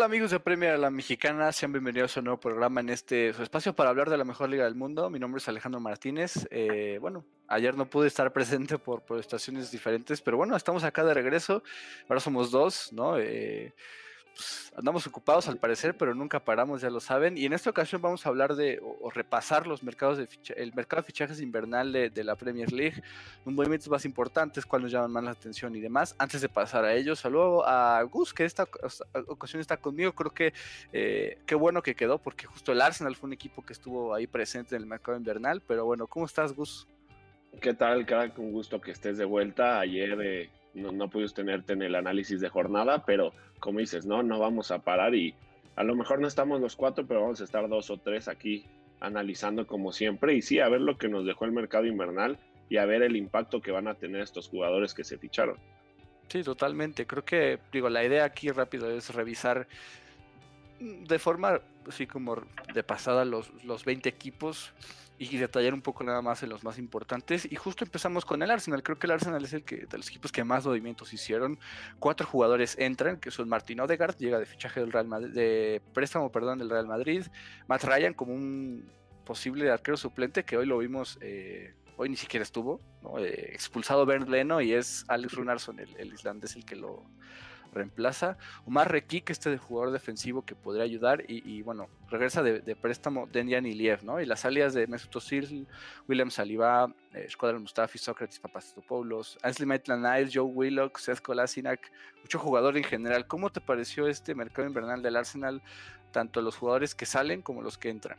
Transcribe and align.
tal 0.00 0.06
amigos 0.06 0.30
de 0.30 0.40
Premier 0.40 0.78
La 0.78 0.88
Mexicana? 0.88 1.52
Sean 1.52 1.72
bienvenidos 1.72 2.16
a 2.16 2.20
un 2.20 2.24
nuevo 2.24 2.40
programa 2.40 2.80
en 2.80 2.88
este 2.88 3.34
su 3.34 3.42
espacio 3.42 3.74
para 3.74 3.90
hablar 3.90 4.08
de 4.08 4.16
la 4.16 4.24
mejor 4.24 4.48
liga 4.48 4.64
del 4.64 4.74
mundo. 4.74 5.10
Mi 5.10 5.18
nombre 5.18 5.40
es 5.40 5.48
Alejandro 5.48 5.78
Martínez. 5.78 6.48
Eh, 6.50 6.96
bueno, 7.02 7.22
ayer 7.48 7.76
no 7.76 7.84
pude 7.84 8.08
estar 8.08 8.32
presente 8.32 8.78
por, 8.78 9.02
por 9.02 9.18
estaciones 9.18 9.70
diferentes, 9.70 10.22
pero 10.22 10.38
bueno, 10.38 10.56
estamos 10.56 10.84
acá 10.84 11.04
de 11.04 11.12
regreso. 11.12 11.62
Ahora 12.08 12.20
somos 12.20 12.50
dos, 12.50 12.94
¿no? 12.94 13.18
Eh, 13.18 13.74
andamos 14.76 15.06
ocupados 15.06 15.48
al 15.48 15.58
parecer, 15.58 15.96
pero 15.96 16.14
nunca 16.14 16.44
paramos, 16.44 16.82
ya 16.82 16.90
lo 16.90 17.00
saben. 17.00 17.36
Y 17.36 17.44
en 17.46 17.52
esta 17.52 17.70
ocasión 17.70 18.00
vamos 18.00 18.24
a 18.24 18.28
hablar 18.28 18.54
de 18.54 18.80
o, 18.82 19.10
repasar 19.10 19.66
los 19.66 19.82
mercados 19.82 20.18
de 20.18 20.28
el 20.56 20.74
mercado 20.74 21.02
de 21.02 21.06
fichajes 21.06 21.40
invernal 21.40 21.92
de, 21.92 22.24
la 22.24 22.36
Premier 22.36 22.72
League, 22.72 23.02
los 23.44 23.54
movimientos 23.54 23.88
más 23.88 24.04
importantes, 24.04 24.66
cuáles 24.66 24.84
nos 24.84 24.92
llaman 24.92 25.12
más 25.12 25.24
la 25.24 25.30
atención 25.32 25.74
y 25.74 25.80
demás. 25.80 26.14
Antes 26.18 26.40
de 26.40 26.48
pasar 26.48 26.84
a 26.84 26.94
ellos, 26.94 27.20
saludo 27.20 27.66
a 27.66 28.02
Gus, 28.02 28.32
que 28.32 28.44
esta 28.44 28.66
ocasión 29.26 29.60
está 29.60 29.76
conmigo. 29.76 30.12
Creo 30.12 30.32
que 30.32 30.52
eh, 30.92 31.38
qué 31.46 31.54
bueno 31.54 31.82
que 31.82 31.94
quedó, 31.94 32.18
porque 32.18 32.46
justo 32.46 32.72
el 32.72 32.80
Arsenal 32.80 33.16
fue 33.16 33.28
un 33.28 33.32
equipo 33.32 33.64
que 33.64 33.72
estuvo 33.72 34.14
ahí 34.14 34.26
presente 34.26 34.76
en 34.76 34.82
el 34.82 34.88
mercado 34.88 35.16
invernal. 35.16 35.62
Pero 35.66 35.84
bueno, 35.84 36.06
¿cómo 36.06 36.26
estás, 36.26 36.52
Gus? 36.52 36.86
¿Qué 37.60 37.74
tal, 37.74 38.06
crack? 38.06 38.38
Un 38.38 38.52
gusto 38.52 38.80
que 38.80 38.92
estés 38.92 39.18
de 39.18 39.24
vuelta. 39.24 39.80
Ayer 39.80 40.18
eh, 40.22 40.50
no, 40.74 40.92
no 40.92 41.08
pudimos 41.08 41.34
tenerte 41.34 41.72
en 41.72 41.82
el 41.82 41.94
análisis 41.94 42.40
de 42.40 42.48
jornada, 42.48 43.04
pero 43.04 43.32
como 43.58 43.80
dices, 43.80 44.06
no, 44.06 44.22
no 44.22 44.38
vamos 44.38 44.70
a 44.70 44.80
parar 44.80 45.14
y 45.14 45.34
a 45.76 45.84
lo 45.84 45.94
mejor 45.94 46.20
no 46.20 46.28
estamos 46.28 46.60
los 46.60 46.76
cuatro, 46.76 47.06
pero 47.06 47.22
vamos 47.22 47.40
a 47.40 47.44
estar 47.44 47.68
dos 47.68 47.90
o 47.90 47.96
tres 47.98 48.28
aquí 48.28 48.66
analizando 49.00 49.66
como 49.66 49.92
siempre 49.92 50.34
y 50.34 50.42
sí, 50.42 50.60
a 50.60 50.68
ver 50.68 50.80
lo 50.80 50.98
que 50.98 51.08
nos 51.08 51.24
dejó 51.24 51.46
el 51.46 51.52
mercado 51.52 51.86
invernal 51.86 52.38
y 52.68 52.76
a 52.76 52.84
ver 52.84 53.02
el 53.02 53.16
impacto 53.16 53.60
que 53.60 53.70
van 53.72 53.88
a 53.88 53.94
tener 53.94 54.20
estos 54.20 54.48
jugadores 54.48 54.94
que 54.94 55.04
se 55.04 55.18
ficharon. 55.18 55.56
Sí, 56.28 56.44
totalmente. 56.44 57.06
Creo 57.06 57.24
que, 57.24 57.58
digo, 57.72 57.88
la 57.88 58.04
idea 58.04 58.24
aquí 58.24 58.50
rápido 58.50 58.90
es 58.90 59.12
revisar 59.12 59.66
de 60.78 61.18
forma 61.18 61.60
así 61.88 62.06
como 62.06 62.36
de 62.72 62.82
pasada 62.82 63.24
los, 63.24 63.52
los 63.64 63.84
20 63.84 64.08
equipos 64.08 64.72
y 65.22 65.36
detallar 65.36 65.74
un 65.74 65.82
poco 65.82 66.02
nada 66.02 66.22
más 66.22 66.42
en 66.42 66.48
los 66.48 66.64
más 66.64 66.78
importantes. 66.78 67.46
Y 67.52 67.54
justo 67.54 67.84
empezamos 67.84 68.24
con 68.24 68.42
el 68.42 68.50
Arsenal. 68.50 68.82
Creo 68.82 68.98
que 68.98 69.06
el 69.06 69.10
Arsenal 69.10 69.44
es 69.44 69.52
el 69.52 69.64
que, 69.64 69.84
de 69.84 69.98
los 69.98 70.08
equipos 70.08 70.32
que 70.32 70.44
más 70.44 70.64
movimientos 70.64 71.12
hicieron. 71.12 71.58
Cuatro 71.98 72.26
jugadores 72.26 72.74
entran, 72.78 73.20
que 73.20 73.30
son 73.30 73.46
Martín 73.46 73.80
Odegaard, 73.80 74.16
llega 74.16 74.38
de 74.38 74.46
fichaje 74.46 74.80
del 74.80 74.90
Real 74.90 75.06
Madrid, 75.06 75.34
de 75.34 75.82
préstamo, 75.92 76.32
perdón, 76.32 76.58
del 76.58 76.70
Real 76.70 76.86
Madrid. 76.86 77.26
Matt 77.68 77.84
Ryan 77.84 78.14
como 78.14 78.32
un 78.32 78.90
posible 79.26 79.70
arquero 79.70 79.98
suplente, 79.98 80.42
que 80.44 80.56
hoy 80.56 80.64
lo 80.64 80.78
vimos, 80.78 81.18
eh, 81.20 81.74
hoy 81.98 82.08
ni 82.08 82.16
siquiera 82.16 82.42
estuvo, 82.42 82.80
eh, 83.18 83.50
expulsado 83.52 84.06
Bernd 84.06 84.30
Leno 84.30 84.62
y 84.62 84.72
es 84.72 85.04
Alex 85.08 85.34
Runarsson, 85.34 85.80
el, 85.80 85.94
el 85.98 86.14
islandés, 86.14 86.56
el 86.56 86.64
que 86.64 86.76
lo 86.76 87.04
reemplaza. 87.72 88.36
Omar 88.66 88.90
Rekik, 88.90 89.30
este 89.30 89.56
jugador 89.58 89.92
defensivo 89.92 90.42
que 90.42 90.54
podría 90.54 90.84
ayudar. 90.84 91.24
Y, 91.28 91.62
bueno, 91.62 91.88
regresa 92.10 92.42
de, 92.42 92.76
préstamo 92.76 93.26
Denyan 93.26 93.66
Iliev, 93.66 94.04
¿no? 94.04 94.20
Y 94.20 94.26
las 94.26 94.40
salidas 94.40 94.74
de 94.74 94.86
Mesut 94.86 95.14
Özil, 95.16 95.66
William 96.08 96.30
Saliba, 96.30 96.92
eh, 97.14 97.28
Mustafi, 97.58 97.98
Sócrates 97.98 98.38
Papastopoulos, 98.38 99.38
Ansley 99.42 99.66
Maitland 99.66 100.30
Joe 100.32 100.44
Willock, 100.44 100.98
Seth 100.98 101.20
Kolasinac, 101.20 101.90
mucho 102.22 102.38
jugador 102.38 102.76
en 102.76 102.84
general. 102.84 103.26
¿Cómo 103.26 103.50
te 103.50 103.60
pareció 103.60 104.06
este 104.06 104.34
mercado 104.34 104.66
invernal 104.68 105.02
del 105.02 105.16
Arsenal? 105.16 105.62
Tanto 106.12 106.42
los 106.42 106.56
jugadores 106.56 106.94
que 106.94 107.06
salen 107.06 107.42
como 107.42 107.62
los 107.62 107.78
que 107.78 107.90
entran. 107.90 108.18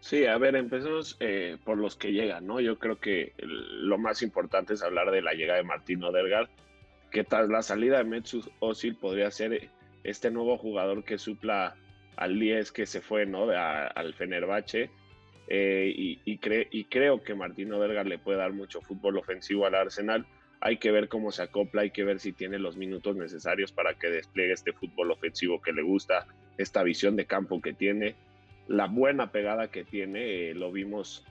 Sí, 0.00 0.26
a 0.26 0.38
ver, 0.38 0.54
empecemos 0.54 1.16
eh, 1.20 1.58
por 1.64 1.76
los 1.76 1.96
que 1.96 2.12
llegan, 2.12 2.46
¿no? 2.46 2.60
Yo 2.60 2.78
creo 2.78 3.00
que 3.00 3.34
lo 3.38 3.98
más 3.98 4.22
importante 4.22 4.74
es 4.74 4.82
hablar 4.82 5.10
de 5.10 5.22
la 5.22 5.32
llegada 5.32 5.58
de 5.58 5.64
Martín 5.64 6.04
Odergaard 6.04 6.48
que 7.10 7.24
tras 7.24 7.48
la 7.48 7.62
salida 7.62 7.98
de 7.98 8.04
Metsu 8.04 8.42
Osil 8.60 8.96
podría 8.96 9.30
ser 9.30 9.70
este 10.04 10.30
nuevo 10.30 10.56
jugador 10.58 11.04
que 11.04 11.18
supla 11.18 11.76
al 12.16 12.38
10 12.38 12.72
que 12.72 12.86
se 12.86 13.00
fue 13.00 13.26
¿no? 13.26 13.50
al 13.50 14.14
Fenerbahce. 14.14 14.90
Eh, 15.50 16.18
y, 16.24 16.38
creo 16.88 17.22
que 17.22 17.34
Martín 17.34 17.72
Odergaard 17.72 18.06
le 18.06 18.18
puede 18.18 18.38
dar 18.38 18.52
mucho 18.52 18.82
fútbol 18.82 19.18
ofensivo 19.18 19.66
al 19.66 19.74
Arsenal. 19.74 20.26
Hay 20.60 20.76
que 20.78 20.90
ver 20.90 21.08
cómo 21.08 21.30
se 21.30 21.42
acopla, 21.42 21.82
hay 21.82 21.90
que 21.90 22.04
ver 22.04 22.18
si 22.18 22.32
tiene 22.32 22.58
los 22.58 22.76
minutos 22.76 23.16
necesarios 23.16 23.72
para 23.72 23.94
que 23.94 24.08
despliegue 24.08 24.52
este 24.52 24.72
fútbol 24.72 25.12
ofensivo 25.12 25.62
que 25.62 25.72
le 25.72 25.82
gusta, 25.82 26.26
esta 26.58 26.82
visión 26.82 27.16
de 27.16 27.26
campo 27.26 27.62
que 27.62 27.72
tiene, 27.72 28.16
la 28.66 28.86
buena 28.86 29.30
pegada 29.30 29.68
que 29.68 29.84
tiene. 29.84 30.50
Eh, 30.50 30.54
lo 30.54 30.70
vimos 30.72 31.24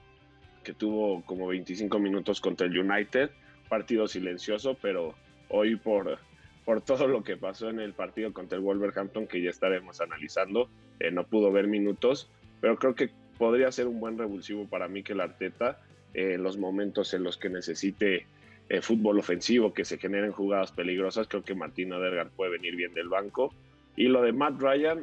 que 0.64 0.72
tuvo 0.72 1.22
como 1.24 1.46
25 1.46 1.98
minutos 1.98 2.40
contra 2.40 2.66
el 2.66 2.76
United, 2.76 3.30
partido 3.68 4.08
silencioso, 4.08 4.76
pero 4.80 5.14
hoy 5.48 5.76
por, 5.76 6.18
por 6.64 6.80
todo 6.80 7.06
lo 7.06 7.22
que 7.24 7.36
pasó 7.36 7.70
en 7.70 7.80
el 7.80 7.92
partido 7.92 8.32
contra 8.32 8.58
el 8.58 8.64
Wolverhampton, 8.64 9.26
que 9.26 9.42
ya 9.42 9.50
estaremos 9.50 10.00
analizando. 10.00 10.68
Eh, 11.00 11.10
no 11.10 11.24
pudo 11.24 11.50
ver 11.50 11.66
minutos, 11.66 12.30
pero 12.60 12.78
creo 12.78 12.94
que 12.94 13.10
podría 13.38 13.72
ser 13.72 13.86
un 13.86 14.00
buen 14.00 14.18
revulsivo 14.18 14.66
para 14.66 14.88
mí 14.88 15.02
que 15.02 15.12
el 15.12 15.20
Arteta 15.20 15.80
eh, 16.14 16.34
en 16.34 16.42
los 16.42 16.58
momentos 16.58 17.14
en 17.14 17.22
los 17.22 17.36
que 17.36 17.48
necesite 17.48 18.26
eh, 18.68 18.82
fútbol 18.82 19.18
ofensivo, 19.18 19.72
que 19.72 19.84
se 19.84 19.98
generen 19.98 20.32
jugadas 20.32 20.72
peligrosas. 20.72 21.26
Creo 21.28 21.42
que 21.42 21.54
Martín 21.54 21.92
Odergaard 21.92 22.30
puede 22.30 22.52
venir 22.52 22.76
bien 22.76 22.92
del 22.94 23.08
banco. 23.08 23.54
Y 23.96 24.08
lo 24.08 24.22
de 24.22 24.32
Matt 24.32 24.60
Ryan, 24.60 25.02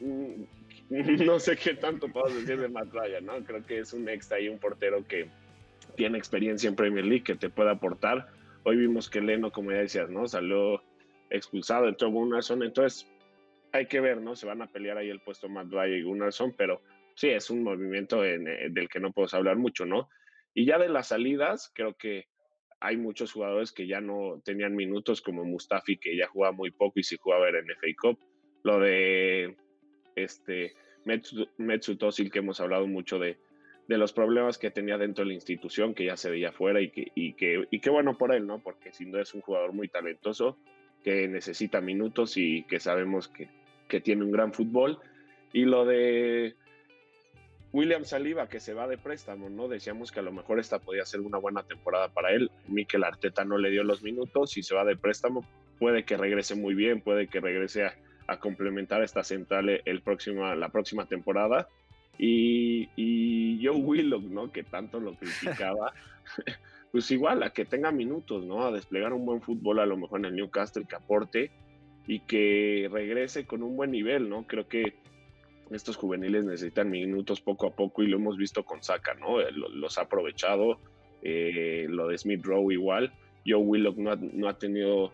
mm, 0.00 0.44
no 1.24 1.38
sé 1.38 1.56
qué 1.56 1.74
tanto 1.74 2.08
puedo 2.08 2.34
decir 2.34 2.58
de 2.58 2.68
Matt 2.68 2.92
Ryan, 2.92 3.26
¿no? 3.26 3.44
Creo 3.44 3.64
que 3.64 3.80
es 3.80 3.92
un 3.92 4.08
extra 4.08 4.40
y 4.40 4.48
un 4.48 4.58
portero 4.58 5.04
que 5.06 5.28
tiene 5.96 6.18
experiencia 6.18 6.68
en 6.68 6.74
Premier 6.74 7.04
League, 7.04 7.24
que 7.24 7.34
te 7.34 7.50
puede 7.50 7.70
aportar 7.70 8.28
Hoy 8.62 8.76
vimos 8.76 9.08
que 9.08 9.20
Leno, 9.20 9.50
como 9.50 9.70
ya 9.70 9.78
decías, 9.78 10.10
¿no? 10.10 10.26
Salió 10.26 10.82
expulsado, 11.30 11.88
entró 11.88 12.10
Gunnarsson, 12.10 12.62
entonces 12.62 13.10
hay 13.72 13.86
que 13.86 14.00
ver, 14.00 14.20
¿no? 14.20 14.36
Se 14.36 14.46
van 14.46 14.60
a 14.62 14.66
pelear 14.66 14.98
ahí 14.98 15.08
el 15.08 15.20
puesto 15.20 15.48
Matt 15.48 15.68
y 15.88 16.02
Gunnarsson, 16.02 16.54
pero 16.56 16.82
sí, 17.14 17.30
es 17.30 17.48
un 17.50 17.62
movimiento 17.62 18.24
en, 18.24 18.48
eh, 18.48 18.68
del 18.70 18.88
que 18.88 19.00
no 19.00 19.12
podemos 19.12 19.34
hablar 19.34 19.56
mucho, 19.56 19.86
¿no? 19.86 20.08
Y 20.52 20.66
ya 20.66 20.78
de 20.78 20.88
las 20.88 21.08
salidas, 21.08 21.70
creo 21.74 21.94
que 21.94 22.26
hay 22.80 22.96
muchos 22.96 23.32
jugadores 23.32 23.72
que 23.72 23.86
ya 23.86 24.00
no 24.00 24.40
tenían 24.44 24.74
minutos, 24.74 25.22
como 25.22 25.44
Mustafi, 25.44 25.98
que 25.98 26.16
ya 26.16 26.26
jugaba 26.28 26.52
muy 26.52 26.70
poco 26.70 26.98
y 26.98 27.02
si 27.02 27.16
jugaba 27.16 27.48
en 27.48 27.66
FA 27.66 27.86
Cup. 28.00 28.18
Lo 28.62 28.78
de 28.80 29.56
este 30.16 30.74
Mesut 31.04 32.02
Özil, 32.02 32.30
que 32.30 32.40
hemos 32.40 32.60
hablado 32.60 32.86
mucho 32.86 33.18
de, 33.18 33.38
de 33.90 33.98
los 33.98 34.12
problemas 34.12 34.56
que 34.56 34.70
tenía 34.70 34.96
dentro 34.96 35.24
de 35.24 35.30
la 35.30 35.34
institución, 35.34 35.94
que 35.94 36.04
ya 36.04 36.16
se 36.16 36.30
veía 36.30 36.52
fuera 36.52 36.80
y 36.80 36.90
que, 36.90 37.10
y 37.16 37.32
que, 37.32 37.66
y 37.72 37.80
qué 37.80 37.90
bueno 37.90 38.16
por 38.16 38.32
él, 38.32 38.46
¿no? 38.46 38.60
Porque 38.60 38.92
sin 38.92 39.10
duda 39.10 39.22
es 39.22 39.34
un 39.34 39.40
jugador 39.40 39.72
muy 39.72 39.88
talentoso, 39.88 40.56
que 41.02 41.26
necesita 41.26 41.80
minutos 41.80 42.36
y 42.36 42.62
que 42.68 42.78
sabemos 42.78 43.26
que, 43.26 43.48
que 43.88 44.00
tiene 44.00 44.22
un 44.22 44.30
gran 44.30 44.52
fútbol. 44.52 45.00
Y 45.52 45.64
lo 45.64 45.84
de 45.86 46.54
William 47.72 48.04
Saliba, 48.04 48.48
que 48.48 48.60
se 48.60 48.74
va 48.74 48.86
de 48.86 48.96
préstamo, 48.96 49.50
¿no? 49.50 49.66
Decíamos 49.66 50.12
que 50.12 50.20
a 50.20 50.22
lo 50.22 50.30
mejor 50.30 50.60
esta 50.60 50.78
podía 50.78 51.04
ser 51.04 51.22
una 51.22 51.38
buena 51.38 51.64
temporada 51.64 52.10
para 52.10 52.30
él. 52.30 52.48
Mikel 52.68 53.02
Arteta 53.02 53.44
no 53.44 53.58
le 53.58 53.70
dio 53.70 53.82
los 53.82 54.04
minutos 54.04 54.56
y 54.56 54.62
se 54.62 54.76
va 54.76 54.84
de 54.84 54.94
préstamo. 54.94 55.44
Puede 55.80 56.04
que 56.04 56.16
regrese 56.16 56.54
muy 56.54 56.76
bien, 56.76 57.00
puede 57.00 57.26
que 57.26 57.40
regrese 57.40 57.86
a, 57.86 57.96
a 58.28 58.38
complementar 58.38 59.02
esta 59.02 59.24
central 59.24 59.82
el 59.84 60.00
próximo, 60.00 60.54
la 60.54 60.68
próxima 60.68 61.06
temporada. 61.06 61.66
Y, 62.22 62.90
y 62.96 63.64
Joe 63.64 63.76
Willock, 63.76 64.24
¿no? 64.24 64.52
Que 64.52 64.62
tanto 64.62 65.00
lo 65.00 65.14
criticaba, 65.14 65.94
pues 66.92 67.10
igual 67.10 67.42
a 67.42 67.50
que 67.54 67.64
tenga 67.64 67.92
minutos, 67.92 68.44
¿no? 68.44 68.62
A 68.62 68.72
desplegar 68.72 69.14
un 69.14 69.24
buen 69.24 69.40
fútbol 69.40 69.78
a 69.78 69.86
lo 69.86 69.96
mejor 69.96 70.20
en 70.20 70.26
el 70.26 70.36
Newcastle, 70.36 70.84
que 70.86 70.96
aporte 70.96 71.50
y 72.06 72.20
que 72.20 72.90
regrese 72.92 73.46
con 73.46 73.62
un 73.62 73.74
buen 73.74 73.90
nivel, 73.90 74.28
¿no? 74.28 74.46
Creo 74.46 74.68
que 74.68 74.98
estos 75.70 75.96
juveniles 75.96 76.44
necesitan 76.44 76.90
minutos 76.90 77.40
poco 77.40 77.68
a 77.68 77.74
poco 77.74 78.02
y 78.02 78.08
lo 78.08 78.18
hemos 78.18 78.36
visto 78.36 78.64
con 78.64 78.82
Saka, 78.82 79.14
¿no? 79.14 79.40
Eh, 79.40 79.50
los 79.52 79.96
ha 79.96 80.02
aprovechado, 80.02 80.78
eh, 81.22 81.86
lo 81.88 82.06
de 82.06 82.18
Smith 82.18 82.44
Rowe 82.44 82.70
igual. 82.70 83.14
Joe 83.46 83.62
Willock 83.62 83.96
no 83.96 84.10
ha, 84.10 84.16
no 84.16 84.46
ha 84.46 84.58
tenido 84.58 85.10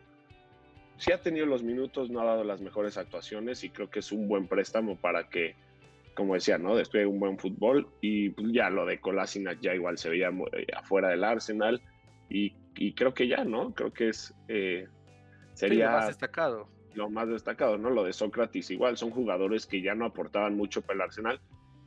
sí 0.97 1.13
ha 1.13 1.21
tenido 1.21 1.47
los 1.47 1.63
minutos, 1.63 2.11
no 2.11 2.21
ha 2.21 2.25
dado 2.25 2.43
las 2.43 2.61
mejores 2.61 2.97
actuaciones 2.97 3.63
y 3.63 3.71
creo 3.71 3.91
que 3.91 4.01
es 4.01 4.11
un 4.11 4.27
buen 4.27 4.49
préstamo 4.49 4.97
para 4.97 5.29
que 5.29 5.55
como 6.17 6.35
decía, 6.35 6.57
¿no? 6.57 6.75
Después 6.75 7.03
de 7.03 7.07
un 7.07 7.21
buen 7.21 7.39
fútbol 7.39 7.89
y 8.01 8.31
pues, 8.31 8.49
ya 8.51 8.71
lo 8.71 8.87
de 8.87 8.99
Kolasinac 8.99 9.61
ya 9.61 9.75
igual 9.75 9.99
se 9.99 10.09
veía 10.09 10.31
eh, 10.53 10.67
afuera 10.75 11.11
del 11.11 11.23
Arsenal 11.23 11.81
y, 12.29 12.53
creo 12.95 13.15
que 13.15 13.29
ya, 13.29 13.45
¿no? 13.45 13.75
Creo 13.75 13.93
que 13.93 14.09
es 14.09 14.35
eh, 14.49 14.89
sería 15.53 15.87
lo 15.87 15.93
más 15.99 16.07
destacado. 16.09 16.69
Lo 16.95 17.11
más 17.11 17.29
destacado, 17.29 17.77
¿no? 17.77 17.91
Lo 17.91 18.03
de 18.03 18.15
Sócrates 18.15 18.71
igual, 18.71 18.97
son 18.97 19.11
jugadores 19.11 19.67
que 19.67 19.83
ya 19.83 19.95
no 19.95 20.07
aportaban 20.07 20.57
mucho 20.57 20.81
para 20.81 20.95
el 20.95 21.01
Arsenal, 21.03 21.41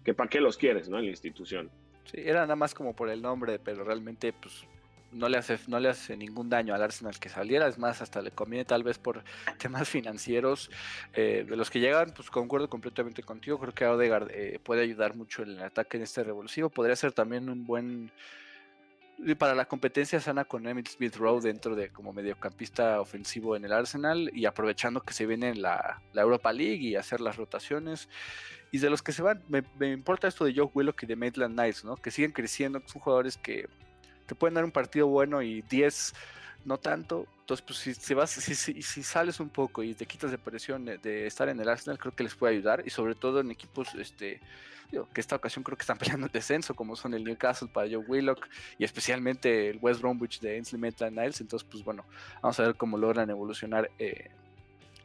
que 0.03 0.13
para 0.13 0.29
qué 0.29 0.39
los 0.39 0.57
quieres, 0.57 0.87
¿no? 0.89 0.99
En 0.99 1.05
la 1.05 1.11
institución. 1.11 1.71
Sí, 2.05 2.21
era 2.23 2.41
nada 2.41 2.55
más 2.55 2.75
como 2.75 2.95
por 2.95 3.09
el 3.09 3.21
nombre, 3.23 3.57
pero 3.57 3.83
realmente 3.83 4.31
pues 4.31 4.65
no 5.11 5.29
le 5.29 5.37
hace, 5.37 5.59
no 5.67 5.79
le 5.79 5.89
hace 5.89 6.15
ningún 6.15 6.49
daño 6.49 6.73
al 6.73 6.81
Arsenal 6.81 7.19
que 7.19 7.29
saliera, 7.29 7.67
es 7.67 7.77
más, 7.77 8.01
hasta 8.01 8.21
le 8.21 8.31
conviene 8.31 8.65
tal 8.65 8.83
vez 8.83 8.97
por 8.97 9.23
temas 9.57 9.87
financieros. 9.87 10.69
Eh, 11.13 11.45
de 11.47 11.55
los 11.55 11.69
que 11.69 11.79
llegan, 11.79 12.13
pues 12.15 12.29
concuerdo 12.29 12.69
completamente 12.69 13.23
contigo, 13.23 13.59
creo 13.59 13.73
que 13.73 13.85
Odegaard 13.85 14.29
eh, 14.31 14.59
puede 14.63 14.83
ayudar 14.83 15.15
mucho 15.15 15.43
en 15.43 15.51
el 15.51 15.63
ataque 15.63 15.97
en 15.97 16.03
este 16.03 16.23
revolusivo, 16.23 16.69
podría 16.69 16.95
ser 16.95 17.11
también 17.11 17.49
un 17.49 17.65
buen 17.65 18.11
para 19.37 19.53
la 19.53 19.65
competencia 19.65 20.21
sana 20.21 20.45
con 20.45 20.65
Emmitt 20.65 20.87
Smith 20.87 21.17
Rowe 21.17 21.41
dentro 21.41 21.75
de 21.75 21.89
como 21.89 22.13
mediocampista 22.13 23.01
ofensivo 23.01 23.55
en 23.55 23.65
el 23.65 23.73
Arsenal 23.73 24.31
y 24.33 24.45
aprovechando 24.45 25.01
que 25.01 25.13
se 25.13 25.25
viene 25.25 25.55
la, 25.55 26.01
la 26.13 26.21
Europa 26.21 26.53
League 26.53 26.87
y 26.87 26.95
hacer 26.95 27.19
las 27.19 27.35
rotaciones. 27.35 28.07
Y 28.71 28.77
de 28.77 28.89
los 28.89 29.01
que 29.01 29.11
se 29.11 29.21
van, 29.21 29.43
me, 29.47 29.91
importa 29.91 30.27
esto 30.27 30.45
de 30.45 30.53
Joe 30.53 30.69
Willock 30.73 31.03
y 31.03 31.05
de 31.07 31.15
Maitland 31.15 31.59
Nice, 31.59 31.85
¿no? 31.85 31.97
Que 31.97 32.11
siguen 32.11 32.31
creciendo, 32.31 32.81
son 32.85 33.01
jugadores 33.01 33.35
que 33.37 33.67
te 34.29 34.35
pueden 34.35 34.53
dar 34.53 34.63
un 34.63 34.71
partido 34.71 35.07
bueno 35.07 35.41
y 35.41 35.63
10 35.63 36.13
no 36.65 36.77
tanto. 36.77 37.25
Entonces, 37.39 37.65
pues 37.65 37.97
si, 37.97 38.13
vas, 38.13 38.29
si, 38.29 38.53
si, 38.55 39.03
sales 39.03 39.39
un 39.39 39.49
poco 39.49 39.81
y 39.81 39.95
te 39.95 40.05
quitas 40.05 40.29
de 40.29 40.37
presión 40.37 40.85
de, 40.85 41.25
estar 41.25 41.49
en 41.49 41.59
el 41.59 41.67
Arsenal, 41.67 41.97
creo 41.97 42.15
que 42.15 42.23
les 42.23 42.35
puede 42.35 42.53
ayudar. 42.53 42.83
Y 42.85 42.91
sobre 42.91 43.15
todo 43.15 43.39
en 43.39 43.49
equipos, 43.49 43.95
este, 43.95 44.39
que 44.91 45.21
esta 45.21 45.35
ocasión 45.35 45.63
creo 45.63 45.75
que 45.75 45.81
están 45.81 45.97
peleando 45.99 46.27
el 46.27 46.31
descenso, 46.31 46.75
como 46.75 46.95
son 46.95 47.15
el 47.15 47.23
Newcastle 47.23 47.69
para 47.73 47.87
Joe 47.87 48.05
Willock 48.07 48.47
y 48.77 48.83
especialmente 48.83 49.71
el 49.71 49.79
West 49.81 50.01
Bromwich 50.01 50.39
de 50.41 50.55
Ainsley 50.57 50.79
Maitland 50.79 51.17
Niles. 51.17 51.41
Entonces, 51.41 51.67
pues 51.69 51.83
bueno, 51.83 52.05
vamos 52.43 52.59
a 52.59 52.63
ver 52.63 52.75
cómo 52.75 52.99
logran 52.99 53.31
evolucionar 53.31 53.89
eh, 53.97 54.29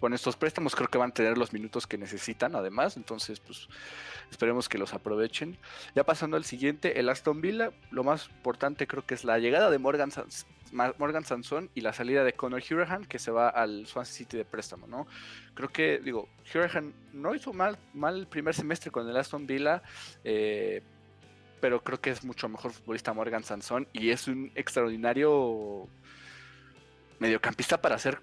con 0.05 0.13
estos 0.13 0.37
préstamos 0.37 0.77
creo 0.77 0.89
que 0.89 0.99
van 0.99 1.13
a 1.13 1.15
tener 1.15 1.39
los 1.39 1.55
minutos 1.55 1.87
que 1.87 1.97
necesitan 1.97 2.55
además, 2.55 2.99
entonces 2.99 3.41
pues 3.41 3.71
esperemos 4.31 4.69
que 4.69 4.77
los 4.77 4.93
aprovechen. 4.93 5.57
Ya 5.95 6.05
pasando 6.05 6.37
al 6.37 6.45
siguiente, 6.45 7.01
el 7.01 7.09
Aston 7.09 7.41
Villa, 7.41 7.73
lo 7.91 8.05
más 8.05 8.29
importante 8.29 8.87
creo 8.87 9.07
que 9.07 9.15
es 9.15 9.25
la 9.25 9.39
llegada 9.39 9.71
de 9.71 9.79
Morgan, 9.79 10.13
Morgan 10.99 11.25
Sanson 11.25 11.71
y 11.75 11.81
la 11.81 11.95
salida 11.95 12.23
de 12.23 12.35
Conor 12.35 12.63
Hurahan 12.71 13.07
que 13.07 13.19
se 13.19 13.31
va 13.31 13.49
al 13.49 13.87
Swansea 13.87 14.15
City 14.15 14.37
de 14.37 14.45
préstamo, 14.45 14.87
¿no? 14.87 15.07
Creo 15.55 15.71
que, 15.71 16.01
digo, 16.01 16.29
Hurahan 16.55 16.93
no 17.15 17.35
hizo 17.35 17.55
mal, 17.55 17.79
mal 17.95 18.19
el 18.19 18.27
primer 18.27 18.55
semestre 18.55 18.91
con 18.91 19.09
el 19.09 19.17
Aston 19.17 19.47
Villa, 19.47 19.83
eh, 20.23 20.83
pero 21.63 21.83
creo 21.83 21.99
que 21.99 22.11
es 22.11 22.23
mucho 22.25 22.47
mejor 22.51 22.73
futbolista 22.73 23.15
Morgan 23.15 23.43
Sanson 23.43 23.89
y 23.95 24.11
es 24.11 24.29
un 24.29 24.53
extraordinario 24.55 25.89
mediocampista 27.21 27.81
para 27.81 27.95
hacer 27.95 28.21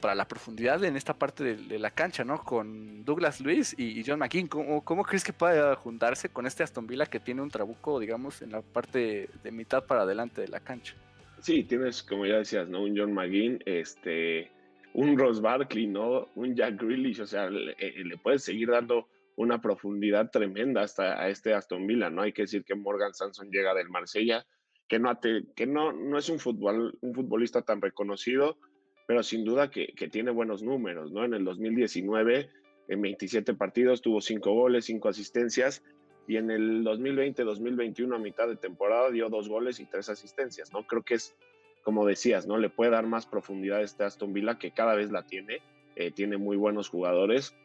para 0.00 0.14
la 0.14 0.26
profundidad 0.26 0.82
en 0.84 0.96
esta 0.96 1.14
parte 1.14 1.56
de, 1.56 1.78
la 1.78 1.90
cancha, 1.90 2.24
¿no? 2.24 2.42
Con 2.42 3.04
Douglas 3.04 3.40
Luis 3.40 3.74
y, 3.78 4.02
John 4.04 4.18
McKean. 4.18 4.46
¿Cómo, 4.46 5.04
crees 5.04 5.24
que 5.24 5.32
pueda 5.32 5.74
juntarse 5.76 6.28
con 6.28 6.46
este 6.46 6.62
Aston 6.62 6.86
Villa 6.86 7.06
que 7.06 7.20
tiene 7.20 7.42
un 7.42 7.50
trabuco, 7.50 7.98
digamos, 7.98 8.42
en 8.42 8.52
la 8.52 8.62
parte 8.62 9.28
de 9.42 9.50
mitad 9.50 9.84
para 9.84 10.02
adelante 10.02 10.40
de 10.40 10.48
la 10.48 10.60
cancha? 10.60 10.94
Sí, 11.40 11.64
tienes, 11.64 12.02
como 12.02 12.26
ya 12.26 12.38
decías, 12.38 12.68
¿no? 12.68 12.82
Un 12.82 12.96
John 12.96 13.12
McGinn, 13.12 13.60
este, 13.64 14.50
un 14.94 15.16
Ross 15.18 15.40
Barkley, 15.40 15.86
¿no? 15.86 16.28
Un 16.34 16.54
Jack 16.54 16.80
Grealish, 16.80 17.20
o 17.20 17.26
sea, 17.26 17.48
le, 17.48 17.72
eh, 17.78 18.04
le 18.04 18.16
puedes 18.18 18.44
seguir 18.44 18.68
dando 18.70 19.08
una 19.36 19.60
profundidad 19.60 20.30
tremenda 20.30 20.82
hasta 20.82 21.20
a 21.20 21.28
este 21.28 21.54
Aston 21.54 21.86
Villa, 21.86 22.10
¿no? 22.10 22.22
Hay 22.22 22.32
que 22.32 22.42
decir 22.42 22.64
que 22.64 22.74
Morgan 22.74 23.14
Sanson 23.14 23.50
llega 23.50 23.72
del 23.72 23.88
Marsella, 23.88 24.44
que 24.88 24.98
no, 24.98 25.16
que 25.54 25.66
no, 25.66 25.92
no 25.92 26.18
es 26.18 26.28
un, 26.28 26.40
fútbol, 26.40 26.98
un 27.00 27.14
futbolista 27.14 27.62
tan 27.62 27.80
reconocido, 27.80 28.58
pero 29.08 29.22
sin 29.22 29.42
duda 29.42 29.70
que, 29.70 29.86
tiene 30.12 30.30
buenos 30.30 30.62
números, 30.62 31.10
¿no? 31.12 31.24
En 31.24 31.32
el 31.32 31.42
2019, 31.42 32.50
en 32.88 33.00
27 33.00 33.54
partidos, 33.54 34.02
tuvo 34.02 34.20
5 34.20 34.52
goles, 34.52 34.84
5 34.84 35.08
asistencias, 35.08 35.82
y 36.26 36.36
en 36.36 36.50
el 36.50 36.84
2020-2021, 36.84 38.14
a 38.14 38.18
mitad 38.18 38.46
de 38.48 38.56
temporada, 38.56 39.10
dio 39.10 39.30
2 39.30 39.48
goles 39.48 39.80
y 39.80 39.86
3 39.86 40.10
asistencias, 40.10 40.74
¿no? 40.74 40.86
Creo 40.86 41.04
que 41.04 41.14
es, 41.14 41.34
como 41.82 42.04
decías, 42.04 42.46
¿no? 42.46 42.58
Le 42.58 42.68
puede 42.68 42.90
dar 42.90 43.06
más 43.06 43.24
profundidad 43.24 43.78
a 43.78 43.82
este 43.82 44.04
Aston 44.04 44.34
Villa, 44.34 44.58
que 44.58 44.72
cada 44.72 44.94
vez 44.94 45.10
la 45.10 45.22
tiene, 45.22 45.62
eh, 45.96 46.10
tiene 46.10 46.36
muy 46.36 46.58
buenos 46.58 46.90
jugadores, 46.90 47.56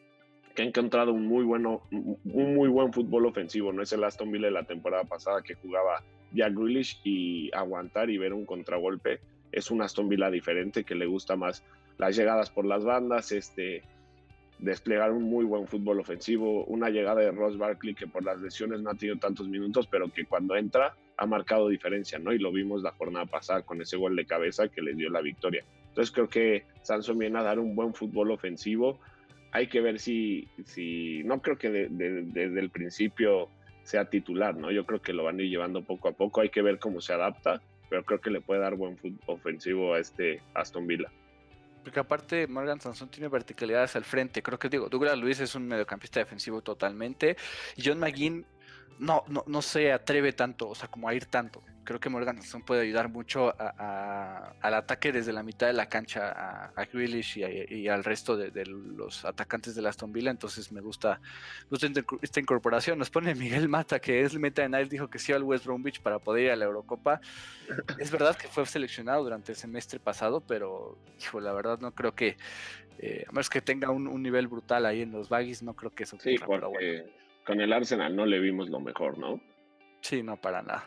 que 0.56 0.62
ha 0.62 0.66
encontrado 0.66 1.12
un 1.12 1.28
muy, 1.28 1.44
bueno, 1.44 1.82
un 1.92 2.56
muy 2.56 2.70
buen 2.70 2.94
fútbol 2.94 3.26
ofensivo, 3.26 3.74
no 3.74 3.82
es 3.82 3.92
el 3.92 4.06
Aston 4.06 4.32
Villa 4.32 4.46
de 4.46 4.54
la 4.54 4.64
temporada 4.64 5.04
pasada 5.04 5.42
que 5.42 5.56
jugaba 5.56 6.06
Jack 6.32 6.54
Grealish 6.56 7.02
y 7.04 7.52
aguantar 7.54 8.10
y 8.10 8.18
ver 8.18 8.32
un 8.32 8.46
contragolpe 8.46 9.20
es 9.54 9.72
un 9.72 9.82
Aston 9.82 10.10
Villa 10.10 10.30
diferente 10.30 10.84
que 10.84 10.96
le 10.96 11.06
gusta 11.06 11.36
más 11.36 11.64
las 11.98 12.16
llegadas 12.16 12.50
por 12.50 12.66
las 12.66 12.84
bandas, 12.84 13.32
este, 13.32 13.84
desplegar 14.60 15.12
un 15.12 15.24
muy 15.24 15.46
buen 15.46 15.68
fútbol 15.68 16.00
ofensivo, 16.00 16.66
una 16.66 16.90
llegada 16.90 17.22
de 17.22 17.32
Ross 17.32 17.58
Barkley 17.58 17.94
que 17.94 18.08
por 18.08 18.24
las 18.24 18.40
lesiones 18.40 18.82
no 18.82 18.90
ha 18.90 18.96
tenido 18.96 19.18
tantos 19.18 19.48
minutos, 19.48 19.88
pero 19.88 20.12
que 20.12 20.26
cuando 20.26 20.56
entra 20.56 20.96
ha 21.18 21.26
marcado 21.26 21.70
diferencia, 21.70 22.18
¿no? 22.18 22.34
Y 22.34 22.40
lo 22.40 22.52
vimos 22.52 22.82
la 22.82 22.92
jornada 22.92 23.26
pasada 23.26 23.62
con 23.62 23.82
ese 23.82 23.98
gol 23.98 24.16
de 24.16 24.26
cabeza 24.26 24.68
que 24.68 24.82
les 24.82 24.98
dio 24.98 25.10
la 25.10 25.22
victoria. 25.22 25.64
Entonces 25.90 26.12
creo 26.12 26.28
que 26.28 26.64
Sanson 26.82 27.20
viene 27.20 27.38
a 27.38 27.44
dar 27.44 27.60
un 27.60 27.76
buen 27.76 27.94
fútbol 27.94 28.32
ofensivo. 28.32 29.00
Hay 29.52 29.68
que 29.68 29.82
ver 29.82 30.00
si, 30.00 30.48
si 30.66 31.24
no 31.24 31.42
creo 31.42 31.58
que 31.58 31.70
desde 31.70 32.60
el 32.60 32.72
principio 32.72 33.50
sea 33.84 34.06
titular, 34.06 34.56
¿no? 34.56 34.72
Yo 34.72 34.86
creo 34.86 35.02
que 35.02 35.14
lo 35.14 35.26
van 35.26 35.40
a 35.40 35.44
ir 35.44 35.50
llevando 35.50 35.84
poco 35.84 36.08
a 36.08 36.14
poco. 36.14 36.42
Hay 36.42 36.50
que 36.50 36.64
ver 36.64 36.80
cómo 36.80 37.02
se 37.02 37.14
adapta 37.14 37.62
pero 37.94 38.04
creo 38.06 38.22
que 38.22 38.32
le 38.32 38.42
puede 38.42 38.60
dar 38.60 38.74
buen 38.74 38.98
ofensivo 39.28 39.94
a 39.94 40.00
este 40.00 40.42
Aston 40.56 40.88
Villa. 40.88 41.12
Porque 41.84 42.00
aparte 42.00 42.48
Morgan 42.48 42.82
Sanson 42.82 43.08
tiene 43.08 43.28
verticalidades 43.28 43.96
al 43.96 44.04
frente. 44.04 44.42
Creo 44.42 44.58
que 44.58 44.68
digo, 44.68 44.90
Douglas 44.90 45.16
Luis 45.16 45.40
es 45.40 45.54
un 45.54 45.68
mediocampista 45.68 46.20
defensivo 46.20 46.64
totalmente. 46.64 47.38
Y 47.76 47.84
John 47.86 48.00
McGinn 48.00 48.48
no, 49.00 49.24
no, 49.28 49.44
no 49.48 49.62
se 49.62 49.92
atreve 49.92 50.34
tanto, 50.34 50.70
o 50.70 50.76
sea, 50.76 50.88
como 50.88 51.08
a 51.08 51.14
ir 51.14 51.26
tanto 51.26 51.64
creo 51.84 52.00
que 52.00 52.10
Morgan 52.10 52.40
puede 52.66 52.82
ayudar 52.82 53.10
mucho 53.10 53.54
al 53.58 54.74
ataque 54.74 55.12
desde 55.12 55.34
la 55.34 55.44
mitad 55.44 55.68
de 55.68 55.74
la 55.74 55.88
cancha 55.88 56.32
a, 56.32 56.72
a 56.76 56.86
Grealish 56.86 57.38
y, 57.38 57.88
al 57.88 58.04
resto 58.04 58.38
de, 58.38 58.66
los 58.66 59.26
atacantes 59.26 59.76
de 59.76 59.82
la 59.82 59.90
Aston 59.90 60.12
Villa. 60.12 60.32
Entonces 60.32 60.72
me 60.72 60.82
gusta, 60.82 61.20
esta 62.22 62.40
incorporación. 62.40 62.98
Nos 62.98 63.10
pone 63.10 63.36
Miguel 63.36 63.70
Mata, 63.70 64.00
que 64.00 64.22
es 64.22 64.34
el 64.34 64.40
meta 64.40 64.62
de 64.62 64.70
Niles, 64.70 64.90
dijo 64.90 65.10
que 65.10 65.20
sí 65.20 65.34
al 65.34 65.44
West 65.44 65.66
Bromwich 65.66 66.02
para 66.02 66.20
poder 66.20 66.46
ir 66.46 66.52
a 66.52 66.56
la 66.56 66.66
Eurocopa. 66.66 67.22
es 68.00 68.12
verdad 68.12 68.36
que 68.36 68.48
fue 68.48 68.66
seleccionado 68.66 69.24
durante 69.24 69.52
el 69.52 69.58
semestre 69.58 70.00
pasado, 70.00 70.42
pero 70.42 70.98
hijo, 71.20 71.40
la 71.40 71.54
verdad 71.54 71.80
no 71.80 71.94
creo 71.94 72.14
que, 72.14 72.38
eh, 73.00 73.26
a 73.28 73.32
menos 73.32 73.50
que 73.50 73.62
tenga 73.62 73.90
un, 73.90 74.24
nivel 74.24 74.48
brutal 74.48 74.86
ahí 74.86 75.02
en 75.02 75.12
los 75.12 75.30
baggies, 75.30 75.64
no 75.64 75.74
creo 75.76 75.92
que 75.92 76.04
eso 76.04 76.18
sí, 76.20 76.36
porque 76.46 77.06
con 77.46 77.62
el 77.62 77.74
Arsenal 77.74 78.16
no 78.16 78.26
le 78.26 78.40
vimos 78.40 78.70
lo 78.70 78.80
mejor, 78.80 79.18
¿no? 79.18 79.42
Sí, 80.02 80.24
no, 80.24 80.40
para 80.40 80.62
nada. 80.62 80.86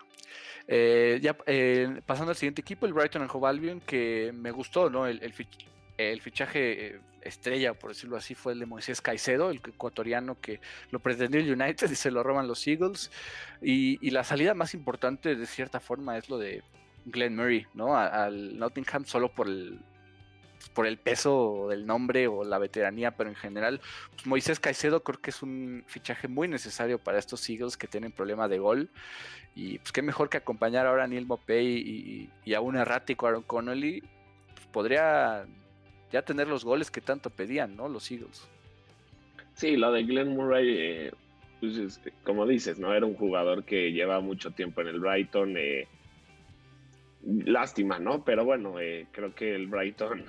Eh, 0.68 1.18
ya 1.22 1.36
eh, 1.46 2.00
pasando 2.04 2.30
al 2.30 2.36
siguiente 2.36 2.60
equipo, 2.60 2.86
el 2.86 2.92
Brighton 2.92 3.22
and 3.22 3.30
Hove 3.32 3.80
que 3.86 4.32
me 4.34 4.50
gustó, 4.50 4.90
¿no? 4.90 5.06
El, 5.06 5.22
el, 5.22 6.20
fichaje 6.20 6.86
eh, 6.86 7.00
estrella, 7.22 7.74
por 7.74 7.90
decirlo 7.90 8.16
así, 8.16 8.34
fue 8.34 8.52
el 8.52 8.58
de 8.58 8.66
Moisés 8.66 9.00
Caicedo, 9.00 9.50
el 9.50 9.58
ecuatoriano 9.58 10.40
que 10.40 10.60
lo 10.90 10.98
pretendió 10.98 11.40
el 11.40 11.52
United 11.52 11.90
y 11.90 11.94
se 11.94 12.10
lo 12.10 12.22
roban 12.22 12.48
los 12.48 12.66
Eagles. 12.66 13.10
Y, 13.62 14.10
la 14.10 14.24
salida 14.24 14.54
más 14.54 14.74
importante, 14.74 15.34
de 15.36 15.46
cierta 15.46 15.80
forma, 15.80 16.18
es 16.18 16.28
lo 16.28 16.38
de 16.38 16.62
Glenn 17.04 17.36
Murray, 17.36 17.66
¿no? 17.74 17.96
al 17.96 18.58
Nottingham 18.58 19.04
solo 19.04 19.28
por 19.32 19.46
el, 19.46 19.78
por 20.76 20.86
el 20.86 20.98
peso 20.98 21.68
del 21.70 21.86
nombre 21.86 22.28
o 22.28 22.44
la 22.44 22.58
veteranía, 22.58 23.12
pero 23.12 23.30
en 23.30 23.34
general, 23.34 23.80
pues, 24.10 24.26
Moisés 24.26 24.60
Caicedo 24.60 25.02
creo 25.02 25.18
que 25.18 25.30
es 25.30 25.42
un 25.42 25.82
fichaje 25.86 26.28
muy 26.28 26.48
necesario 26.48 26.98
para 26.98 27.18
estos 27.18 27.48
Eagles 27.48 27.78
que 27.78 27.86
tienen 27.86 28.12
problema 28.12 28.46
de 28.46 28.58
gol. 28.58 28.90
Y 29.54 29.78
pues 29.78 29.90
qué 29.90 30.02
mejor 30.02 30.28
que 30.28 30.36
acompañar 30.36 30.86
ahora 30.86 31.04
a 31.04 31.06
Neil 31.06 31.24
Mopey 31.24 32.28
y, 32.44 32.54
a 32.54 32.60
un 32.60 32.76
errático 32.76 33.26
Aaron 33.26 33.42
Connolly, 33.42 34.02
pues, 34.54 34.66
podría 34.66 35.46
ya 36.12 36.20
tener 36.20 36.46
los 36.46 36.62
goles 36.62 36.90
que 36.90 37.00
tanto 37.00 37.30
pedían, 37.30 37.74
¿no? 37.74 37.88
Los 37.88 38.10
Eagles. 38.10 38.46
Sí, 39.54 39.78
lo 39.78 39.90
de 39.92 40.04
Glenn 40.04 40.36
Murray, 40.36 40.76
eh, 40.78 41.12
pues 41.58 41.98
como 42.22 42.46
dices, 42.46 42.78
¿no? 42.78 42.92
Era 42.92 43.06
un 43.06 43.14
jugador 43.14 43.64
que 43.64 43.92
lleva 43.92 44.20
mucho 44.20 44.50
tiempo 44.50 44.82
en 44.82 44.88
el 44.88 45.00
Brighton. 45.00 45.54
Eh, 45.56 45.88
lástima, 47.24 47.98
¿no? 47.98 48.22
Pero 48.22 48.44
bueno, 48.44 48.78
eh, 48.78 49.06
creo 49.10 49.34
que 49.34 49.54
el 49.54 49.68
Brighton 49.68 50.22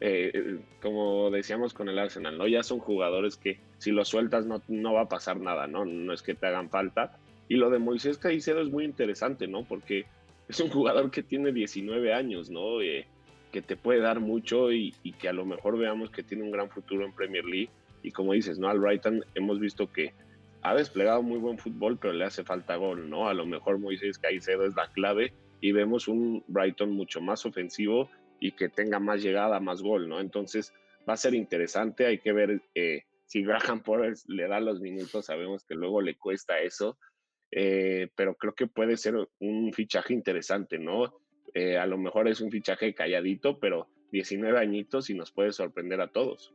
eh, 0.00 0.60
como 0.80 1.30
decíamos 1.30 1.74
con 1.74 1.88
el 1.88 1.98
Arsenal, 1.98 2.38
¿no? 2.38 2.46
Ya 2.46 2.62
son 2.62 2.78
jugadores 2.78 3.36
que 3.36 3.60
si 3.78 3.90
los 3.90 4.08
sueltas 4.08 4.46
no, 4.46 4.62
no, 4.68 4.94
va 4.94 5.02
a 5.02 5.08
pasar 5.08 5.38
nada, 5.38 5.66
¿no? 5.66 5.84
No 5.84 6.12
es 6.12 6.22
que 6.22 6.34
te 6.34 6.46
hagan 6.46 6.70
falta. 6.70 7.18
Y 7.48 7.56
lo 7.56 7.68
de 7.68 7.78
Moisés 7.78 8.16
Caicedo 8.16 8.62
es 8.62 8.70
muy 8.70 8.84
interesante, 8.84 9.46
¿no? 9.46 9.64
Porque 9.64 10.06
es 10.48 10.58
un 10.60 10.70
jugador 10.70 11.10
que 11.10 11.22
tiene 11.22 11.52
19 11.52 12.14
años, 12.14 12.48
¿no? 12.48 12.80
Eh, 12.80 13.06
que 13.52 13.60
te 13.60 13.76
puede 13.76 14.00
dar 14.00 14.20
mucho 14.20 14.72
y, 14.72 14.92
que 15.20 15.28
a 15.28 15.32
lo 15.32 15.44
mejor 15.44 15.76
veamos 15.76 16.10
que 16.10 16.22
tiene 16.22 16.44
un 16.44 16.50
gran 16.50 16.70
futuro 16.70 17.04
en 17.04 17.12
Premier 17.12 17.44
League. 17.44 17.70
Y 18.02 18.12
como 18.12 18.32
dices, 18.32 18.58
¿no? 18.58 18.68
Al 18.68 18.78
Brighton 18.78 19.24
hemos 19.34 19.60
visto 19.60 19.92
que 19.92 20.14
ha 20.62 20.74
desplegado 20.74 21.22
muy 21.22 21.38
buen 21.38 21.58
fútbol, 21.58 21.98
pero 21.98 22.14
le 22.14 22.24
hace 22.24 22.44
falta 22.44 22.76
gol, 22.76 23.10
¿no? 23.10 23.28
A 23.28 23.34
lo 23.34 23.44
mejor 23.44 23.78
Moisés 23.78 24.18
Caicedo 24.18 24.64
es 24.64 24.74
la 24.76 24.90
clave 24.92 25.32
y 25.60 25.72
vemos 25.72 26.08
un 26.08 26.42
Brighton 26.48 26.92
mucho 26.92 27.20
más 27.20 27.44
ofensivo 27.44 28.08
y 28.40 28.52
que 28.52 28.68
tenga 28.68 28.98
más 28.98 29.22
llegada, 29.22 29.60
más 29.60 29.82
gol, 29.82 30.08
¿no? 30.08 30.18
Entonces 30.18 30.72
va 31.08 31.12
a 31.12 31.18
ser 31.18 31.34
interesante, 31.34 32.06
hay 32.06 32.18
que 32.18 32.32
ver 32.32 32.62
eh, 32.74 33.04
si 33.26 33.44
Graham 33.44 33.82
Potter 33.82 34.14
le 34.26 34.48
da 34.48 34.58
los 34.58 34.80
minutos, 34.80 35.26
sabemos 35.26 35.64
que 35.64 35.74
luego 35.74 36.00
le 36.00 36.16
cuesta 36.16 36.60
eso, 36.60 36.98
eh, 37.52 38.08
pero 38.16 38.34
creo 38.34 38.54
que 38.54 38.66
puede 38.66 38.96
ser 38.96 39.14
un 39.38 39.72
fichaje 39.72 40.14
interesante, 40.14 40.78
¿no? 40.78 41.20
Eh, 41.54 41.76
a 41.76 41.86
lo 41.86 41.98
mejor 41.98 42.28
es 42.28 42.40
un 42.40 42.50
fichaje 42.50 42.94
calladito, 42.94 43.58
pero 43.58 43.88
19 44.12 44.58
añitos 44.58 45.10
y 45.10 45.14
nos 45.14 45.32
puede 45.32 45.52
sorprender 45.52 46.00
a 46.00 46.10
todos. 46.10 46.52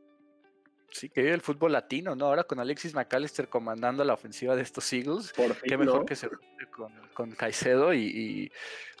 Sí, 0.90 1.08
que 1.08 1.20
vive 1.22 1.34
el 1.34 1.40
fútbol 1.40 1.72
latino, 1.72 2.14
¿no? 2.14 2.26
Ahora 2.26 2.44
con 2.44 2.58
Alexis 2.58 2.94
McAllister 2.94 3.48
comandando 3.48 4.04
la 4.04 4.14
ofensiva 4.14 4.56
de 4.56 4.62
estos 4.62 4.90
Eagles, 4.92 5.32
qué 5.62 5.76
mejor 5.76 6.06
que 6.06 6.16
se 6.16 6.28
con, 6.70 6.92
con 7.12 7.30
Caicedo 7.32 7.92
y, 7.92 8.50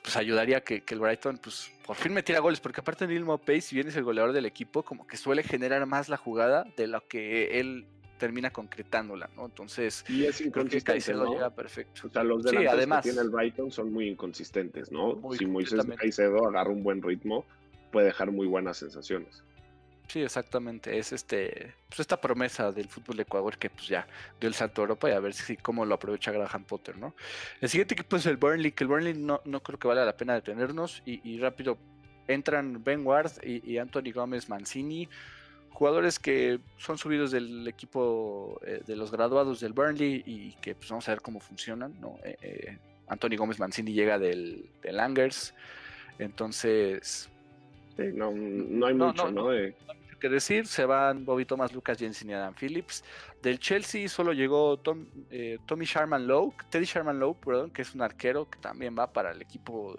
pues 0.02 0.16
ayudaría 0.16 0.62
que, 0.62 0.82
que, 0.82 0.94
el 0.94 1.00
Brighton 1.00 1.38
pues 1.38 1.72
por 1.84 1.96
fin 1.96 2.12
metiera 2.12 2.40
goles, 2.40 2.60
porque 2.60 2.80
aparte 2.80 3.06
Neil 3.06 3.24
Mopey, 3.24 3.60
si 3.60 3.74
bien 3.74 3.88
es 3.88 3.96
el 3.96 4.04
goleador 4.04 4.32
del 4.32 4.46
equipo, 4.46 4.82
como 4.82 5.06
que 5.06 5.16
suele 5.16 5.42
generar 5.42 5.84
más 5.86 6.08
la 6.08 6.16
jugada 6.16 6.64
de 6.76 6.86
lo 6.86 7.06
que 7.06 7.58
él 7.60 7.86
termina 8.18 8.50
concretándola, 8.50 9.30
¿no? 9.36 9.46
Entonces, 9.46 10.04
y 10.08 10.24
es 10.24 10.42
Caicedo 10.84 11.32
llega 11.32 11.50
perfecto. 11.50 12.08
O 12.08 12.10
sea, 12.10 12.22
los 12.22 12.42
sí, 12.44 12.56
además, 12.66 13.02
que 13.02 13.10
tiene 13.10 13.22
el 13.22 13.30
Brighton 13.30 13.70
son 13.70 13.92
muy 13.92 14.08
inconsistentes, 14.08 14.90
¿no? 14.90 15.20
si 15.36 15.46
Moisés 15.46 15.84
Caicedo 15.96 16.46
agarra 16.46 16.70
un 16.70 16.82
buen 16.82 17.02
ritmo, 17.02 17.44
puede 17.92 18.06
dejar 18.06 18.30
muy 18.30 18.46
buenas 18.46 18.78
sensaciones. 18.78 19.42
Sí, 20.08 20.22
exactamente. 20.22 20.98
Es 20.98 21.12
este, 21.12 21.74
pues 21.88 22.00
esta 22.00 22.20
promesa 22.20 22.70
del 22.70 22.88
fútbol 22.88 23.16
de 23.16 23.22
Ecuador 23.22 23.58
que 23.58 23.70
pues 23.70 23.88
ya 23.88 24.06
dio 24.40 24.48
el 24.48 24.54
salto 24.54 24.80
a 24.80 24.84
Europa 24.84 25.10
y 25.10 25.12
a 25.12 25.20
ver 25.20 25.34
si 25.34 25.56
cómo 25.56 25.84
lo 25.84 25.96
aprovecha 25.96 26.30
Graham 26.30 26.64
Potter, 26.64 26.96
¿no? 26.96 27.14
El 27.60 27.68
siguiente 27.68 27.94
equipo 27.94 28.16
es 28.16 28.26
el 28.26 28.36
Burnley, 28.36 28.72
que 28.72 28.84
el 28.84 28.88
Burnley 28.88 29.14
no, 29.14 29.40
no 29.44 29.62
creo 29.62 29.78
que 29.78 29.88
valga 29.88 30.04
la 30.04 30.16
pena 30.16 30.34
detenernos 30.34 31.02
y, 31.04 31.38
rápido 31.40 31.76
entran 32.28 32.82
Ben 32.84 33.06
Ward 33.06 33.32
y, 33.42 33.78
Anthony 33.78 34.12
Gómez 34.14 34.48
Mancini, 34.48 35.08
jugadores 35.70 36.18
que 36.18 36.60
son 36.78 36.98
subidos 36.98 37.32
del 37.32 37.66
equipo 37.66 38.60
eh, 38.64 38.82
de 38.86 38.96
los 38.96 39.10
graduados 39.10 39.60
del 39.60 39.72
Burnley 39.72 40.22
y 40.24 40.52
que 40.60 40.74
pues 40.74 40.88
vamos 40.88 41.08
a 41.08 41.12
ver 41.12 41.20
cómo 41.20 41.40
funcionan, 41.40 42.00
¿no? 42.00 42.18
Eh, 42.24 42.36
eh, 42.42 42.78
Anthony 43.08 43.36
Gómez 43.36 43.58
Mancini 43.58 43.92
llega 43.92 44.18
del, 44.18 44.70
del 44.82 45.00
Angers, 45.00 45.52
entonces 46.18 47.28
no, 47.98 48.30
no 48.32 48.86
hay 48.86 48.94
mucho, 48.94 49.30
¿no? 49.30 49.50
Que 50.16 50.28
decir, 50.28 50.66
se 50.66 50.84
van 50.84 51.24
Bobby 51.24 51.44
Thomas, 51.44 51.72
Lucas 51.72 51.98
Jensen 51.98 52.30
y 52.30 52.34
Adam 52.34 52.54
Phillips. 52.54 53.04
Del 53.42 53.58
Chelsea 53.58 54.08
solo 54.08 54.32
llegó 54.32 54.80
eh, 55.30 55.58
Tommy 55.66 55.84
Sharman 55.84 56.26
Lowe, 56.26 56.54
Teddy 56.70 56.84
Sharman 56.84 57.18
Lowe, 57.18 57.34
perdón, 57.34 57.70
que 57.70 57.82
es 57.82 57.94
un 57.94 58.02
arquero 58.02 58.48
que 58.50 58.58
también 58.58 58.96
va 58.98 59.12
para 59.12 59.32
el 59.32 59.42
equipo 59.42 59.96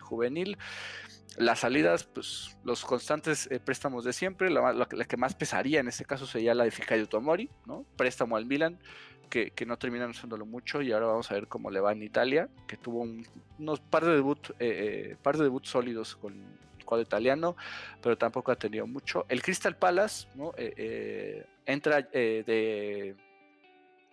juvenil. 0.00 0.58
Las 1.38 1.60
salidas, 1.60 2.04
pues 2.04 2.58
los 2.62 2.84
constantes 2.84 3.50
eh, 3.50 3.58
préstamos 3.58 4.04
de 4.04 4.12
siempre, 4.12 4.50
la, 4.50 4.86
que 4.86 5.16
más 5.16 5.34
pesaría 5.34 5.80
en 5.80 5.88
este 5.88 6.04
caso 6.04 6.26
sería 6.26 6.54
la 6.54 6.64
de 6.64 6.70
Fikayo 6.70 7.08
Tomori, 7.08 7.48
¿no? 7.64 7.86
Préstamo 7.96 8.36
al 8.36 8.44
Milan, 8.44 8.78
que, 9.30 9.50
no 9.66 9.78
terminan 9.78 10.10
usándolo 10.10 10.44
mucho 10.44 10.82
y 10.82 10.92
ahora 10.92 11.06
vamos 11.06 11.30
a 11.30 11.34
ver 11.34 11.48
cómo 11.48 11.70
le 11.70 11.80
va 11.80 11.92
en 11.92 12.02
Italia, 12.02 12.50
que 12.68 12.76
tuvo 12.76 13.06
unos 13.58 13.80
par 13.80 14.04
de 14.04 14.14
debut, 14.14 14.50
eh, 14.58 15.16
par 15.22 15.38
de 15.38 15.44
debut 15.44 15.64
sólidos 15.64 16.16
con 16.16 16.34
cuadro 16.84 17.02
italiano, 17.02 17.56
pero 18.02 18.16
tampoco 18.16 18.52
ha 18.52 18.56
tenido 18.56 18.86
mucho. 18.86 19.26
El 19.28 19.42
Crystal 19.42 19.76
Palace 19.76 20.28
eh, 20.56 20.74
eh, 20.76 21.46
entra 21.66 22.08
eh, 22.12 22.42
de, 22.46 23.16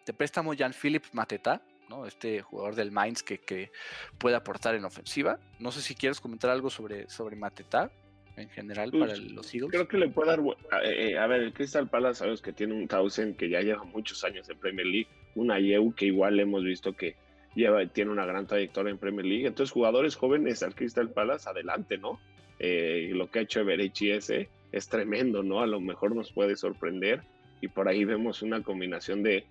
de, 0.05 0.13
préstamo 0.13 0.53
Jan 0.57 0.73
Philip 0.73 1.03
Mateta, 1.13 1.61
¿no? 1.89 2.05
este 2.05 2.41
jugador 2.41 2.75
del 2.75 2.91
Mainz 2.91 3.23
que, 3.23 3.39
que, 3.39 3.71
puede 4.17 4.35
aportar 4.35 4.75
en 4.75 4.85
ofensiva. 4.85 5.39
No 5.59 5.71
sé 5.71 5.81
si 5.81 5.95
quieres 5.95 6.19
comentar 6.19 6.49
algo 6.49 6.69
sobre, 6.69 7.09
sobre 7.09 7.35
Mateta 7.35 7.91
en 8.35 8.49
general 8.49 8.91
para 8.91 9.07
pues, 9.07 9.19
los 9.19 9.53
Eagles. 9.53 9.71
Creo 9.71 9.87
que 9.87 9.97
le 9.97 10.09
puede 10.09 10.29
dar. 10.29 10.39
a 10.39 11.27
ver, 11.27 11.41
el 11.41 11.53
Crystal 11.53 11.89
Palace, 11.89 12.19
sabes 12.19 12.41
que 12.41 12.53
tiene 12.53 12.73
un 12.73 12.87
Tausen 12.87 13.35
que 13.35 13.49
ya 13.49 13.61
lleva 13.61 13.83
muchos 13.83 14.23
años 14.23 14.49
en 14.49 14.57
Premier 14.57 14.87
League, 14.87 15.09
una 15.35 15.59
Yeu 15.59 15.93
que 15.93 16.05
igual 16.05 16.39
hemos 16.39 16.63
visto 16.63 16.93
que 16.93 17.15
lleva, 17.55 17.85
tiene 17.87 18.11
una 18.11 18.25
gran 18.25 18.47
trayectoria 18.47 18.91
en 18.91 18.97
Premier 18.97 19.25
League. 19.25 19.47
Entonces, 19.47 19.71
jugadores 19.71 20.15
jóvenes 20.15 20.63
al 20.63 20.75
Crystal 20.75 21.09
Palace, 21.09 21.49
adelante, 21.49 21.97
¿no? 21.97 22.19
Eh, 22.59 23.11
lo 23.13 23.31
que 23.31 23.39
ha 23.39 23.41
hecho 23.43 23.61
Everechi 23.61 24.11
ese 24.11 24.49
es 24.71 24.89
tremendo, 24.89 25.43
¿no? 25.43 25.61
A 25.61 25.67
lo 25.67 25.79
mejor 25.79 26.13
nos 26.15 26.31
puede 26.31 26.55
sorprender 26.57 27.23
y 27.61 27.69
por 27.69 27.87
ahí 27.87 28.03
vemos 28.03 28.41
una 28.41 28.61
combinación 28.61 29.23
de, 29.23 29.45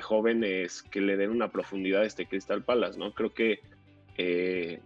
jóvenes 0.00 0.82
que 0.82 1.00
le 1.00 1.16
den 1.16 1.30
una 1.30 1.52
profundidad 1.52 2.02
a 2.02 2.06
este 2.06 2.26
Crystal 2.26 2.64
Palace, 2.64 2.98
¿no? 2.98 3.12
Creo 3.12 3.32
que 3.32 3.60
eh, 4.16 4.80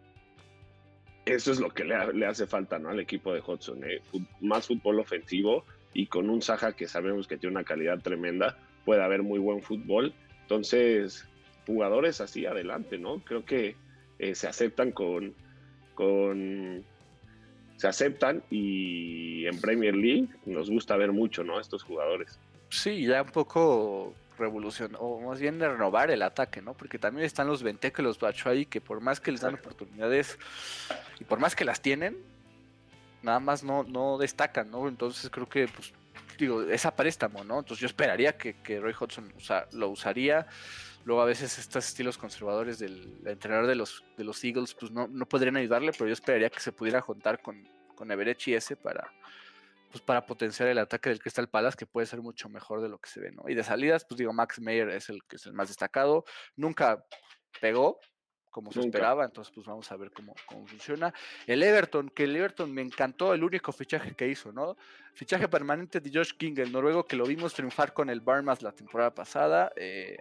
eso 1.24 1.52
es 1.52 1.60
lo 1.60 1.70
que 1.70 1.84
le, 1.84 2.26
hace 2.26 2.46
falta, 2.46 2.78
¿no? 2.78 2.90
Al 2.90 3.00
equipo 3.00 3.32
de 3.32 3.40
Hudson, 3.40 3.84
¿eh? 3.84 4.02
más 4.40 4.66
fútbol 4.66 5.00
ofensivo 5.00 5.64
y 5.94 6.06
con 6.06 6.28
un 6.28 6.42
Saja 6.42 6.74
que 6.74 6.88
sabemos 6.88 7.26
que 7.26 7.38
tiene 7.38 7.56
una 7.56 7.64
calidad 7.64 8.00
tremenda, 8.00 8.58
puede 8.84 9.02
haber 9.02 9.22
muy 9.22 9.38
buen 9.38 9.62
fútbol. 9.62 10.12
Entonces, 10.42 11.26
jugadores 11.66 12.20
así 12.20 12.44
adelante, 12.44 12.98
¿no? 12.98 13.20
Creo 13.20 13.46
que 13.46 13.76
se 14.34 14.46
aceptan 14.46 14.90
con, 14.92 15.34
con 15.94 16.84
se 17.78 17.86
aceptan 17.86 18.42
y 18.50 19.46
en 19.46 19.60
Premier 19.60 19.94
League 19.94 20.26
nos 20.44 20.68
gusta 20.68 20.96
ver 20.96 21.12
mucho, 21.12 21.44
¿no? 21.44 21.60
Estos 21.60 21.84
jugadores. 21.84 22.38
Sí, 22.70 23.06
ya 23.06 23.22
un 23.22 23.30
poco 23.30 24.14
revolución, 24.36 24.96
o 24.98 25.20
más 25.20 25.40
bien 25.40 25.60
renovar 25.60 26.10
el 26.10 26.22
ataque, 26.22 26.60
¿no? 26.60 26.74
Porque 26.74 26.98
también 26.98 27.24
están 27.24 27.46
los 27.46 27.62
Venteque, 27.62 28.02
los 28.02 28.18
ahí 28.46 28.66
que 28.66 28.80
por 28.80 29.00
más 29.00 29.20
que 29.20 29.30
les 29.30 29.40
dan 29.40 29.54
oportunidades 29.54 30.38
y 31.20 31.24
por 31.24 31.38
más 31.38 31.54
que 31.54 31.64
las 31.64 31.80
tienen, 31.80 32.16
nada 33.22 33.38
más 33.38 33.62
no, 33.62 33.84
no 33.84 34.18
destacan, 34.18 34.70
¿no? 34.70 34.88
Entonces 34.88 35.30
creo 35.30 35.48
que, 35.48 35.68
pues, 35.68 35.92
digo, 36.36 36.62
es 36.62 36.84
a 36.84 36.96
préstamo, 36.96 37.44
¿no? 37.44 37.60
Entonces 37.60 37.80
yo 37.80 37.86
esperaría 37.86 38.36
que, 38.36 38.54
que 38.54 38.80
Roy 38.80 38.94
Hodgson 38.98 39.32
lo 39.72 39.88
usaría. 39.88 40.48
Luego 41.04 41.22
a 41.22 41.26
veces 41.26 41.58
estos 41.58 41.86
estilos 41.86 42.18
conservadores 42.18 42.78
del 42.78 43.20
entrenador 43.24 43.66
de 43.66 43.74
los, 43.74 44.04
de 44.16 44.24
los 44.24 44.42
Eagles 44.44 44.74
pues 44.74 44.92
no, 44.92 45.08
no 45.08 45.26
podrían 45.26 45.56
ayudarle, 45.56 45.92
pero 45.92 46.06
yo 46.06 46.12
esperaría 46.12 46.50
que 46.50 46.60
se 46.60 46.72
pudiera 46.72 47.00
juntar 47.00 47.40
con, 47.40 47.66
con 47.94 48.10
Everett 48.10 48.46
y 48.48 48.54
ese 48.54 48.76
para, 48.76 49.10
pues 49.90 50.02
para 50.02 50.24
potenciar 50.26 50.68
el 50.68 50.78
ataque 50.78 51.08
del 51.08 51.20
Crystal 51.20 51.48
Palace, 51.48 51.76
que 51.76 51.86
puede 51.86 52.06
ser 52.06 52.20
mucho 52.20 52.48
mejor 52.48 52.80
de 52.82 52.88
lo 52.88 52.98
que 52.98 53.08
se 53.08 53.20
ve, 53.20 53.32
¿no? 53.32 53.48
Y 53.48 53.54
de 53.54 53.64
salidas, 53.64 54.04
pues 54.04 54.18
digo, 54.18 54.32
Max 54.32 54.60
Meyer 54.60 54.90
es 54.90 55.08
el 55.08 55.24
que 55.24 55.36
es 55.36 55.46
el 55.46 55.54
más 55.54 55.68
destacado. 55.68 56.24
Nunca 56.56 57.04
pegó 57.60 57.98
como 58.50 58.72
se 58.72 58.80
esperaba, 58.80 59.24
entonces 59.24 59.52
pues 59.54 59.66
vamos 59.66 59.90
a 59.92 59.96
ver 59.96 60.10
cómo, 60.10 60.34
cómo, 60.46 60.66
funciona. 60.66 61.14
El 61.46 61.62
Everton, 61.62 62.08
que 62.10 62.24
el 62.24 62.34
Everton 62.34 62.72
me 62.72 62.82
encantó, 62.82 63.32
el 63.32 63.44
único 63.44 63.72
fichaje 63.72 64.14
que 64.14 64.26
hizo, 64.26 64.52
¿no? 64.52 64.76
Fichaje 65.14 65.48
permanente 65.48 66.00
de 66.00 66.10
Josh 66.12 66.32
King, 66.32 66.54
el 66.56 66.72
noruego 66.72 67.04
que 67.04 67.14
lo 67.14 67.24
vimos 67.24 67.54
triunfar 67.54 67.92
con 67.92 68.10
el 68.10 68.20
Barmas 68.20 68.62
la 68.62 68.72
temporada 68.72 69.14
pasada. 69.14 69.72
Eh, 69.76 70.16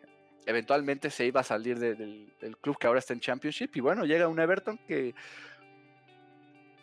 eventualmente 0.48 1.12
se 1.12 1.25
iba 1.25 1.42
a 1.42 1.44
salir 1.44 1.77
del, 1.77 2.58
club 2.62 2.77
que 2.80 2.88
ahora 2.88 3.00
está 3.00 3.13
en 3.13 3.20
Championship. 3.20 3.75
Y 3.75 3.82
bueno, 3.82 4.06
llega 4.06 4.27
un 4.27 4.39
Everton 4.39 4.80
que. 4.88 5.13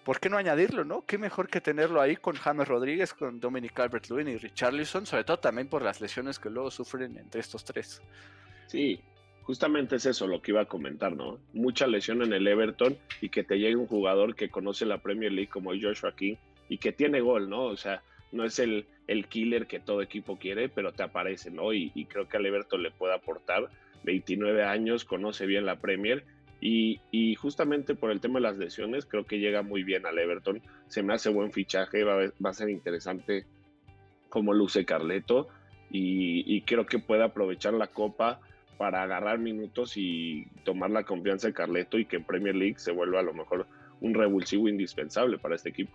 ¿Por 0.04 0.20
qué 0.20 0.28
no 0.28 0.36
añadirlo, 0.36 0.84
no? 0.84 1.06
Qué 1.06 1.16
mejor 1.16 1.48
que 1.48 1.62
tenerlo 1.62 1.98
ahí 1.98 2.16
con 2.16 2.36
James 2.36 2.68
Rodríguez, 2.68 3.14
con 3.14 3.40
Dominic 3.40 3.72
Calvert-Lewin 3.72 4.28
y 4.28 4.36
Richarlison, 4.36 5.06
sobre 5.06 5.24
todo 5.24 5.38
también 5.38 5.66
por 5.66 5.80
las 5.80 6.02
lesiones 6.02 6.38
que 6.38 6.50
luego 6.50 6.70
sufren 6.70 7.16
entre 7.16 7.40
estos 7.40 7.64
tres. 7.64 8.02
Sí, 8.66 9.00
justamente 9.44 9.96
es 9.96 10.04
eso 10.04 10.26
lo 10.26 10.42
que 10.42 10.50
iba 10.50 10.60
a 10.60 10.66
comentar, 10.66 11.16
¿no? 11.16 11.38
Mucha 11.54 11.86
lesión 11.86 12.20
en 12.20 12.34
el 12.34 12.46
Everton 12.46 12.98
y 13.22 13.30
que 13.30 13.44
te 13.44 13.58
llegue 13.58 13.76
un 13.76 13.86
jugador 13.86 14.34
que 14.34 14.50
conoce 14.50 14.84
la 14.84 14.98
Premier 14.98 15.32
League 15.32 15.48
como 15.48 15.70
Joshua 15.70 16.14
King 16.14 16.36
y 16.68 16.76
que 16.76 16.92
tiene 16.92 17.22
gol, 17.22 17.48
¿no? 17.48 17.64
O 17.64 17.76
sea, 17.78 18.02
no 18.32 18.44
es 18.44 18.58
el, 18.58 18.86
el 19.06 19.26
killer 19.26 19.66
que 19.66 19.80
todo 19.80 20.02
equipo 20.02 20.38
quiere, 20.38 20.68
pero 20.68 20.92
te 20.92 21.02
aparece, 21.02 21.50
¿no? 21.50 21.72
Y, 21.72 21.90
creo 22.08 22.28
que 22.28 22.36
al 22.36 22.46
Everton 22.46 22.82
le 22.82 22.90
puede 22.90 23.14
aportar. 23.14 23.68
29 24.04 24.64
años, 24.64 25.04
conoce 25.04 25.46
bien 25.46 25.64
la 25.64 25.80
Premier 25.80 26.24
y, 26.60 27.34
justamente 27.36 27.94
por 27.94 28.10
el 28.10 28.20
tema 28.20 28.38
de 28.38 28.42
las 28.42 28.58
lesiones, 28.58 29.06
creo 29.06 29.24
que 29.24 29.38
llega 29.38 29.62
muy 29.62 29.82
bien 29.82 30.06
al 30.06 30.18
Everton. 30.18 30.62
Se 30.88 31.02
me 31.02 31.14
hace 31.14 31.30
buen 31.30 31.52
fichaje, 31.52 32.04
va 32.04 32.32
a, 32.42 32.52
ser 32.54 32.70
interesante 32.70 33.46
cómo 34.28 34.52
luce 34.52 34.84
Carleto 34.84 35.48
y, 35.90 36.60
creo 36.62 36.86
que 36.86 36.98
puede 36.98 37.22
aprovechar 37.22 37.74
la 37.74 37.88
copa 37.88 38.40
para 38.78 39.02
agarrar 39.02 39.38
minutos 39.38 39.96
y 39.96 40.46
tomar 40.64 40.90
la 40.90 41.04
confianza 41.04 41.46
de 41.46 41.54
Carleto 41.54 41.98
y 41.98 42.06
que 42.06 42.16
en 42.16 42.24
Premier 42.24 42.56
League 42.56 42.78
se 42.78 42.90
vuelva 42.90 43.20
a 43.20 43.22
lo 43.22 43.32
mejor 43.32 43.66
un 44.00 44.14
revulsivo 44.14 44.68
indispensable 44.68 45.38
para 45.38 45.54
este 45.54 45.68
equipo. 45.68 45.92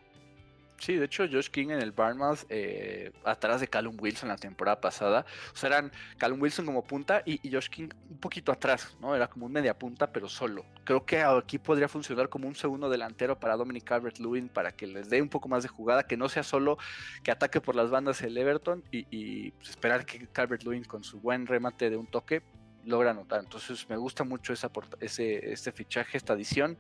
Sí, 0.80 0.96
de 0.96 1.06
hecho, 1.06 1.26
Josh 1.30 1.50
King 1.50 1.72
en 1.72 1.82
el 1.82 1.92
Barnmouth, 1.92 2.46
eh, 2.48 3.12
atrás 3.26 3.60
de 3.60 3.68
Callum 3.68 3.98
Wilson 4.00 4.30
la 4.30 4.38
temporada 4.38 4.80
pasada. 4.80 5.26
O 5.54 5.56
sea, 5.56 5.68
eran 5.68 5.92
Callum 6.18 6.42
Wilson 6.42 6.66
como 6.66 6.84
punta 6.84 7.22
y, 7.26 7.40
Josh 7.52 7.68
King 7.68 7.90
un 8.10 8.18
poquito 8.18 8.52
atrás, 8.54 8.96
¿no? 9.02 9.14
Era 9.14 9.28
como 9.28 9.46
un 9.46 9.52
media 9.52 9.78
punta, 9.78 10.12
pero 10.12 10.30
solo. 10.30 10.66
Creo 10.86 11.06
que 11.06 11.22
aquí 11.22 11.58
podría 11.58 11.90
funcionar 11.90 12.30
como 12.30 12.48
un 12.48 12.56
segundo 12.56 12.90
delantero 12.90 13.38
para 13.38 13.58
Dominic 13.58 13.84
Calvert-Lewin 13.84 14.48
para 14.48 14.72
que 14.72 14.88
les 14.88 15.10
dé 15.10 15.22
un 15.22 15.28
poco 15.28 15.50
más 15.50 15.64
de 15.64 15.70
jugada, 15.70 16.04
que 16.04 16.16
no 16.16 16.30
sea 16.30 16.44
solo 16.44 16.78
que 17.24 17.32
ataque 17.32 17.60
por 17.60 17.76
las 17.76 17.90
bandas 17.90 18.22
el 18.22 18.38
Everton 18.38 18.84
y, 18.90 19.52
pues, 19.52 19.72
esperar 19.72 20.06
que 20.06 20.28
Calvert-Lewin 20.28 20.86
con 20.86 21.04
su 21.04 21.20
buen 21.20 21.46
remate 21.46 21.90
de 21.90 21.98
un 21.98 22.08
toque 22.08 22.42
logra 22.86 23.12
anotar. 23.12 23.42
Entonces 23.42 23.90
me 23.90 23.98
gusta 23.98 24.24
mucho 24.24 24.54
esa 24.54 24.72
ese, 25.02 25.52
este 25.52 25.74
fichaje, 25.74 26.18
esta 26.18 26.34
adición. 26.34 26.78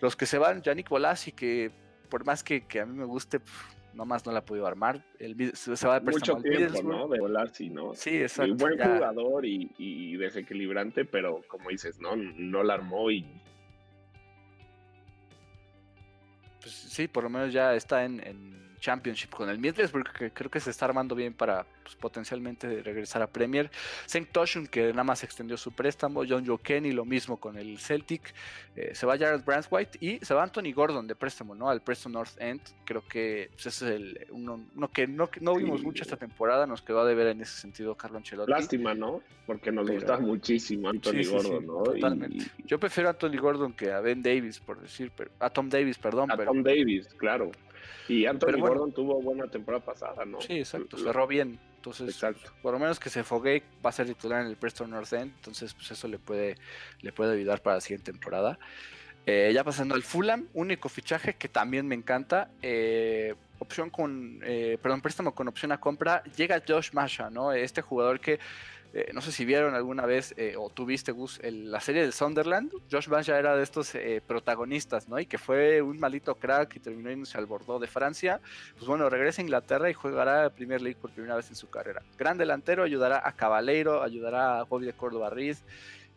Los 0.00 0.16
que 0.16 0.26
se 0.26 0.36
van, 0.36 0.60
Yannick 0.60 0.90
Bolasi, 0.90 1.32
que 1.32 1.87
por 2.08 2.24
más 2.24 2.42
que, 2.42 2.64
a 2.80 2.86
mí 2.86 2.96
me 2.96 3.04
guste, 3.04 3.40
nomás 3.94 4.24
no 4.26 4.32
la 4.32 4.40
ha 4.40 4.44
podido 4.44 4.66
armar. 4.66 5.04
El, 5.18 5.54
se, 5.54 5.86
va 5.86 6.00
de 6.00 6.10
Mucho 6.10 6.36
tiempo, 6.36 6.82
¿no? 6.82 7.08
De 7.08 7.20
volar, 7.20 7.50
sí, 7.50 7.70
¿no? 7.70 7.94
Sí, 7.94 8.16
exacto. 8.22 8.54
buen 8.54 8.78
jugador 8.78 9.44
y, 9.44 10.16
desequilibrante, 10.16 11.04
pero 11.04 11.42
como 11.48 11.70
dices, 11.70 12.00
¿no? 12.00 12.16
No 12.16 12.62
la 12.62 12.74
armó 12.74 13.10
y... 13.10 13.24
Pues 16.60 16.74
sí, 16.74 17.08
por 17.08 17.24
lo 17.24 17.30
menos 17.30 17.52
ya 17.52 17.74
está 17.74 18.04
en, 18.04 18.20
Championship 18.78 19.30
con 19.30 19.48
el 19.48 19.58
Middlesbrough, 19.58 20.12
que 20.12 20.30
creo 20.30 20.50
que 20.50 20.60
se 20.60 20.70
está 20.70 20.86
armando 20.86 21.14
bien 21.14 21.34
para 21.34 21.66
pues, 21.82 21.96
potencialmente 21.96 22.82
regresar 22.82 23.22
a 23.22 23.26
Premier. 23.26 23.70
St. 24.06 24.28
Toshun, 24.30 24.66
que 24.66 24.90
nada 24.90 25.04
más 25.04 25.24
extendió 25.24 25.56
su 25.56 25.72
préstamo. 25.72 26.22
John 26.28 26.46
Joe 26.46 26.58
Kenny, 26.58 26.92
lo 26.92 27.04
mismo 27.04 27.38
con 27.38 27.56
el 27.58 27.78
Celtic. 27.78 28.34
Eh, 28.76 28.94
se 28.94 29.06
va 29.06 29.18
Jared 29.18 29.42
Branswhite 29.44 29.98
y 30.00 30.24
se 30.24 30.34
va 30.34 30.42
Anthony 30.42 30.72
Gordon 30.74 31.06
de 31.06 31.14
préstamo, 31.14 31.54
¿no? 31.54 31.68
Al 31.68 31.82
Preston 31.82 32.12
North 32.12 32.40
End. 32.40 32.60
Creo 32.84 33.02
que 33.06 33.50
pues, 33.54 33.66
ese 33.66 33.86
es 33.86 33.92
el, 33.92 34.26
uno, 34.30 34.60
que 34.92 35.06
no, 35.06 35.28
no 35.40 35.54
vimos 35.56 35.82
mucho 35.82 36.02
esta 36.02 36.16
temporada. 36.16 36.66
Nos 36.66 36.82
quedó 36.82 37.00
a 37.00 37.04
deber 37.04 37.28
en 37.28 37.40
ese 37.40 37.60
sentido 37.60 37.94
Carlo 37.96 38.18
Ancelotti. 38.18 38.50
Lástima, 38.50 38.94
¿no? 38.94 39.22
Porque 39.46 39.72
nos 39.72 39.90
gusta 39.90 40.18
muchísimo 40.18 40.90
Anthony 40.90 41.24
Gordon, 41.28 41.66
¿no? 41.66 41.82
Totalmente. 41.82 42.46
Yo 42.66 42.78
prefiero 42.78 43.08
a 43.08 43.12
Anthony 43.12 43.38
Gordon 43.40 43.72
que 43.72 43.90
a 43.90 44.00
Ben 44.00 44.22
Davis, 44.22 44.60
por 44.60 44.80
decir, 44.80 45.10
pero, 45.16 45.30
a 45.40 45.50
Tom 45.50 45.68
Davis, 45.68 45.98
perdón. 45.98 46.30
A 46.30 46.36
Tom 46.36 46.62
Davis, 46.62 47.08
claro. 47.16 47.50
Y 48.08 48.26
Anthony 48.26 48.58
Gordon 48.58 48.92
tuvo 48.92 49.20
buena 49.20 49.46
temporada 49.48 49.84
pasada, 49.84 50.24
¿no? 50.24 50.40
Sí, 50.40 50.58
exacto, 50.58 50.96
cerró 50.96 51.26
bien. 51.26 51.58
Entonces, 51.76 52.20
por 52.62 52.72
lo 52.72 52.78
menos 52.78 52.98
que 52.98 53.08
se 53.08 53.22
fogue, 53.22 53.62
va 53.84 53.90
a 53.90 53.92
ser 53.92 54.06
titular 54.06 54.42
en 54.42 54.48
el 54.48 54.56
Preston 54.56 54.90
North 54.90 55.12
End. 55.12 55.32
Entonces, 55.36 55.74
pues 55.74 55.90
eso 55.90 56.08
le 56.08 56.18
puede, 56.18 56.56
le 57.00 57.12
puede 57.12 57.34
ayudar 57.34 57.62
para 57.62 57.76
la 57.76 57.80
siguiente 57.80 58.10
temporada. 58.10 58.58
Eh, 59.26 59.52
ya 59.52 59.62
pasando 59.62 59.94
al 59.94 60.02
Fulham, 60.02 60.48
único 60.54 60.88
fichaje 60.88 61.34
que 61.34 61.48
también 61.48 61.86
me 61.86 61.94
encanta. 61.94 62.50
Eh, 62.62 63.34
opción 63.58 63.90
con, 63.90 64.40
eh, 64.42 64.78
perdón, 64.80 65.02
préstamo 65.02 65.34
con 65.34 65.48
opción 65.48 65.70
a 65.70 65.78
compra. 65.78 66.22
Llega 66.36 66.62
Josh 66.66 66.92
Masha, 66.92 67.28
¿no? 67.28 67.52
Este 67.52 67.82
jugador 67.82 68.20
que 68.20 68.40
eh, 68.98 69.12
no 69.12 69.20
sé 69.20 69.30
si 69.30 69.44
vieron 69.44 69.76
alguna 69.76 70.06
vez 70.06 70.34
eh, 70.36 70.54
o 70.58 70.70
tuviste, 70.70 71.12
Gus, 71.12 71.40
la 71.44 71.78
serie 71.80 72.04
de 72.04 72.10
Sunderland. 72.10 72.72
Josh 72.90 73.08
ya 73.22 73.38
era 73.38 73.54
de 73.54 73.62
estos 73.62 73.94
eh, 73.94 74.20
protagonistas, 74.26 75.08
¿no? 75.08 75.20
Y 75.20 75.26
que 75.26 75.38
fue 75.38 75.80
un 75.80 76.00
malito 76.00 76.34
crack 76.34 76.74
y 76.74 76.80
terminó 76.80 77.10
yéndose 77.10 77.38
al 77.38 77.46
Bordeaux 77.46 77.80
de 77.80 77.86
Francia. 77.86 78.40
Pues 78.74 78.86
bueno, 78.86 79.08
regresa 79.08 79.40
a 79.40 79.44
Inglaterra 79.44 79.88
y 79.88 79.94
jugará 79.94 80.50
Premier 80.50 80.82
League 80.82 80.98
por 81.00 81.12
primera 81.12 81.36
vez 81.36 81.48
en 81.48 81.54
su 81.54 81.70
carrera. 81.70 82.02
Gran 82.16 82.38
delantero, 82.38 82.82
ayudará 82.82 83.22
a 83.24 83.36
Cabaleiro, 83.36 84.02
ayudará 84.02 84.58
a 84.58 84.64
Bobby 84.64 84.86
de 84.86 84.94
Córdoba 84.94 85.30
Riz 85.30 85.62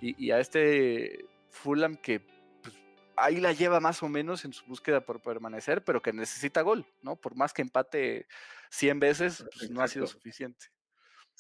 y, 0.02 0.32
a 0.32 0.40
este 0.40 1.26
Fulham 1.52 1.96
que 1.98 2.20
pues, 2.64 2.76
ahí 3.16 3.40
la 3.40 3.54
lleva 3.54 3.80
más 3.80 4.02
o 4.02 4.10
menos 4.10 4.44
en 4.44 4.54
su 4.54 4.66
búsqueda 4.66 5.02
por 5.02 5.22
permanecer, 5.22 5.84
pero 5.84 6.02
que 6.02 6.14
necesita 6.14 6.62
gol, 6.62 6.88
¿no? 7.04 7.16
Por 7.16 7.36
más 7.36 7.54
que 7.54 7.62
empate 7.62 8.26
100 8.72 9.00
veces, 9.00 9.46
pues, 9.56 9.70
no 9.70 9.84
ha 9.84 9.88
sido 9.88 10.08
suficiente. 10.08 10.72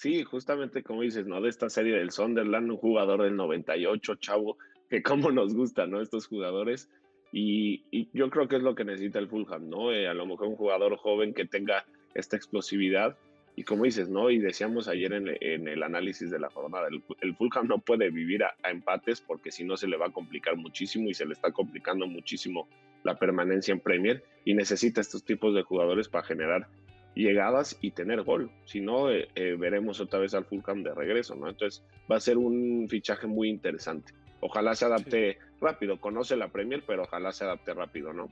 Sí, 0.01 0.23
justamente 0.23 0.81
como 0.81 1.03
dices, 1.03 1.27
¿no? 1.27 1.39
De 1.41 1.49
esta 1.49 1.69
serie 1.69 1.95
del 1.95 2.09
Sunderland, 2.09 2.71
un 2.71 2.77
jugador 2.77 3.21
del 3.21 3.35
98, 3.35 4.15
chavo, 4.15 4.57
que 4.89 5.03
como 5.03 5.29
nos 5.29 5.53
gusta, 5.53 5.85
¿no? 5.85 6.01
Estos 6.01 6.25
jugadores. 6.25 6.89
Y, 7.31 7.83
yo 8.11 8.31
creo 8.31 8.47
que 8.47 8.55
es 8.55 8.63
lo 8.63 8.73
que 8.73 8.83
necesita 8.83 9.19
el 9.19 9.27
Fulham, 9.27 9.69
¿no? 9.69 9.93
Eh, 9.93 10.07
a 10.07 10.15
lo 10.15 10.25
mejor 10.25 10.47
un 10.47 10.55
jugador 10.55 10.97
joven 10.97 11.35
que 11.35 11.45
tenga 11.45 11.85
esta 12.15 12.35
explosividad. 12.35 13.15
Y 13.55 13.63
como 13.63 13.83
dices, 13.83 14.09
¿no? 14.09 14.31
Y 14.31 14.39
decíamos 14.39 14.87
ayer 14.87 15.13
en, 15.13 15.67
el 15.67 15.83
análisis 15.83 16.31
de 16.31 16.39
la 16.39 16.49
jornada, 16.49 16.87
el, 16.87 17.35
Fulham 17.35 17.67
no 17.67 17.77
puede 17.77 18.09
vivir 18.09 18.43
a, 18.43 18.55
empates 18.63 19.21
porque 19.21 19.51
si 19.51 19.63
no 19.63 19.77
se 19.77 19.87
le 19.87 19.97
va 19.97 20.07
a 20.07 20.11
complicar 20.11 20.57
muchísimo 20.57 21.09
y 21.09 21.13
se 21.13 21.27
le 21.27 21.33
está 21.33 21.51
complicando 21.51 22.07
muchísimo 22.07 22.67
la 23.03 23.19
permanencia 23.19 23.71
en 23.71 23.79
Premier 23.79 24.23
y 24.45 24.55
necesita 24.55 24.99
estos 24.99 25.23
tipos 25.23 25.53
de 25.53 25.61
jugadores 25.61 26.09
para 26.09 26.23
generar 26.23 26.67
llegadas 27.15 27.77
y 27.81 27.91
tener 27.91 28.23
gol. 28.23 28.51
Si 28.65 28.81
no, 28.81 29.11
eh, 29.11 29.27
eh, 29.35 29.55
veremos 29.57 29.99
otra 29.99 30.19
vez 30.19 30.33
al 30.33 30.45
Fulham 30.45 30.83
de 30.83 30.93
regreso, 30.93 31.35
¿no? 31.35 31.49
Entonces 31.49 31.83
va 32.09 32.17
a 32.17 32.21
ser 32.21 32.37
un 32.37 32.87
fichaje 32.89 33.27
muy 33.27 33.49
interesante. 33.49 34.13
Ojalá 34.39 34.75
se 34.75 34.85
adapte 34.85 35.37
rápido, 35.59 35.99
conoce 35.99 36.35
la 36.35 36.47
Premier, 36.47 36.83
pero 36.85 37.03
ojalá 37.03 37.31
se 37.31 37.43
adapte 37.43 37.73
rápido, 37.73 38.13
¿no? 38.13 38.29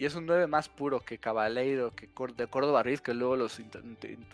Y 0.00 0.06
es 0.06 0.14
un 0.14 0.24
9 0.24 0.46
más 0.46 0.70
puro 0.70 1.00
que 1.00 1.18
Cabaleiro, 1.18 1.94
que 1.94 2.08
de 2.34 2.46
Córdoba 2.46 2.82
Riz, 2.82 3.02
que 3.02 3.12
luego 3.12 3.36
los 3.36 3.60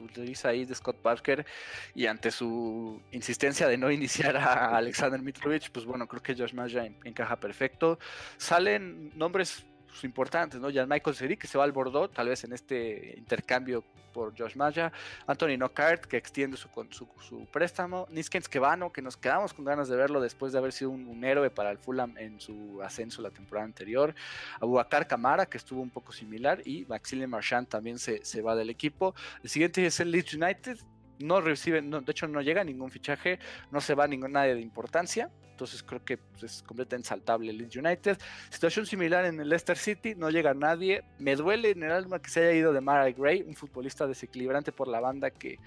utiliza 0.00 0.50
ahí 0.50 0.64
de 0.64 0.76
Scott 0.76 0.98
Parker. 0.98 1.44
Y 1.92 2.06
ante 2.06 2.30
su 2.30 3.02
insistencia 3.10 3.66
de 3.66 3.76
no 3.76 3.90
iniciar 3.90 4.36
a 4.36 4.76
Alexander 4.76 5.20
Mitrovic, 5.20 5.72
pues 5.72 5.84
bueno, 5.84 6.06
creo 6.06 6.22
que 6.22 6.36
Josh 6.36 6.54
Maya 6.54 6.86
encaja 7.02 7.40
perfecto. 7.40 7.98
Salen 8.36 9.10
nombres 9.16 9.66
importantes, 10.04 10.60
¿no? 10.60 10.72
Jan 10.72 10.88
Michael 10.88 11.16
Seri, 11.16 11.36
que 11.36 11.46
se 11.46 11.58
va 11.58 11.64
al 11.64 11.72
Bordeaux, 11.72 12.12
tal 12.12 12.28
vez 12.28 12.44
en 12.44 12.52
este 12.52 13.14
intercambio 13.16 13.84
por 14.12 14.36
Josh 14.36 14.56
Maya, 14.56 14.92
Anthony 15.26 15.58
Knockhart, 15.58 16.06
que 16.06 16.16
extiende 16.16 16.56
su, 16.56 16.68
su, 16.90 17.06
su 17.20 17.46
préstamo, 17.52 18.06
Niskens 18.10 18.48
Kevano, 18.48 18.90
que 18.90 19.02
nos 19.02 19.16
quedamos 19.16 19.52
con 19.52 19.66
ganas 19.66 19.88
de 19.88 19.96
verlo 19.96 20.22
después 20.22 20.52
de 20.52 20.58
haber 20.58 20.72
sido 20.72 20.90
un, 20.90 21.22
héroe 21.22 21.50
para 21.50 21.70
el 21.70 21.78
Fulham 21.78 22.16
en 22.16 22.40
su 22.40 22.80
ascenso 22.82 23.20
la 23.20 23.30
temporada 23.30 23.66
anterior, 23.66 24.14
Abubakar 24.60 25.06
Kamara, 25.06 25.44
que 25.44 25.58
estuvo 25.58 25.82
un 25.82 25.90
poco 25.90 26.12
similar, 26.12 26.62
y 26.64 26.86
Maxime 26.86 27.26
Marchand 27.26 27.68
también 27.68 27.98
se, 27.98 28.24
se 28.24 28.40
va 28.40 28.54
del 28.54 28.70
equipo. 28.70 29.14
El 29.42 29.50
siguiente 29.50 29.84
es 29.84 30.00
el 30.00 30.10
Leeds 30.10 30.34
United, 30.34 30.78
no 31.18 31.40
reciben, 31.40 31.90
de 31.90 32.10
hecho 32.10 32.28
no 32.28 32.40
llega 32.40 32.64
ningún 32.64 32.90
fichaje, 32.90 33.38
no 33.70 33.80
se 33.80 33.94
va 33.94 34.06
ningún 34.06 34.32
nadie 34.32 34.54
de 34.54 34.60
importancia, 34.60 35.30
entonces 35.50 35.82
creo 35.82 36.04
que 36.04 36.18
pues, 36.18 36.42
es 36.42 36.62
completamente 36.62 37.08
saltable 37.08 37.50
el 37.50 37.58
Leeds 37.58 37.76
United. 37.76 38.18
Situación 38.50 38.84
similar 38.84 39.24
en 39.24 39.40
el 39.40 39.48
Leicester 39.48 39.78
City, 39.78 40.14
no 40.14 40.28
llega 40.30 40.52
nadie, 40.52 41.02
me 41.18 41.34
duele 41.34 41.70
en 41.70 41.82
el 41.82 41.92
alma 41.92 42.20
que 42.20 42.28
se 42.28 42.40
haya 42.40 42.52
ido 42.52 42.72
de 42.72 42.80
Mara 42.80 43.10
Gray, 43.10 43.42
un 43.42 43.54
futbolista 43.54 44.06
desequilibrante 44.06 44.72
por 44.72 44.88
la 44.88 45.00
banda 45.00 45.30
que 45.30 45.58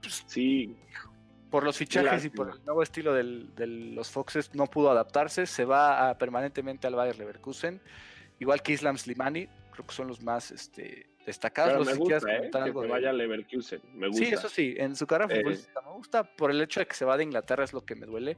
pues, 0.00 0.24
sí. 0.26 0.76
Por 1.50 1.64
los 1.64 1.78
fichajes 1.78 2.26
y 2.26 2.28
por 2.28 2.50
el 2.50 2.64
nuevo 2.66 2.82
estilo 2.82 3.14
de 3.14 3.66
los 3.66 4.10
Foxes 4.10 4.54
no 4.54 4.66
pudo 4.66 4.90
adaptarse, 4.90 5.46
se 5.46 5.64
va 5.64 6.16
permanentemente 6.18 6.86
al 6.86 6.94
Bayer 6.94 7.16
Leverkusen, 7.18 7.80
igual 8.38 8.62
que 8.62 8.72
Islam 8.72 8.98
Slimani, 8.98 9.48
creo 9.72 9.86
que 9.86 9.94
son 9.94 10.08
los 10.08 10.22
más 10.22 10.50
este, 10.50 11.08
destacados. 11.28 11.86
me 11.86 11.94
gusta, 11.94 12.36
¿eh? 12.36 12.50
que 12.50 12.70
vaya 12.70 13.12
Leverkusen, 13.12 13.80
me 13.94 14.08
gusta. 14.08 14.24
Sí, 14.24 14.32
eso 14.32 14.48
sí, 14.48 14.74
en 14.78 14.96
su 14.96 15.06
carrera 15.06 15.34
eh, 15.34 15.44
me 15.44 15.92
gusta, 15.94 16.24
por 16.24 16.50
el 16.50 16.60
hecho 16.60 16.80
de 16.80 16.86
que 16.86 16.94
se 16.94 17.04
va 17.04 17.16
de 17.16 17.24
Inglaterra 17.24 17.64
es 17.64 17.72
lo 17.72 17.82
que 17.82 17.94
me 17.94 18.06
duele, 18.06 18.36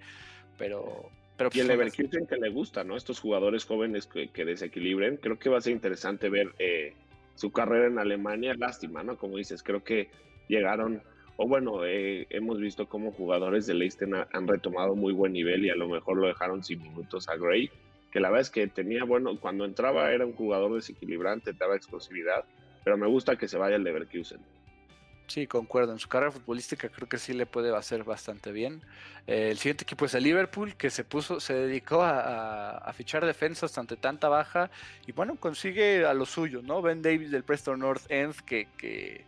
pero... 0.58 1.08
pero 1.36 1.50
y 1.54 1.60
el 1.60 1.66
pues, 1.66 1.78
Leverkusen 1.78 2.26
que 2.26 2.36
le 2.36 2.50
gusta, 2.50 2.82
¿no? 2.82 2.96
Estos 2.96 3.20
jugadores 3.20 3.64
jóvenes 3.64 4.06
que, 4.06 4.44
desequilibren, 4.44 5.18
creo 5.18 5.38
que 5.38 5.48
va 5.48 5.58
a 5.58 5.60
ser 5.60 5.72
interesante 5.72 6.28
ver 6.28 6.52
eh, 6.58 6.94
su 7.36 7.52
carrera 7.52 7.86
en 7.86 7.98
Alemania, 7.98 8.54
lástima, 8.54 9.04
¿no? 9.04 9.16
Como 9.16 9.36
dices, 9.36 9.62
creo 9.62 9.84
que 9.84 10.10
llegaron, 10.48 11.00
o 11.36 11.46
bueno, 11.46 11.82
hemos 11.84 12.58
visto 12.58 12.88
cómo 12.88 13.12
jugadores 13.12 13.66
de 13.66 13.74
Leicester 13.74 14.08
han 14.32 14.48
retomado 14.48 14.96
muy 14.96 15.12
buen 15.12 15.32
nivel 15.32 15.64
y 15.64 15.70
a 15.70 15.76
lo 15.76 15.88
mejor 15.88 16.16
lo 16.16 16.26
dejaron 16.26 16.64
sin 16.64 16.82
minutos 16.82 17.28
a 17.28 17.36
Gray 17.36 17.70
que 18.10 18.20
la 18.20 18.28
verdad 18.28 18.42
es 18.42 18.50
que 18.50 18.66
tenía, 18.66 19.04
bueno, 19.04 19.38
cuando 19.38 19.64
entraba 19.64 20.12
era 20.12 20.26
un 20.26 20.32
jugador 20.32 20.74
desequilibrante, 20.74 21.52
daba 21.52 21.76
explosividad, 21.76 22.44
pero 22.84 22.96
me 22.96 23.06
gusta 23.06 23.36
que 23.36 23.48
se 23.48 23.58
vaya 23.58 23.76
el 23.76 23.84
Leverkusen. 23.84 24.40
Sí, 25.30 25.46
concuerdo. 25.46 25.92
En 25.92 26.00
su 26.00 26.08
carrera 26.08 26.32
futbolística 26.32 26.88
creo 26.88 27.08
que 27.08 27.16
sí 27.16 27.34
le 27.34 27.46
puede 27.46 27.72
hacer 27.76 28.02
bastante 28.02 28.50
bien. 28.50 28.82
Eh, 29.28 29.50
el 29.52 29.58
siguiente 29.58 29.84
equipo 29.84 30.06
es 30.06 30.14
el 30.14 30.24
Liverpool, 30.24 30.74
que 30.74 30.90
se 30.90 31.04
puso, 31.04 31.38
se 31.38 31.54
dedicó 31.54 32.02
a, 32.02 32.92
fichar 32.94 33.24
defensas 33.24 33.78
ante 33.78 33.96
tanta 33.96 34.28
baja 34.28 34.72
y 35.06 35.12
bueno, 35.12 35.36
consigue 35.36 36.04
a 36.04 36.14
lo 36.14 36.26
suyo, 36.26 36.62
¿no? 36.62 36.82
Ben 36.82 37.00
Davis 37.00 37.30
del 37.30 37.44
Preston 37.44 37.78
North 37.78 38.10
End, 38.10 38.34
que, 38.44 38.66
que 38.76 39.24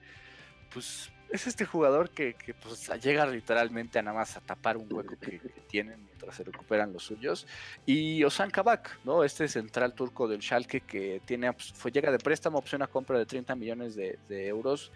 pues 0.75 1.12
es 1.33 1.47
este 1.47 1.65
jugador 1.65 2.11
que, 2.11 2.37
pues, 2.63 2.91
llega 3.03 3.27
literalmente 3.27 3.99
a 3.99 4.03
nada 4.03 4.19
más 4.19 4.37
a 4.37 4.41
tapar 4.41 4.77
un 4.77 4.87
hueco 4.93 5.17
que, 5.19 5.41
tienen 5.67 6.05
mientras 6.05 6.37
se 6.37 6.45
recuperan 6.45 6.93
los 6.93 7.03
suyos. 7.03 7.47
Y 7.87 8.23
Osan 8.23 8.51
Kabak, 8.51 8.99
¿no? 9.05 9.25
Este 9.25 9.49
central 9.49 9.95
turco 9.95 10.29
del 10.29 10.43
Schalke 10.43 10.83
que 10.83 11.23
tiene, 11.25 11.53
pues, 11.55 11.73
fue, 11.73 11.91
llega 11.91 12.13
de 12.13 12.19
préstamo, 12.19 12.59
opción 12.59 12.83
a 12.83 12.87
compra 12.87 13.19
de 13.19 13.25
30 13.25 13.55
millones 13.57 13.97
de, 13.97 14.19
euros. 14.47 14.93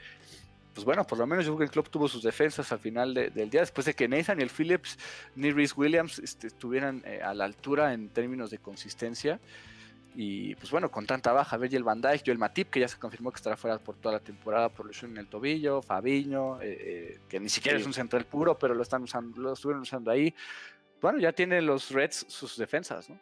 Pues 0.75 0.85
bueno, 0.85 1.07
por 1.07 1.17
lo 1.17 1.27
menos 1.27 1.47
Jürgen 1.47 1.69
Klopp 1.69 1.89
tuvo 1.89 2.07
sus 2.07 2.23
defensas 2.23 2.71
al 2.71 2.81
final 2.81 3.15
del 3.15 3.49
día, 3.49 3.61
después 3.61 3.87
de 3.87 3.95
que 3.95 4.07
Nathan 4.07 4.41
y 4.41 4.43
el 4.43 4.51
Phillips 4.51 4.99
ni 5.35 5.51
Rhys 5.51 5.75
Williams 5.75 6.19
este, 6.19 6.49
estuvieran 6.49 7.03
eh, 7.07 7.23
a 7.23 7.33
la 7.33 7.47
altura 7.47 7.95
en 7.95 8.11
términos 8.11 8.51
de 8.51 8.59
consistencia. 8.59 9.41
Y 10.19 10.55
pues 10.55 10.71
bueno, 10.71 10.91
con 10.91 11.05
tanta 11.05 11.33
baja, 11.33 11.59
Virgil 11.59 11.83
van 11.83 12.01
Dijk, 12.01 12.23
Joel 12.25 12.39
Matip, 12.39 12.71
que 12.71 12.81
ya 12.81 12.89
se 12.89 12.99
confirmó 12.99 13.31
que 13.31 13.37
estará 13.37 13.55
fuera 13.55 13.79
por 13.79 13.97
toda 13.97 14.15
la 14.15 14.21
temporada 14.21 14.71
por 14.71 14.87
lesión 14.87 15.11
en 15.11 15.19
el 15.19 15.27
tobillo, 15.29 15.83
Fabiño, 15.83 16.61
eh, 16.63 16.79
eh, 16.81 17.19
que 17.29 17.39
ni 17.39 17.51
siquiera 17.51 17.77
es 17.77 17.85
un 17.85 17.93
central 17.93 18.25
puro, 18.25 18.59
pero 18.59 18.75
lo 18.75 18.83
están 18.83 19.03
usando, 19.03 19.39
lo 19.39 19.53
estuvieron 19.53 19.83
usando 19.83 20.11
ahí. 20.11 20.35
Bueno, 21.03 21.19
ya 21.19 21.33
tienen 21.33 21.67
los 21.67 21.91
Reds 21.91 22.25
sus 22.29 22.57
defensas, 22.57 23.11
¿no? 23.11 23.21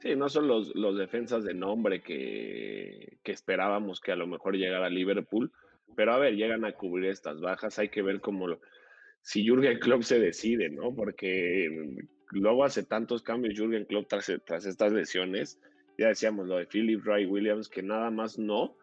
Sí, 0.00 0.14
no 0.14 0.28
son 0.28 0.46
los, 0.46 0.72
los 0.76 0.96
defensas 0.96 1.42
de 1.42 1.54
nombre 1.54 2.02
que, 2.02 3.18
que 3.24 3.32
esperábamos 3.32 4.00
que 4.00 4.12
a 4.12 4.16
lo 4.16 4.28
mejor 4.28 4.54
llegara 4.54 4.86
a 4.86 4.90
Liverpool, 4.90 5.50
pero 5.96 6.12
a 6.12 6.18
ver, 6.18 6.36
llegan 6.36 6.64
a 6.64 6.70
cubrir 6.70 7.10
estas 7.10 7.40
bajas, 7.40 7.80
hay 7.80 7.88
que 7.88 8.02
ver 8.02 8.20
cómo 8.20 8.46
si 9.22 9.44
Jürgen 9.44 9.80
Klopp 9.80 10.02
se 10.02 10.20
decide, 10.20 10.70
¿no? 10.70 10.94
Porque 10.94 11.96
luego 12.30 12.64
hace 12.64 12.84
tantos 12.84 13.22
cambios 13.22 13.58
Jürgen 13.58 13.86
Klopp 13.86 14.06
tras, 14.08 14.32
tras 14.46 14.66
estas 14.66 14.92
lesiones, 14.92 15.58
ya 15.98 16.08
decíamos 16.08 16.46
lo 16.46 16.56
de 16.56 16.66
Philip 16.66 17.04
Ray 17.04 17.26
Williams, 17.26 17.68
que 17.68 17.82
nada 17.82 18.10
más 18.10 18.38
no, 18.38 18.74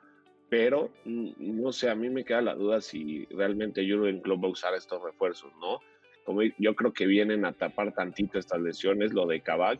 pero 0.49 0.91
mm, 1.05 1.31
no 1.39 1.71
sé, 1.71 1.89
a 1.89 1.95
mí 1.95 2.09
me 2.09 2.25
queda 2.25 2.41
la 2.41 2.55
duda 2.55 2.81
si 2.81 3.25
realmente 3.31 3.89
Jurgen 3.89 4.19
Klopp 4.19 4.43
va 4.43 4.47
a 4.49 4.51
usar 4.51 4.73
estos 4.75 5.01
refuerzos, 5.01 5.51
¿no? 5.59 5.79
Como 6.25 6.41
yo 6.43 6.75
creo 6.75 6.91
que 6.91 7.05
vienen 7.05 7.45
a 7.45 7.53
tapar 7.53 7.93
tantito 7.93 8.37
estas 8.37 8.59
lesiones, 8.59 9.13
lo 9.13 9.25
de 9.27 9.41
Kabak 9.41 9.79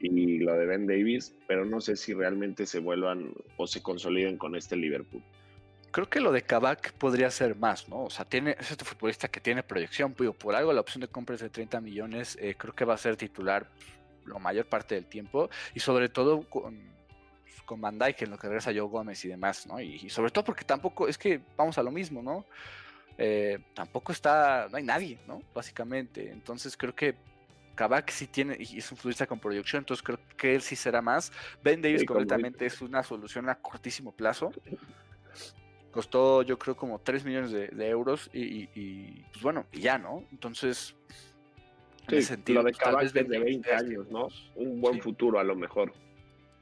y 0.00 0.38
lo 0.38 0.52
de 0.54 0.66
Ben 0.66 0.86
Davis, 0.86 1.34
pero 1.48 1.64
no 1.64 1.80
sé 1.80 1.96
si 1.96 2.12
realmente 2.12 2.66
se 2.66 2.80
vuelvan 2.80 3.32
o 3.56 3.66
se 3.66 3.82
consoliden 3.82 4.36
con 4.36 4.54
este 4.54 4.76
Liverpool. 4.76 5.22
creo 5.92 6.10
que 6.10 6.20
lo 6.20 6.32
de 6.32 6.42
Kabak 6.42 6.92
podría 6.98 7.30
ser 7.30 7.56
más, 7.56 7.88
¿no? 7.88 8.04
O 8.04 8.10
sea, 8.10 8.26
tiene, 8.26 8.56
es 8.58 8.70
este 8.70 8.84
futbolista 8.84 9.28
que 9.28 9.40
tiene 9.40 9.62
proyección, 9.62 10.12
por 10.12 10.54
algo 10.54 10.72
la 10.74 10.80
opción 10.82 11.00
de 11.00 11.08
compra 11.08 11.36
es 11.36 11.40
de 11.40 11.48
30 11.48 11.80
millones, 11.80 12.36
eh, 12.38 12.54
creo 12.58 12.74
que 12.74 12.84
va 12.84 12.94
a 12.94 12.98
ser 12.98 13.16
titular 13.16 13.70
la 14.26 14.38
mayor 14.38 14.66
parte 14.66 14.94
del 14.94 15.06
tiempo 15.06 15.48
y 15.74 15.80
sobre 15.80 16.08
todo 16.08 16.48
con, 16.48 16.78
con 17.64 17.80
Van 17.80 17.98
Dijk 17.98 18.22
en 18.22 18.30
lo 18.30 18.38
que 18.38 18.46
regresa 18.46 18.72
Joe 18.72 18.88
Gómez 18.88 19.24
y 19.24 19.28
demás, 19.28 19.66
¿no? 19.66 19.80
Y, 19.80 20.08
sobre 20.08 20.30
todo 20.30 20.44
porque 20.44 20.64
tampoco, 20.64 21.08
es 21.08 21.18
que 21.18 21.40
vamos 21.56 21.76
a 21.76 21.82
lo 21.82 21.90
mismo, 21.90 22.22
¿no? 22.22 22.46
Eh, 23.18 23.58
tampoco 23.74 24.12
está, 24.12 24.68
no 24.70 24.76
hay 24.76 24.84
nadie, 24.84 25.18
¿no? 25.26 25.42
Básicamente, 25.54 26.30
entonces 26.30 26.76
creo 26.76 26.94
que 26.94 27.16
Kabak 27.76 28.10
sí 28.10 28.26
tiene, 28.26 28.56
y 28.58 28.78
es 28.78 28.90
un 28.90 28.96
futbolista 28.96 29.26
con 29.26 29.38
proyección, 29.38 29.80
entonces 29.80 30.02
creo 30.02 30.18
que 30.36 30.54
él 30.54 30.62
sí 30.62 30.74
será 30.74 31.02
más. 31.02 31.30
Ben 31.62 31.82
Davis 31.82 32.04
completamente 32.04 32.66
es 32.66 32.80
una 32.80 33.02
solución 33.02 33.48
a 33.48 33.54
cortísimo 33.56 34.12
plazo. 34.12 34.50
Costó, 35.90 36.42
yo 36.42 36.58
creo, 36.58 36.76
como 36.76 36.98
3 36.98 37.24
millones 37.24 37.50
de, 37.52 37.88
euros 37.88 38.28
y, 38.32 38.66
pues 39.32 39.42
bueno, 39.42 39.66
y 39.72 39.80
ya, 39.80 39.98
¿no? 39.98 40.24
Entonces, 40.32 40.94
sentido, 42.22 42.62
lo 42.62 42.68
de 42.68 42.76
pues, 42.78 43.12
de 43.12 43.22
20 43.22 43.74
años, 43.74 44.08
¿no? 44.10 44.28
Un 44.54 44.80
buen 44.80 45.00
futuro 45.00 45.38
a 45.38 45.44
lo 45.44 45.54
mejor. 45.56 45.92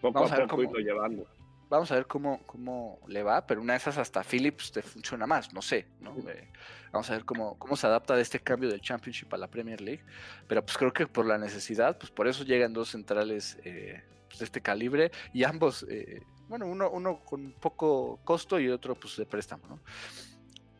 Poco 0.00 0.14
Vamos 0.14 0.32
a, 0.32 0.46
poco 0.46 0.62
irlo 0.62 0.78
llevando. 0.78 1.26
Vamos 1.68 1.90
a 1.90 1.94
ver 1.96 2.06
cómo, 2.06 2.42
cómo 2.46 3.00
le 3.08 3.22
va, 3.22 3.46
pero 3.46 3.60
una 3.60 3.72
de 3.72 3.78
esas 3.78 3.98
hasta 3.98 4.22
Philips 4.22 4.72
te 4.72 4.82
funciona 4.82 5.26
más, 5.26 5.52
no 5.52 5.62
sé, 5.62 5.86
¿no? 6.00 6.14
Eh, 6.28 6.48
vamos 6.92 7.10
a 7.10 7.14
ver 7.14 7.24
cómo, 7.24 7.58
cómo 7.58 7.74
se 7.74 7.86
adapta 7.86 8.14
de 8.14 8.22
este 8.22 8.38
cambio 8.38 8.68
del 8.68 8.80
Championship 8.80 9.32
a 9.32 9.38
la 9.38 9.48
Premier 9.48 9.80
League, 9.80 10.04
pero 10.46 10.64
pues 10.64 10.76
creo 10.76 10.92
que 10.92 11.06
por 11.06 11.26
la 11.26 11.38
necesidad, 11.38 11.98
pues 11.98 12.10
por 12.12 12.28
eso 12.28 12.44
llegan 12.44 12.72
dos 12.72 12.90
centrales 12.90 13.58
eh, 13.64 14.02
pues, 14.28 14.38
de 14.40 14.44
este 14.44 14.60
calibre 14.60 15.10
y 15.32 15.44
ambos 15.44 15.86
eh, 15.88 16.22
bueno, 16.48 16.66
uno, 16.66 16.90
uno 16.90 17.20
con 17.24 17.52
poco 17.52 18.20
costo 18.24 18.60
y 18.60 18.68
otro 18.68 18.94
pues 18.94 19.16
de 19.16 19.26
préstamo, 19.26 19.66
¿no? 19.66 19.80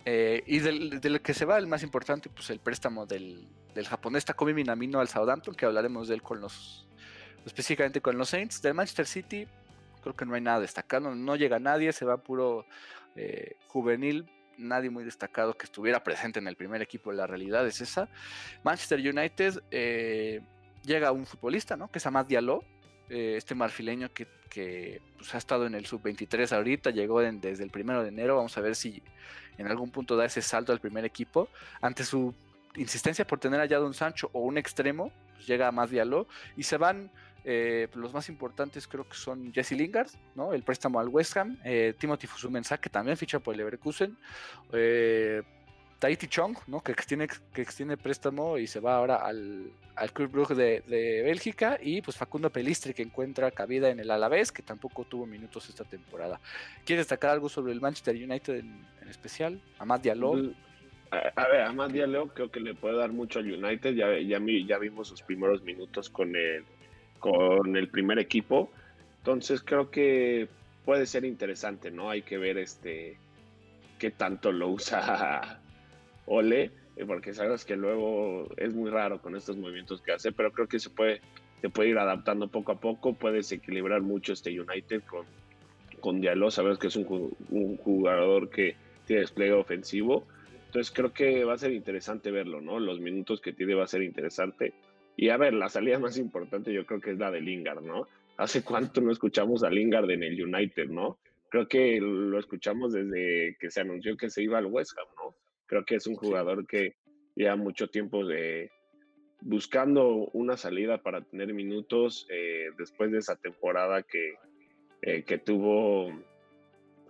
Eh, 0.05 0.43
y 0.47 0.59
del, 0.59 1.21
que 1.23 1.33
se 1.33 1.45
va 1.45 1.59
el 1.59 1.67
más 1.67 1.83
importante, 1.83 2.29
pues 2.29 2.51
el 2.51 2.61
préstamo 2.61 3.07
del, 3.07 3.49
del 3.75 3.87
japonés 3.87 4.25
Takumi 4.25 4.53
Minamino 4.53 5.01
al 5.01 5.09
Southampton, 5.09 5.55
que 5.55 5.65
hablaremos 5.65 6.09
de 6.09 6.15
él 6.15 6.23
con 6.23 6.41
los, 6.41 6.87
específicamente 7.47 8.01
con 8.01 8.19
los 8.19 8.29
Saints. 8.29 8.61
Del 8.61 8.75
Manchester 8.75 9.07
City, 9.07 9.47
creo 10.03 10.15
que 10.15 10.27
no 10.27 10.35
hay 10.35 10.43
nada 10.43 10.61
destacado, 10.61 11.15
no 11.15 11.37
llega 11.37 11.59
nadie, 11.59 11.93
se 11.93 12.05
va 12.05 12.19
puro 12.19 12.67
eh, 13.17 13.57
juvenil, 13.69 14.31
nadie 14.59 14.91
muy 14.91 15.05
destacado 15.05 15.57
que 15.57 15.65
estuviera 15.65 16.05
presente 16.05 16.39
en 16.39 16.49
el 16.49 16.57
primer 16.57 16.83
equipo, 16.83 17.11
la 17.13 17.27
realidad 17.27 17.67
es 17.67 17.81
esa. 17.81 18.09
Manchester 18.63 18.99
United 18.99 19.63
eh, 19.71 20.43
llega 20.83 21.13
un 21.13 21.25
futbolista, 21.25 21.77
¿no? 21.77 21.91
Que 21.91 21.99
es 21.99 22.07
Amad 22.07 22.27
Diallo, 22.27 22.63
este 23.09 23.55
marfileño 23.55 24.13
que 24.13 24.27
que 24.55 25.03
pues, 25.17 25.35
ha 25.35 25.39
estado 25.39 25.67
en 25.67 25.75
el 25.75 25.85
sub-23 25.85 26.53
ahorita, 26.53 26.91
llegó 26.91 27.21
desde 27.21 27.65
el 27.65 27.71
primero 27.71 28.05
de 28.05 28.11
enero, 28.11 28.37
vamos 28.37 28.57
a 28.57 28.61
ver 28.61 28.77
si 28.77 29.03
en 29.59 29.67
algún 29.67 29.91
punto 29.91 30.17
da 30.17 30.25
ese 30.25 30.43
salto 30.43 30.73
al 30.73 30.81
primer 30.81 31.05
equipo. 31.05 31.49
Ante 31.81 32.05
su 32.05 32.35
insistencia 32.77 33.27
por 33.27 33.39
tener 33.39 33.61
allá 33.61 33.79
Don 33.79 33.95
Sancho 33.95 34.31
o 34.33 34.41
un 34.41 34.59
extremo, 34.59 35.13
pues, 35.35 35.47
llega 35.47 35.69
a 35.69 35.73
más 35.73 35.91
diálogo 35.91 36.27
y 36.57 36.63
se 36.65 36.77
van 36.77 37.11
eh, 37.47 37.89
los 37.95 38.15
más 38.15 38.31
importantes 38.31 38.89
creo 38.89 39.07
que 39.07 39.17
son 39.17 39.53
Jesse 39.53 39.73
Lingard, 39.73 40.09
¿no? 40.35 40.55
el 40.55 40.63
préstamo 40.63 40.99
al 40.99 41.09
West 41.09 41.37
Ham, 41.37 41.59
eh, 41.63 41.95
Timothy 41.99 42.27
Fusumensa, 42.27 42.79
que 42.79 42.89
también 42.89 43.19
ficha 43.19 43.39
por 43.39 43.53
el 43.53 43.59
Leverkusen, 43.59 44.17
eh, 44.73 45.43
Tahiti 45.99 46.27
Chong, 46.27 46.57
¿no? 46.67 46.81
que, 46.81 46.93
extiende, 46.93 47.29
que 47.53 47.63
extiende 47.63 47.99
préstamo 47.99 48.57
y 48.57 48.67
se 48.67 48.81
va 48.81 48.97
ahora 48.97 49.17
al, 49.17 49.71
al 49.97 50.13
Club 50.13 50.31
Brugge 50.31 50.55
de, 50.55 50.83
Bélgica, 51.23 51.79
y 51.81 52.03
pues 52.03 52.17
Facundo 52.17 52.51
Pelistri, 52.51 52.95
que 52.95 53.03
encuentra 53.03 53.51
cabida 53.51 53.91
en 53.91 54.01
el 54.01 54.11
Alavés, 54.11 54.51
que 54.51 54.63
tampoco 54.63 55.05
tuvo 55.05 55.27
minutos 55.27 55.69
esta 55.69 55.85
temporada. 55.85 56.41
¿Quieres 56.85 57.07
destacar 57.07 57.31
algo 57.31 57.49
sobre 57.49 57.73
el 57.73 57.81
Manchester 57.81 58.15
United 58.15 58.55
en, 58.55 58.87
especial? 59.09 59.61
Amad 59.79 60.01
Diallo. 60.01 60.35
Mm, 60.35 60.55
a, 61.11 61.49
ver, 61.49 61.63
Amad 61.63 61.91
Diallo 61.91 62.29
creo 62.29 62.51
que 62.51 62.61
le 62.61 62.75
puede 62.75 62.97
dar 62.97 63.13
mucho 63.13 63.39
al 63.39 63.53
United, 63.53 63.95
ya, 63.95 64.19
ya, 64.19 64.39
ya 64.67 64.79
vimos 64.79 65.09
sus 65.09 65.23
primeros 65.23 65.63
minutos 65.63 66.11
con 66.11 66.35
el, 66.35 66.65
con 67.19 67.77
el 67.77 67.89
primer 67.89 68.19
equipo, 68.19 68.71
entonces 69.19 69.63
creo 69.63 69.91
que 69.91 70.49
puede 70.85 71.07
ser 71.07 71.25
interesante, 71.25 71.91
¿no? 71.91 72.11
Hay 72.11 72.23
que 72.23 72.39
ver 72.39 72.59
este 72.59 73.17
qué 73.99 74.11
tanto 74.11 74.53
lo 74.53 74.69
usa 74.69 75.61
Ole, 76.27 76.71
eh, 76.97 77.05
porque 77.07 77.33
sabes 77.33 77.65
que 77.65 77.77
luego 77.77 78.49
es 78.57 78.75
muy 78.75 78.91
raro 78.91 79.21
con 79.21 79.37
estos 79.37 79.57
movimientos 79.57 80.01
que 80.03 80.13
hace, 80.13 80.33
pero 80.33 80.53
creo 80.53 80.69
que 80.69 80.79
se 80.79 80.91
puede, 80.91 81.21
se 81.61 81.71
puede 81.71 81.91
ir 81.91 81.99
adaptando 81.99 82.49
poco 82.49 82.73
a 82.73 82.81
poco, 82.81 83.15
puedes 83.15 83.51
equilibrar 83.53 84.03
mucho 84.03 84.33
este 84.33 84.59
United 84.59 85.03
con, 85.05 85.27
con 86.01 86.21
Diallo, 86.21 86.51
sabes 86.51 86.79
que 86.79 86.89
es 86.89 86.97
un, 86.97 87.35
un 87.51 87.77
jugador 87.79 88.51
que 88.51 88.77
tiene 89.07 89.21
despliegue 89.21 89.53
ofensivo, 89.53 90.27
entonces 90.67 90.93
creo 90.93 91.13
que 91.13 91.45
va 91.45 91.55
a 91.55 91.59
ser 91.59 91.73
interesante 91.73 92.33
verlo, 92.33 92.61
¿no? 92.61 92.81
Los 92.81 92.99
minutos 92.99 93.41
que 93.41 93.53
tiene 93.53 93.75
va 93.75 93.85
a 93.85 93.87
ser 93.87 94.03
interesante. 94.03 94.75
Y 95.17 95.29
a 95.29 95.37
ver, 95.37 95.55
la 95.55 95.69
salida 95.69 96.01
más 96.01 96.19
importante 96.19 96.73
yo 96.73 96.85
creo 96.85 97.01
que 97.01 97.13
es 97.13 97.19
la 97.19 97.31
de 97.31 97.41
Lingard, 97.41 97.83
¿no? 97.83 98.09
¿Hace 98.37 98.65
cuánto 98.65 99.01
no 99.01 99.13
escuchamos 99.13 99.63
a 99.63 99.71
Lingard 99.71 100.11
en 100.11 100.25
el 100.25 100.45
United, 100.45 100.89
¿no? 100.89 101.19
Creo 101.49 101.69
que 101.69 102.01
lo 102.01 102.41
escuchamos 102.41 102.93
desde 102.93 103.57
que 103.61 103.71
se 103.71 103.83
anunció 103.83 104.17
que 104.17 104.31
se 104.31 104.43
iba 104.43 104.59
al 104.59 104.67
West 104.67 104.99
Ham, 104.99 105.07
¿no? 105.17 105.37
Creo 105.67 105.85
que 105.85 105.95
es 105.95 106.09
un 106.09 106.17
jugador 106.17 106.67
que 106.67 106.97
lleva 107.37 107.55
mucho 107.55 107.87
tiempo 107.87 108.27
de 108.27 108.73
buscando 109.41 110.29
una 110.33 110.57
salida 110.57 110.99
para 111.03 111.21
tener 111.21 111.55
minutos 111.55 112.27
eh, 112.31 112.71
después 112.79 113.13
de 113.13 113.19
esa 113.19 113.37
temporada 113.37 114.03
que, 114.03 114.35
eh, 115.03 115.23
que 115.23 115.39
tuvo 115.39 116.11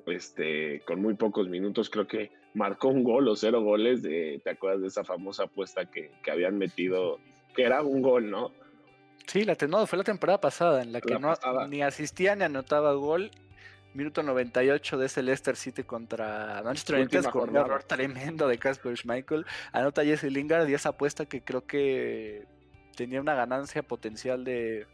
este, 0.06 0.80
con 0.86 1.00
muy 1.00 1.14
pocos 1.14 1.48
minutos. 1.48 1.90
Creo 1.90 2.06
que 2.06 2.32
marcó 2.54 2.88
un 2.88 3.04
gol 3.04 3.28
o 3.28 3.36
cero 3.36 3.62
goles. 3.62 4.02
De, 4.02 4.40
¿Te 4.42 4.50
acuerdas 4.50 4.82
de 4.82 4.88
esa 4.88 5.04
famosa 5.04 5.44
apuesta 5.44 5.90
que, 5.90 6.10
habían 6.30 6.58
metido? 6.58 7.18
Que 7.54 7.64
era 7.64 7.82
un 7.82 8.02
gol, 8.02 8.30
¿no? 8.30 8.52
Sí, 9.26 9.44
la 9.44 9.56
no, 9.68 9.86
fue 9.86 9.98
la 9.98 10.04
temporada 10.04 10.40
pasada 10.40 10.82
en 10.82 10.92
la 10.92 11.00
que 11.00 11.18
no, 11.18 11.34
ni 11.68 11.82
asistía 11.82 12.36
ni 12.36 12.44
anotaba 12.44 12.92
gol 12.92 13.30
minuto 13.94 14.22
98 14.22 14.98
de 14.98 15.06
ese 15.06 15.22
Leicester 15.22 15.56
City 15.56 15.84
contra 15.84 16.60
Manchester 16.64 16.96
United 16.96 17.24
con 17.26 17.50
un 17.50 17.56
error 17.56 17.82
tremendo 17.84 18.48
de 18.48 18.58
Casper 18.58 18.96
Schmeichel. 18.96 19.46
Anota 19.72 20.04
Jesse 20.04 20.24
Lingard 20.24 20.68
y 20.68 20.74
esa 20.74 20.90
apuesta 20.90 21.26
que 21.26 21.42
creo 21.42 21.66
que 21.66 22.46
tenía 22.96 23.20
una 23.20 23.34
ganancia 23.34 23.82
potencial 23.82 24.44
de, 24.44 24.86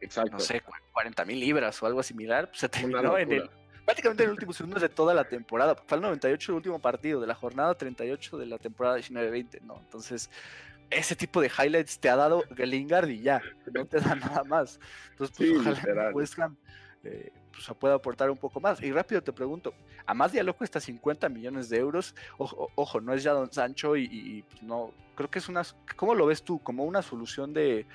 Exacto. 0.00 0.32
no 0.32 0.40
sé, 0.40 0.62
40 0.92 1.24
mil 1.24 1.40
libras 1.40 1.82
o 1.82 1.86
algo 1.86 2.02
similar. 2.02 2.48
Pues, 2.48 2.60
se 2.60 2.68
terminó 2.68 3.16
en 3.18 3.32
el, 3.32 3.50
prácticamente 3.90 4.22
en 4.22 4.28
el 4.28 4.32
último 4.34 4.52
segundo 4.52 4.78
de 4.78 4.88
toda 4.88 5.14
la 5.14 5.24
temporada. 5.24 5.74
Fue 5.74 5.96
el 5.96 6.02
98 6.02 6.52
el 6.52 6.56
último 6.56 6.78
partido 6.78 7.20
de 7.20 7.26
la 7.26 7.34
jornada 7.34 7.74
38 7.74 8.38
de 8.38 8.46
la 8.46 8.58
temporada 8.58 8.98
19-20, 8.98 9.62
¿no? 9.62 9.80
Entonces, 9.80 10.30
ese 10.90 11.16
tipo 11.16 11.40
de 11.40 11.48
highlights 11.48 11.98
te 11.98 12.08
ha 12.08 12.14
dado 12.14 12.44
Lingard 12.56 13.08
y 13.08 13.20
ya, 13.20 13.42
no 13.72 13.84
te 13.86 14.00
da 14.00 14.14
nada 14.14 14.44
más. 14.44 14.78
Entonces, 15.10 15.36
pues, 15.36 15.50
ojalá 15.66 16.10
West 16.12 16.38
eh, 17.02 17.32
pues, 17.50 17.78
puede 17.78 17.94
aportar 17.94 18.30
un 18.30 18.38
poco 18.38 18.60
más. 18.60 18.80
Y 18.80 18.92
rápido 18.92 19.22
te 19.22 19.32
pregunto, 19.32 19.74
a 20.06 20.14
más 20.14 20.30
Diallo 20.30 20.54
cuesta 20.54 20.78
50 20.78 21.28
millones 21.28 21.68
de 21.68 21.78
euros. 21.78 22.14
Ojo, 22.38 23.00
no 23.00 23.12
es 23.12 23.24
ya 23.24 23.32
Don 23.32 23.52
Sancho 23.52 23.96
y, 23.96 24.44
pues, 24.48 24.62
no, 24.62 24.92
creo 25.16 25.28
que 25.28 25.40
es 25.40 25.48
una, 25.48 25.62
¿cómo 25.96 26.14
lo 26.14 26.26
ves 26.26 26.44
tú? 26.44 26.60
¿Como 26.60 26.84
una 26.84 27.02
solución 27.02 27.52
de 27.52 27.86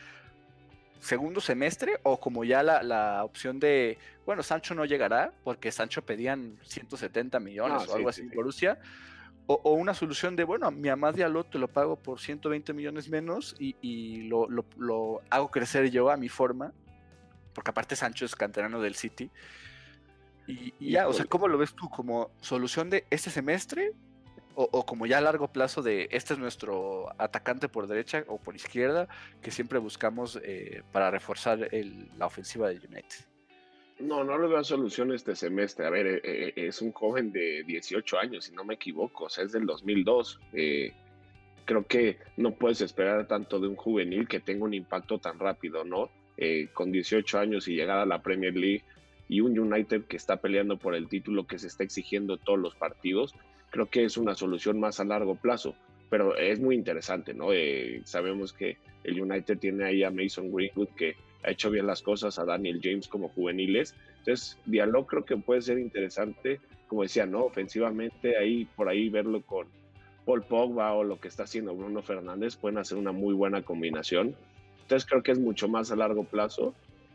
segundo 1.00 1.42
semestre 1.42 2.00
o 2.04 2.20
como 2.20 2.44
ya 2.44 2.64
la, 2.64 3.24
opción 3.24 3.60
de, 3.60 3.98
bueno, 4.26 4.44
Sancho 4.44 4.76
no 4.76 4.86
llegará 4.86 5.34
porque 5.44 5.72
Sancho 5.72 6.04
pedían 6.04 6.58
170 6.64 7.40
millones 7.40 7.84
ah, 7.88 7.92
o 7.92 7.96
algo 7.96 8.10
así 8.10 8.22
en 8.22 8.30
Borussia? 8.32 8.80
O, 9.48 9.74
una 9.74 9.94
solución 9.94 10.36
de, 10.36 10.44
bueno, 10.44 10.72
mi 10.72 10.90
Amad 10.90 11.14
Diallo 11.14 11.44
te 11.44 11.60
lo 11.60 11.68
pago 11.68 11.98
por 11.98 12.20
120 12.20 12.74
millones 12.74 13.10
menos 13.10 13.56
y, 13.60 14.24
lo, 14.24 14.48
lo, 14.50 15.22
hago 15.30 15.52
crecer 15.52 15.92
yo 15.92 16.10
a 16.10 16.18
mi 16.18 16.30
forma 16.30 16.74
porque 17.56 17.72
aparte 17.72 17.96
Sancho 17.96 18.26
es 18.26 18.36
canterano 18.36 18.82
del 18.82 18.96
City. 18.96 19.32
Y, 20.46 20.92
ya, 20.92 21.08
o 21.08 21.14
sea, 21.14 21.26
¿cómo 21.26 21.48
lo 21.48 21.58
ves 21.58 21.74
tú? 21.74 21.90
¿Como 21.90 22.30
solución 22.42 22.92
de 22.92 23.08
este 23.10 23.32
semestre? 23.32 23.94
O, 24.56 24.86
como 24.86 25.06
ya 25.06 25.18
a 25.18 25.22
largo 25.22 25.50
plazo 25.50 25.82
de 25.82 26.08
este 26.12 26.34
es 26.34 26.40
nuestro 26.40 27.10
atacante 27.18 27.68
por 27.68 27.88
derecha 27.88 28.24
o 28.28 28.38
por 28.38 28.56
izquierda 28.56 29.08
que 29.42 29.52
siempre 29.52 29.80
buscamos 29.80 30.40
eh, 30.44 30.82
para 30.92 31.12
reforzar 31.12 31.70
la 32.18 32.26
ofensiva 32.26 32.70
de 32.70 32.76
United? 32.76 33.26
No, 34.00 34.24
no 34.24 34.38
le 34.38 34.48
veo 34.48 34.64
solución 34.64 35.14
este 35.14 35.36
semestre. 35.36 35.86
A 35.86 35.90
ver, 35.90 36.08
eh, 36.08 36.22
eh, 36.24 36.54
es 36.56 36.82
un 36.82 36.94
joven 36.94 37.32
de 37.32 37.64
18 37.64 38.18
años, 38.18 38.46
si 38.46 38.54
no 38.54 38.64
me 38.64 38.76
equivoco, 38.76 39.26
o 39.26 39.30
sea, 39.30 39.44
es 39.44 39.52
del 39.52 39.66
2002. 39.66 40.40
creo 41.66 41.86
que 41.88 42.20
no 42.38 42.54
puedes 42.54 42.82
esperar 42.82 43.28
tanto 43.28 43.60
de 43.60 43.68
un 43.68 43.76
juvenil 43.76 44.28
que 44.28 44.40
tenga 44.40 44.64
un 44.64 44.74
impacto 44.74 45.20
tan 45.20 45.38
rápido, 45.40 45.84
¿no? 45.84 46.10
Eh, 46.38 46.68
con 46.74 46.92
18 46.92 47.40
años 47.40 47.68
y 47.70 47.76
llegar 47.76 47.98
a 47.98 48.06
la 48.06 48.22
Premier 48.22 48.54
League 48.54 48.84
y 49.30 49.40
un 49.40 49.58
United 49.58 50.04
que 50.04 50.18
está 50.18 50.42
peleando 50.42 50.78
por 50.78 50.94
el 50.94 51.08
título 51.08 51.48
que 51.48 51.58
se 51.58 51.68
está 51.68 51.86
exigiendo 51.86 52.36
todos 52.36 52.60
los 52.60 52.76
partidos, 52.76 53.34
creo 53.70 53.88
que 53.88 54.06
es 54.06 54.18
una 54.18 54.36
solución 54.36 54.80
más 54.80 55.00
a 55.00 55.06
largo 55.06 55.36
plazo. 55.36 55.76
Pero 56.10 56.38
es 56.38 56.60
muy 56.60 56.76
interesante, 56.76 57.34
¿no? 57.34 57.52
Eh, 57.52 58.02
sabemos 58.06 58.54
que 58.54 58.78
el 59.04 59.20
United 59.20 59.58
tiene 59.58 59.86
ahí 59.86 60.04
a 60.04 60.12
Mason 60.12 60.52
Greenwood 60.52 60.90
que 60.96 61.16
ha 61.44 61.52
hecho 61.52 61.70
bien 61.70 61.88
las 61.88 62.02
cosas, 62.02 62.40
a 62.40 62.46
Daniel 62.46 62.80
James 62.82 63.08
como 63.08 63.30
juveniles. 63.30 63.96
Entonces, 64.20 64.58
Diallo 64.66 65.06
creo 65.06 65.26
que 65.26 65.38
puede 65.38 65.62
ser 65.62 65.80
interesante, 65.80 66.60
como 66.88 67.04
decía, 67.04 67.26
¿no? 67.26 67.46
Ofensivamente, 67.46 68.38
ahí 68.38 68.66
por 68.76 68.90
ahí 68.90 69.10
verlo 69.10 69.42
con 69.42 69.68
Paul 70.26 70.44
Pogba 70.44 70.94
o 70.94 71.04
lo 71.04 71.20
que 71.20 71.28
está 71.28 71.44
haciendo 71.44 71.76
Bruno 71.76 72.02
Fernández 72.02 72.56
pueden 72.56 72.80
hacer 72.80 72.98
una 72.98 73.12
muy 73.12 73.34
buena 73.34 73.62
combinación. 73.62 74.36
Entonces 74.82 75.08
creo 75.08 75.24
que 75.24 75.32
es 75.32 75.40
mucho 75.40 75.68
más 75.68 75.92
a 75.92 75.96
largo 75.96 76.24
plazo, 76.24 76.74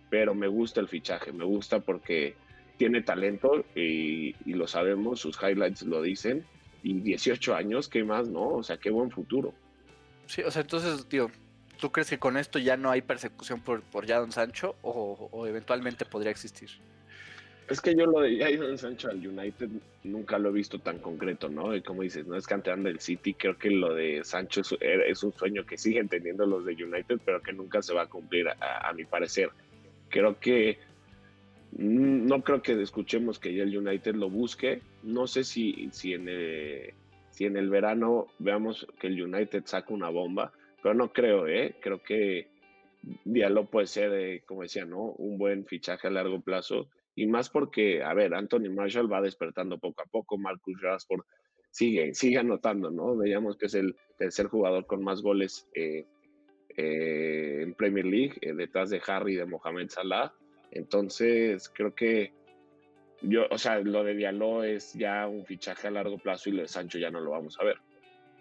pero 0.08 0.34
me 0.34 0.48
gusta 0.48 0.80
el 0.80 0.88
fichaje, 0.88 1.32
me 1.32 1.44
gusta 1.44 1.80
porque 1.80 2.34
tiene 2.80 3.02
talento 3.02 3.62
y, 3.74 4.34
y 4.46 4.54
lo 4.54 4.66
sabemos, 4.66 5.20
sus 5.20 5.36
highlights 5.36 5.82
lo 5.82 6.00
dicen, 6.00 6.46
y 6.82 6.94
18 6.94 7.54
años, 7.54 7.90
¿qué 7.90 8.02
más, 8.04 8.30
no? 8.30 8.48
O 8.48 8.62
sea, 8.62 8.78
qué 8.78 8.88
buen 8.88 9.10
futuro. 9.10 9.52
Sí, 10.24 10.40
o 10.40 10.50
sea, 10.50 10.62
entonces, 10.62 11.06
tío, 11.06 11.30
¿tú 11.78 11.92
crees 11.92 12.08
que 12.08 12.18
con 12.18 12.38
esto 12.38 12.58
ya 12.58 12.78
no 12.78 12.90
hay 12.90 13.02
persecución 13.02 13.60
por, 13.60 13.82
por 13.82 14.06
Jadon 14.06 14.32
Sancho 14.32 14.76
o, 14.80 15.28
o 15.30 15.46
eventualmente 15.46 16.06
podría 16.06 16.30
existir? 16.30 16.70
Es 17.68 17.82
que 17.82 17.94
yo 17.94 18.06
lo 18.06 18.20
de 18.20 18.38
Jadon 18.38 18.78
Sancho 18.78 19.10
al 19.10 19.18
United 19.18 19.68
nunca 20.04 20.38
lo 20.38 20.48
he 20.48 20.52
visto 20.52 20.78
tan 20.78 21.00
concreto, 21.00 21.50
¿no? 21.50 21.76
Y 21.76 21.82
como 21.82 22.00
dices, 22.00 22.26
no 22.26 22.34
es 22.34 22.46
canteando 22.46 22.88
del 22.88 23.00
City, 23.00 23.34
creo 23.34 23.58
que 23.58 23.68
lo 23.68 23.94
de 23.94 24.24
Sancho 24.24 24.62
es, 24.80 25.22
un 25.22 25.34
sueño 25.34 25.66
que 25.66 25.76
siguen 25.76 26.08
teniendo 26.08 26.46
los 26.46 26.64
de 26.64 26.72
United, 26.82 27.20
pero 27.26 27.42
que 27.42 27.52
nunca 27.52 27.82
se 27.82 27.92
va 27.92 28.04
a 28.04 28.06
cumplir, 28.06 28.48
a, 28.48 28.90
mi 28.94 29.04
parecer. 29.04 29.50
Creo 30.08 30.40
que 30.40 30.78
no 31.72 32.42
creo 32.42 32.62
que 32.62 32.80
escuchemos 32.80 33.38
que 33.38 33.54
ya 33.54 33.62
el 33.62 33.76
United 33.76 34.14
lo 34.14 34.28
busque. 34.28 34.82
No 35.02 35.26
sé 35.26 35.44
si, 35.44 35.88
si, 35.92 36.14
en 36.14 36.28
el, 36.28 36.94
si 37.30 37.46
en 37.46 37.56
el 37.56 37.70
verano 37.70 38.26
veamos 38.38 38.86
que 38.98 39.08
el 39.08 39.22
United 39.22 39.64
saca 39.66 39.94
una 39.94 40.08
bomba, 40.08 40.52
pero 40.82 40.94
no 40.94 41.12
creo, 41.12 41.46
¿eh? 41.46 41.76
Creo 41.80 42.02
que 42.02 42.48
Diallo 43.24 43.64
puede 43.66 43.86
ser, 43.86 44.12
eh, 44.12 44.42
como 44.46 44.62
decía, 44.62 44.84
¿no? 44.84 45.12
Un 45.18 45.38
buen 45.38 45.64
fichaje 45.66 46.08
a 46.08 46.10
largo 46.10 46.40
plazo 46.40 46.88
y 47.14 47.26
más 47.26 47.50
porque, 47.50 48.02
a 48.02 48.14
ver, 48.14 48.34
Anthony 48.34 48.70
Marshall 48.70 49.12
va 49.12 49.20
despertando 49.20 49.78
poco 49.78 50.02
a 50.02 50.06
poco, 50.06 50.38
Marcus 50.38 50.80
Rashford 50.80 51.22
sigue, 51.70 52.14
sigue 52.14 52.38
anotando, 52.38 52.90
¿no? 52.90 53.16
Veíamos 53.16 53.56
que 53.56 53.66
es 53.66 53.74
el 53.74 53.96
tercer 54.18 54.46
jugador 54.46 54.86
con 54.86 55.02
más 55.02 55.22
goles 55.22 55.68
eh, 55.74 56.06
eh, 56.76 57.60
en 57.62 57.74
Premier 57.74 58.04
League, 58.04 58.38
eh, 58.40 58.54
detrás 58.54 58.90
de 58.90 59.02
Harry 59.06 59.34
y 59.34 59.36
de 59.36 59.46
Mohamed 59.46 59.88
Salah. 59.88 60.32
Entonces, 60.70 61.68
creo 61.68 61.94
que 61.94 62.32
yo, 63.22 63.46
o 63.50 63.58
sea, 63.58 63.80
lo 63.80 64.04
de 64.04 64.14
Diallo 64.14 64.64
es 64.64 64.94
ya 64.94 65.26
un 65.26 65.44
fichaje 65.44 65.88
a 65.88 65.90
largo 65.90 66.18
plazo 66.18 66.48
y 66.48 66.52
lo 66.52 66.62
de 66.62 66.68
Sancho 66.68 66.98
ya 66.98 67.10
no 67.10 67.20
lo 67.20 67.32
vamos 67.32 67.58
a 67.60 67.64
ver. 67.64 67.76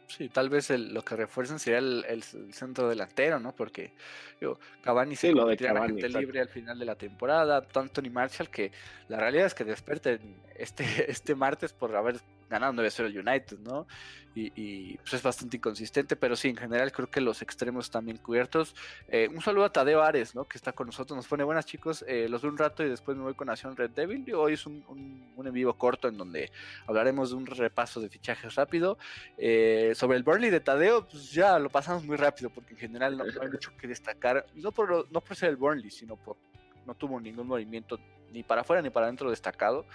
Sí, 0.10 0.28
tal 0.28 0.50
vez 0.50 0.72
lo 0.72 1.04
que 1.04 1.16
refuerzan 1.16 1.60
sería 1.60 1.78
el, 1.78 2.24
centro 2.24 2.90
delantero, 2.90 3.40
¿no? 3.40 3.54
Porque 3.54 3.94
digo, 4.42 4.60
Cavani 4.82 5.16
se 5.16 5.32
lo 5.32 5.46
de 5.46 5.56
Cavani, 5.56 6.02
libre 6.02 6.40
al 6.40 6.50
final 6.50 6.80
de 6.80 6.86
la 6.86 6.96
temporada, 6.96 7.64
Anthony 7.76 8.10
Marshall, 8.12 8.50
que 8.50 8.72
la 9.08 9.20
realidad 9.20 9.46
es 9.46 9.54
que 9.54 9.66
desperten 9.66 10.42
este, 10.56 10.84
este 11.12 11.36
martes 11.36 11.74
por 11.74 11.96
haber 11.96 12.18
ganado 12.50 12.74
9-0 12.74 13.06
el 13.06 13.28
United, 13.28 13.60
¿no? 13.60 13.88
Y, 14.36 14.98
pues 15.00 15.16
es 15.16 15.24
bastante 15.24 15.58
inconsistente, 15.58 16.16
pero 16.16 16.36
sí, 16.38 16.48
en 16.48 16.56
general 16.56 16.94
creo 16.94 17.10
que 17.10 17.20
los 17.20 17.42
extremos 17.42 17.86
están 17.86 18.06
bien 18.06 18.18
cubiertos. 18.18 18.74
Eh, 19.10 19.28
un 19.34 19.42
saludo 19.42 19.66
a 19.66 19.72
Tadeo 19.74 20.02
Ares, 20.02 20.34
¿no? 20.34 20.46
Que 20.46 20.58
está 20.58 20.72
con 20.72 20.88
nosotros, 20.88 21.18
nos 21.18 21.28
pone 21.28 21.44
buenas 21.44 21.66
chicos, 21.66 22.06
eh, 22.08 22.30
los 22.30 22.42
veo 22.42 22.52
un 22.52 22.58
rato 22.58 22.84
y 22.84 22.90
después 22.90 23.18
me 23.18 23.24
voy 23.24 23.34
con 23.34 23.48
Nación 23.48 23.76
Red 23.76 23.90
Devil. 23.92 24.24
Y 24.26 24.32
hoy 24.32 24.54
es 24.54 24.66
un, 24.66 24.86
un, 24.88 25.46
en 25.46 25.54
vivo 25.54 25.74
corto 25.74 26.08
en 26.08 26.18
donde 26.18 26.52
hablaremos 26.88 27.32
de 27.32 27.36
un 27.36 27.48
repaso 27.48 28.00
de 28.00 28.08
fichajes 28.08 28.56
rápido. 28.56 28.98
Eh, 29.38 29.92
sobre 29.96 30.18
el 30.18 30.24
Burnley 30.24 30.52
de 30.52 30.62
Tadeo, 30.62 31.06
pues 31.06 31.32
ya 31.32 31.60
lo 31.60 31.70
pasamos 31.70 32.06
muy 32.06 32.16
rápido, 32.16 32.50
porque 32.50 32.76
en 32.76 32.80
general 32.80 33.18
no, 33.18 33.26
hay 33.26 33.50
mucho 33.50 33.76
que 33.76 33.88
destacar, 33.88 34.46
no 34.56 34.72
por, 34.72 35.12
no 35.12 35.22
por 35.22 35.36
ser 35.36 35.50
el 35.50 35.58
Burnley, 35.58 35.92
sino 35.92 36.16
por 36.16 36.38
no 36.86 36.96
tuvo 36.96 37.20
ningún 37.20 37.46
movimiento 37.46 38.00
ni 38.32 38.42
para 38.42 38.62
afuera 38.62 38.82
ni 38.82 38.90
para 38.90 39.06
adentro 39.06 39.30
destacado 39.30 39.86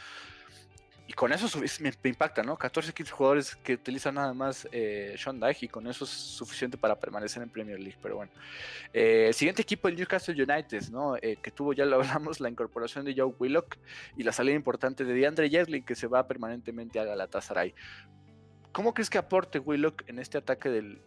y 1.07 1.13
con 1.13 1.33
eso 1.33 1.61
me, 1.81 1.93
impacta, 2.09 2.43
¿no? 2.43 2.57
14, 2.57 2.95
15 2.95 3.13
jugadores 3.13 3.57
que 3.57 3.75
utilizan 3.75 4.15
nada 4.15 4.33
más 4.33 4.67
eh, 4.73 5.15
Sean 5.19 5.39
Dyche 5.39 5.67
y 5.67 5.69
con 5.69 5.87
eso 5.87 6.05
es 6.05 6.11
suficiente 6.11 6.79
para 6.79 6.99
permanecer 6.99 7.43
en 7.43 7.51
Premier 7.51 7.79
League, 7.79 7.99
pero 8.03 8.17
bueno. 8.17 8.33
Eh, 8.93 9.27
el 9.29 9.35
siguiente 9.35 9.61
equipo, 9.61 9.89
el 9.89 9.97
Newcastle 9.97 10.35
United, 10.35 10.89
¿no? 10.91 11.17
Eh, 11.17 11.37
que 11.43 11.51
tuvo, 11.51 11.75
ya 11.75 11.85
lo 11.85 11.97
hablamos, 12.01 12.41
la 12.41 12.49
incorporación 12.49 13.05
de 13.05 13.15
Joe 13.15 13.35
Willock 13.39 13.77
y 14.17 14.23
la 14.23 14.33
salida 14.33 14.55
importante 14.55 15.05
de 15.05 15.13
DeAndre 15.13 15.51
Jeslin, 15.51 15.85
que 15.85 15.95
se 15.95 16.07
va 16.07 16.27
permanentemente 16.27 16.99
a 16.99 17.05
Galatasaray. 17.05 17.75
¿Cómo 18.73 18.95
crees 18.95 19.11
que 19.11 19.19
aporte 19.19 19.59
Willock 19.59 20.09
en 20.09 20.19
este 20.19 20.39
ataque 20.39 20.69
del 20.69 21.01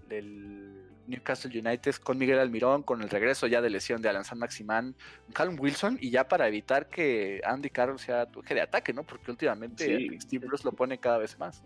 Newcastle 1.08 1.60
United 1.60 1.96
con 1.96 2.18
Miguel 2.18 2.40
Almirón, 2.40 2.84
con 2.84 3.02
el 3.02 3.10
regreso 3.10 3.48
ya 3.48 3.62
de 3.62 3.70
lesión 3.70 4.02
de 4.02 4.10
Alan 4.10 4.26
San 4.26 4.40
Maximán, 4.40 4.96
Callum 5.34 5.60
Wilson, 5.60 5.98
y 6.02 6.12
ya 6.12 6.28
para 6.28 6.48
evitar 6.48 6.88
que 6.90 7.42
Andy 7.44 7.70
Carroll 7.70 8.00
sea 8.00 8.26
tu 8.26 8.42
eje 8.42 8.54
de 8.56 8.62
ataque, 8.62 8.94
¿no? 8.94 9.04
Porque 9.04 9.32
últimamente 9.32 10.20
Steve 10.20 10.48
Bruce 10.48 10.64
lo 10.64 10.74
pone 10.74 11.00
cada 11.00 11.18
vez 11.18 11.38
más. 11.40 11.64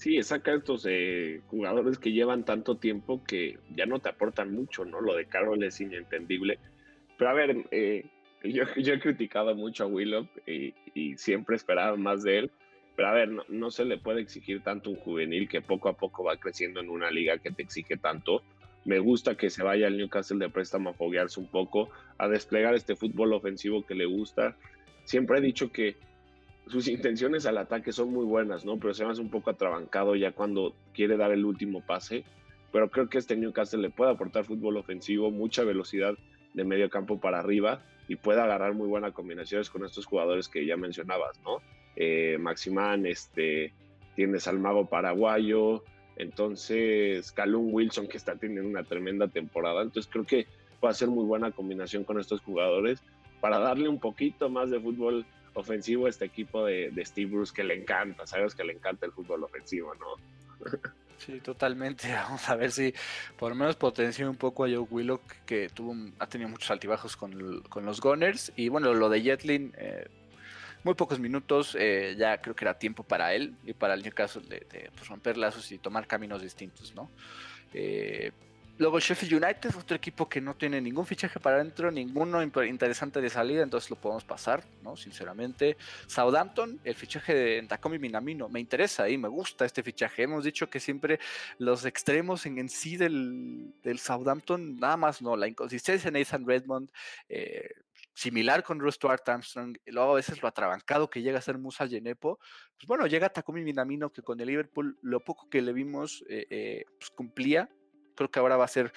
Sí, 0.00 0.22
saca 0.22 0.54
estos 0.54 0.86
eh, 0.88 1.42
jugadores 1.48 1.98
que 1.98 2.10
llevan 2.10 2.46
tanto 2.46 2.78
tiempo 2.78 3.22
que 3.22 3.58
ya 3.76 3.84
no 3.84 3.98
te 3.98 4.08
aportan 4.08 4.50
mucho, 4.50 4.86
¿no? 4.86 5.02
Lo 5.02 5.14
de 5.14 5.26
Carroll 5.26 5.62
es 5.62 5.78
inentendible. 5.78 6.58
Pero 7.18 7.30
a 7.30 7.34
ver, 7.34 7.66
eh, 7.70 8.06
yo, 8.42 8.64
he 8.76 8.98
criticado 8.98 9.54
mucho 9.54 9.84
a 9.84 9.86
Willow 9.88 10.26
y, 10.46 10.72
siempre 11.18 11.56
esperaba 11.56 11.98
más 11.98 12.22
de 12.22 12.38
él. 12.38 12.50
Pero 12.96 13.08
a 13.08 13.12
ver, 13.12 13.28
no, 13.28 13.44
no, 13.48 13.70
se 13.70 13.84
le 13.84 13.98
puede 13.98 14.22
exigir 14.22 14.62
tanto 14.62 14.88
un 14.88 14.96
juvenil 14.96 15.48
que 15.50 15.60
poco 15.60 15.90
a 15.90 15.96
poco 15.98 16.24
va 16.24 16.38
creciendo 16.38 16.80
en 16.80 16.88
una 16.88 17.10
liga 17.10 17.36
que 17.36 17.50
te 17.50 17.62
exige 17.62 17.98
tanto. 17.98 18.42
Me 18.84 18.98
gusta 18.98 19.36
que 19.36 19.50
se 19.50 19.62
vaya 19.62 19.86
al 19.86 19.96
Newcastle 19.96 20.38
de 20.38 20.48
préstamo 20.48 20.90
a 20.90 20.94
foguearse 20.94 21.38
un 21.38 21.46
poco, 21.46 21.90
a 22.18 22.28
desplegar 22.28 22.74
este 22.74 22.96
fútbol 22.96 23.32
ofensivo 23.32 23.84
que 23.84 23.94
le 23.94 24.06
gusta. 24.06 24.56
Siempre 25.04 25.38
he 25.38 25.40
dicho 25.42 25.70
que 25.70 25.96
sus 26.66 26.88
intenciones 26.88 27.46
al 27.46 27.58
ataque 27.58 27.92
son 27.92 28.12
muy 28.12 28.24
buenas, 28.24 28.64
¿no? 28.64 28.78
Pero 28.78 28.94
se 28.94 29.04
hace 29.04 29.20
un 29.20 29.30
poco 29.30 29.50
atrabancado 29.50 30.14
ya 30.16 30.32
cuando 30.32 30.74
quiere 30.94 31.16
dar 31.16 31.32
el 31.32 31.44
último 31.44 31.84
pase. 31.84 32.24
Pero 32.72 32.90
creo 32.90 33.08
que 33.08 33.18
este 33.18 33.36
Newcastle 33.36 33.82
le 33.82 33.90
puede 33.90 34.12
aportar 34.12 34.44
fútbol 34.44 34.76
ofensivo, 34.76 35.30
mucha 35.30 35.64
velocidad 35.64 36.14
de 36.54 36.64
medio 36.64 36.88
campo 36.88 37.20
para 37.20 37.40
arriba 37.40 37.82
y 38.08 38.16
puede 38.16 38.40
agarrar 38.40 38.74
muy 38.74 38.88
buenas 38.88 39.12
combinaciones 39.12 39.70
con 39.70 39.84
estos 39.84 40.06
jugadores 40.06 40.48
que 40.48 40.64
ya 40.64 40.76
mencionabas, 40.76 41.38
¿no? 41.44 41.58
Eh, 41.96 42.38
Maximán, 42.38 43.06
este, 43.06 43.72
tienes 44.14 44.46
al 44.46 44.58
mago 44.58 44.86
paraguayo, 44.88 45.82
entonces, 46.20 47.32
Calum 47.32 47.72
Wilson, 47.72 48.06
que 48.06 48.16
está 48.16 48.36
teniendo 48.36 48.68
una 48.68 48.84
tremenda 48.84 49.28
temporada. 49.28 49.82
Entonces, 49.82 50.10
creo 50.10 50.26
que 50.26 50.46
va 50.84 50.90
a 50.90 50.94
ser 50.94 51.08
muy 51.08 51.24
buena 51.24 51.50
combinación 51.50 52.04
con 52.04 52.20
estos 52.20 52.40
jugadores 52.40 53.02
para 53.40 53.58
darle 53.58 53.88
un 53.88 53.98
poquito 53.98 54.48
más 54.48 54.70
de 54.70 54.80
fútbol 54.80 55.24
ofensivo 55.54 56.06
a 56.06 56.10
este 56.10 56.26
equipo 56.26 56.64
de, 56.64 56.92
Steve 57.04 57.30
Bruce 57.30 57.52
que 57.54 57.64
le 57.64 57.74
encanta. 57.74 58.26
Sabes 58.26 58.54
que 58.54 58.64
le 58.64 58.74
encanta 58.74 59.06
el 59.06 59.12
fútbol 59.12 59.44
ofensivo, 59.44 59.94
¿no? 59.94 60.70
Sí, 61.18 61.40
totalmente. 61.40 62.08
Vamos 62.12 62.48
a 62.48 62.56
ver 62.56 62.70
si 62.70 62.94
por 63.38 63.50
lo 63.50 63.56
menos 63.56 63.76
potencia 63.76 64.28
un 64.28 64.36
poco 64.36 64.64
a 64.64 64.68
Joe 64.68 64.86
Willock, 64.90 65.22
que 65.46 65.68
tuvo, 65.68 65.94
ha 66.18 66.26
tenido 66.26 66.50
muchos 66.50 66.70
altibajos 66.70 67.16
con, 67.16 67.62
los 67.82 68.00
Gunners. 68.00 68.52
Y 68.56 68.68
bueno, 68.68 68.92
lo 68.94 69.08
de 69.08 69.22
Jetlin, 69.22 69.72
eh, 69.76 70.06
muy 70.84 70.94
pocos 70.94 71.18
minutos, 71.18 71.76
eh, 71.78 72.14
ya 72.18 72.40
creo 72.40 72.54
que 72.54 72.64
era 72.64 72.78
tiempo 72.78 73.02
para 73.02 73.34
él 73.34 73.54
y 73.64 73.72
para 73.72 73.94
el 73.94 74.02
Newcastle 74.02 74.42
de, 74.48 74.90
pues, 74.94 75.08
romper 75.08 75.36
lazos 75.36 75.70
y 75.72 75.78
tomar 75.78 76.06
caminos 76.06 76.42
distintos, 76.42 76.94
¿no? 76.94 77.10
Eh, 77.72 78.32
luego 78.78 78.98
Sheffield 78.98 79.44
United, 79.44 79.76
otro 79.76 79.94
equipo 79.94 80.26
que 80.26 80.40
no 80.40 80.54
tiene 80.54 80.80
ningún 80.80 81.04
fichaje 81.04 81.38
para 81.38 81.56
adentro, 81.56 81.90
ninguno 81.90 82.42
interesante 82.42 83.20
de 83.20 83.28
salida, 83.28 83.62
entonces 83.62 83.90
lo 83.90 83.96
podemos 83.96 84.24
pasar, 84.24 84.64
¿no? 84.82 84.96
Sinceramente. 84.96 85.76
Southampton, 86.06 86.80
el 86.82 86.94
fichaje 86.94 87.34
de 87.34 87.62
Takomi 87.68 87.98
Minamino, 87.98 88.48
me 88.48 88.58
interesa 88.58 89.08
y 89.08 89.18
me 89.18 89.28
gusta 89.28 89.66
este 89.66 89.82
fichaje. 89.82 90.22
Hemos 90.22 90.44
dicho 90.44 90.70
que 90.70 90.80
siempre 90.80 91.20
los 91.58 91.84
extremos 91.84 92.46
en, 92.46 92.58
en 92.58 92.70
sí 92.70 92.96
del, 92.96 93.74
del, 93.82 93.98
Southampton, 93.98 94.76
nada 94.78 94.96
más 94.96 95.20
no, 95.20 95.36
la 95.36 95.46
inconsistencia 95.46 96.10
de 96.10 96.18
Nathan 96.18 96.46
Redmond, 96.46 96.88
eh, 97.28 97.68
similar 98.14 98.62
con 98.62 98.80
Russ 98.80 98.98
Armstrong, 99.02 99.76
y 99.84 99.90
luego 99.92 100.12
a 100.12 100.16
veces 100.16 100.42
lo 100.42 100.48
atrabancado 100.48 101.08
que 101.08 101.22
llega 101.22 101.38
a 101.38 101.42
ser 101.42 101.58
Musa 101.58 101.88
Genepo, 101.88 102.38
pues 102.76 102.86
bueno, 102.86 103.06
llega 103.06 103.28
Takumi 103.28 103.62
Minamino 103.62 104.12
que 104.12 104.22
con 104.22 104.40
el 104.40 104.48
Liverpool 104.48 104.98
lo 105.02 105.20
poco 105.20 105.48
que 105.48 105.62
le 105.62 105.72
vimos 105.72 106.24
eh, 106.28 106.46
eh, 106.50 106.84
pues 106.98 107.10
cumplía, 107.10 107.68
creo 108.14 108.30
que 108.30 108.38
ahora 108.38 108.56
va 108.56 108.64
a 108.64 108.68
ser, 108.68 108.92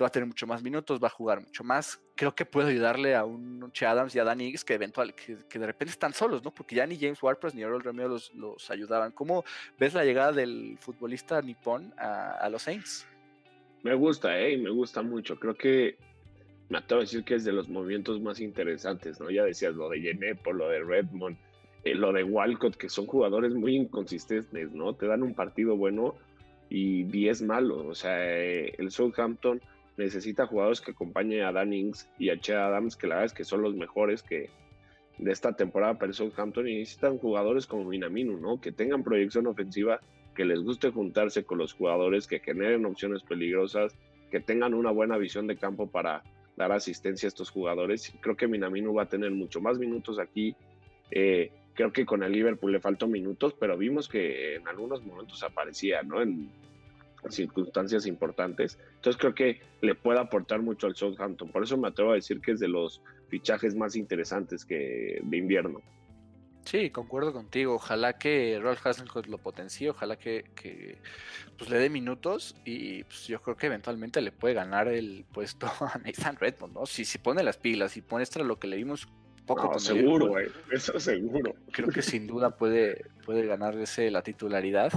va 0.00 0.08
a 0.08 0.10
tener 0.10 0.26
mucho 0.26 0.46
más 0.46 0.62
minutos, 0.62 1.02
va 1.02 1.06
a 1.06 1.10
jugar 1.10 1.40
mucho 1.40 1.62
más, 1.62 2.00
creo 2.16 2.34
que 2.34 2.44
puede 2.46 2.70
ayudarle 2.70 3.14
a 3.14 3.24
un 3.24 3.70
Che 3.72 3.86
Adams 3.86 4.14
y 4.14 4.18
a 4.18 4.24
Danny 4.24 4.48
Higgs 4.48 4.64
que 4.64 4.74
eventual, 4.74 5.14
que, 5.14 5.36
de 5.36 5.66
repente 5.66 5.92
están 5.92 6.12
solos, 6.12 6.42
¿no? 6.42 6.52
Porque 6.52 6.74
ya 6.74 6.86
ni 6.86 6.98
James 6.98 7.22
Ward-Prowse 7.22 7.56
ni 7.56 7.62
Earl 7.62 7.82
Romeo 7.82 8.08
los, 8.08 8.32
los, 8.34 8.70
ayudaban. 8.70 9.12
¿Cómo 9.12 9.44
ves 9.78 9.94
la 9.94 10.04
llegada 10.04 10.32
del 10.32 10.78
futbolista 10.80 11.40
nipón 11.42 11.94
a, 11.96 12.32
a 12.32 12.48
los 12.48 12.62
Saints? 12.62 13.06
Me 13.82 13.94
gusta, 13.94 14.38
¿eh? 14.40 14.56
Me 14.56 14.70
gusta 14.70 15.02
mucho. 15.02 15.38
Creo 15.38 15.54
que 15.54 15.98
me 16.68 16.78
atrevo 16.78 17.00
a 17.00 17.04
decir 17.04 17.24
que 17.24 17.34
es 17.34 17.44
de 17.44 17.52
los 17.52 17.68
movimientos 17.68 18.20
más 18.20 18.40
interesantes, 18.40 19.20
¿no? 19.20 19.30
Ya 19.30 19.44
decías 19.44 19.74
lo 19.74 19.88
de 19.88 20.00
Yenepo, 20.00 20.52
lo 20.52 20.68
de 20.68 20.82
Redmond, 20.82 21.36
eh, 21.84 21.94
lo 21.94 22.12
de 22.12 22.24
Walcott, 22.24 22.76
que 22.76 22.88
son 22.88 23.06
jugadores 23.06 23.54
muy 23.54 23.76
inconsistentes, 23.76 24.72
¿no? 24.72 24.94
Te 24.94 25.06
dan 25.06 25.22
un 25.22 25.34
partido 25.34 25.76
bueno 25.76 26.14
y 26.70 27.04
10 27.04 27.42
malos. 27.42 27.84
O 27.86 27.94
sea, 27.94 28.16
eh, 28.18 28.74
el 28.78 28.90
Southampton 28.90 29.60
necesita 29.96 30.46
jugadores 30.46 30.80
que 30.80 30.92
acompañen 30.92 31.44
a 31.44 31.52
Dan 31.52 31.72
Ings 31.72 32.08
y 32.18 32.30
a 32.30 32.38
Che 32.38 32.54
Adams, 32.54 32.96
que 32.96 33.06
la 33.06 33.16
verdad 33.16 33.26
es 33.26 33.34
que 33.34 33.44
son 33.44 33.62
los 33.62 33.74
mejores 33.74 34.22
que, 34.22 34.50
de 35.18 35.30
esta 35.30 35.52
temporada 35.54 35.94
para 35.94 36.08
el 36.08 36.14
Southampton 36.14 36.66
y 36.66 36.76
necesitan 36.78 37.18
jugadores 37.18 37.66
como 37.66 37.84
Minamino, 37.84 38.38
¿no? 38.38 38.60
Que 38.60 38.72
tengan 38.72 39.04
proyección 39.04 39.46
ofensiva, 39.46 40.00
que 40.34 40.44
les 40.44 40.60
guste 40.60 40.90
juntarse 40.90 41.44
con 41.44 41.58
los 41.58 41.74
jugadores, 41.74 42.26
que 42.26 42.40
generen 42.40 42.86
opciones 42.86 43.22
peligrosas, 43.22 43.94
que 44.30 44.40
tengan 44.40 44.74
una 44.74 44.90
buena 44.90 45.16
visión 45.16 45.46
de 45.46 45.56
campo 45.56 45.86
para 45.86 46.24
dar 46.56 46.72
asistencia 46.72 47.26
a 47.26 47.28
estos 47.28 47.50
jugadores. 47.50 48.12
Creo 48.20 48.36
que 48.36 48.48
Minamino 48.48 48.94
va 48.94 49.04
a 49.04 49.08
tener 49.08 49.30
mucho 49.30 49.60
más 49.60 49.78
minutos 49.78 50.18
aquí. 50.18 50.56
Eh, 51.10 51.50
creo 51.74 51.92
que 51.92 52.06
con 52.06 52.22
el 52.22 52.32
Liverpool 52.32 52.72
le 52.72 52.80
faltó 52.80 53.06
minutos, 53.06 53.54
pero 53.58 53.76
vimos 53.76 54.08
que 54.08 54.56
en 54.56 54.68
algunos 54.68 55.04
momentos 55.04 55.42
aparecía, 55.42 56.02
¿no? 56.02 56.22
En, 56.22 56.50
circunstancias 57.30 58.04
importantes. 58.04 58.78
Entonces 58.96 59.18
creo 59.18 59.34
que 59.34 59.60
le 59.80 59.94
puede 59.94 60.20
aportar 60.20 60.60
mucho 60.60 60.86
al 60.86 60.94
Southampton. 60.94 61.48
Por 61.48 61.62
eso 61.62 61.78
me 61.78 61.88
atrevo 61.88 62.10
a 62.10 62.16
decir 62.16 62.38
que 62.42 62.52
es 62.52 62.60
de 62.60 62.68
los 62.68 63.00
fichajes 63.28 63.74
más 63.74 63.96
interesantes 63.96 64.62
que 64.62 65.20
de 65.22 65.36
invierno. 65.38 65.80
Sí, 66.64 66.90
concuerdo 66.90 67.32
contigo. 67.32 67.74
Ojalá 67.74 68.14
que 68.14 68.58
Rolf 68.60 68.86
Hasenhut 68.86 69.26
lo 69.26 69.38
potencie, 69.38 69.90
ojalá 69.90 70.16
que, 70.16 70.44
pues, 71.58 71.68
le 71.68 71.78
dé 71.78 71.90
minutos 71.90 72.56
y 72.64 73.04
pues, 73.04 73.26
yo 73.26 73.40
creo 73.42 73.56
que 73.56 73.66
eventualmente 73.66 74.20
le 74.20 74.32
puede 74.32 74.54
ganar 74.54 74.88
el 74.88 75.24
puesto 75.32 75.66
a 75.80 75.98
Nathan 76.04 76.36
Redmond, 76.36 76.74
¿no? 76.74 76.86
Si 76.86 77.04
se 77.04 77.18
pone 77.18 77.42
las 77.42 77.58
pilas 77.58 77.96
y 77.96 78.02
pone 78.02 78.22
esto 78.22 78.42
lo 78.42 78.58
que 78.58 78.66
le 78.66 78.76
vimos 78.76 79.06
poco 79.46 79.78
seguro, 79.78 80.28
güey, 80.28 80.48
eso 80.70 80.98
seguro. 80.98 81.54
Creo 81.70 81.88
que 81.88 82.02
sin 82.02 82.26
duda 82.26 82.56
puede, 82.56 83.04
puede 83.24 83.46
ganarse 83.46 84.10
la 84.10 84.22
titularidad. 84.22 84.92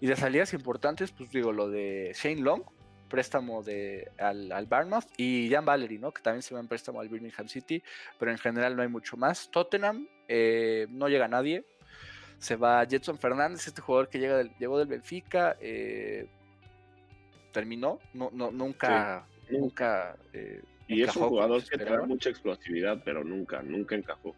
Y 0.00 0.06
de 0.06 0.16
salidas 0.16 0.54
importantes, 0.54 1.12
pues 1.12 1.30
digo, 1.30 1.52
lo 1.52 1.68
de 1.68 2.12
Shane 2.14 2.40
Long, 2.40 2.62
préstamo 3.08 3.62
de, 3.62 4.10
al, 4.18 4.50
al 4.52 4.66
Barmouth, 4.66 5.04
y 5.18 5.50
Jan 5.50 5.64
Valery, 5.64 5.98
¿no? 5.98 6.12
Que 6.12 6.22
también 6.22 6.42
se 6.42 6.54
va 6.54 6.60
en 6.60 6.68
préstamo 6.68 7.00
al 7.00 7.08
Birmingham 7.08 7.48
City, 7.48 7.82
pero 8.18 8.30
en 8.30 8.38
general 8.38 8.74
no 8.76 8.82
hay 8.82 8.88
mucho 8.88 9.18
más. 9.18 9.50
Tottenham, 9.50 10.08
eh, 10.32 10.86
no 10.90 11.08
llega 11.08 11.26
nadie. 11.26 11.64
Se 12.38 12.56
va 12.56 12.86
Jetson 12.86 13.18
Fernández, 13.18 13.66
este 13.66 13.82
jugador 13.82 14.08
que 14.08 14.18
llega 14.18 14.38
del, 14.38 14.50
llegó 14.58 14.78
del 14.78 14.88
Benfica, 14.88 15.56
eh, 15.60 16.26
terminó, 17.52 17.98
no, 18.14 18.30
no, 18.32 18.50
nunca, 18.50 19.26
nunca 19.50 20.16
eh, 20.32 20.62
y 20.90 21.02
es 21.02 21.14
un 21.16 21.28
jugador 21.28 21.62
que 21.64 21.78
trae 21.78 22.06
mucha 22.06 22.30
explosividad, 22.30 23.02
pero 23.04 23.22
nunca, 23.22 23.62
nunca 23.62 23.94
encajó. 23.94 24.34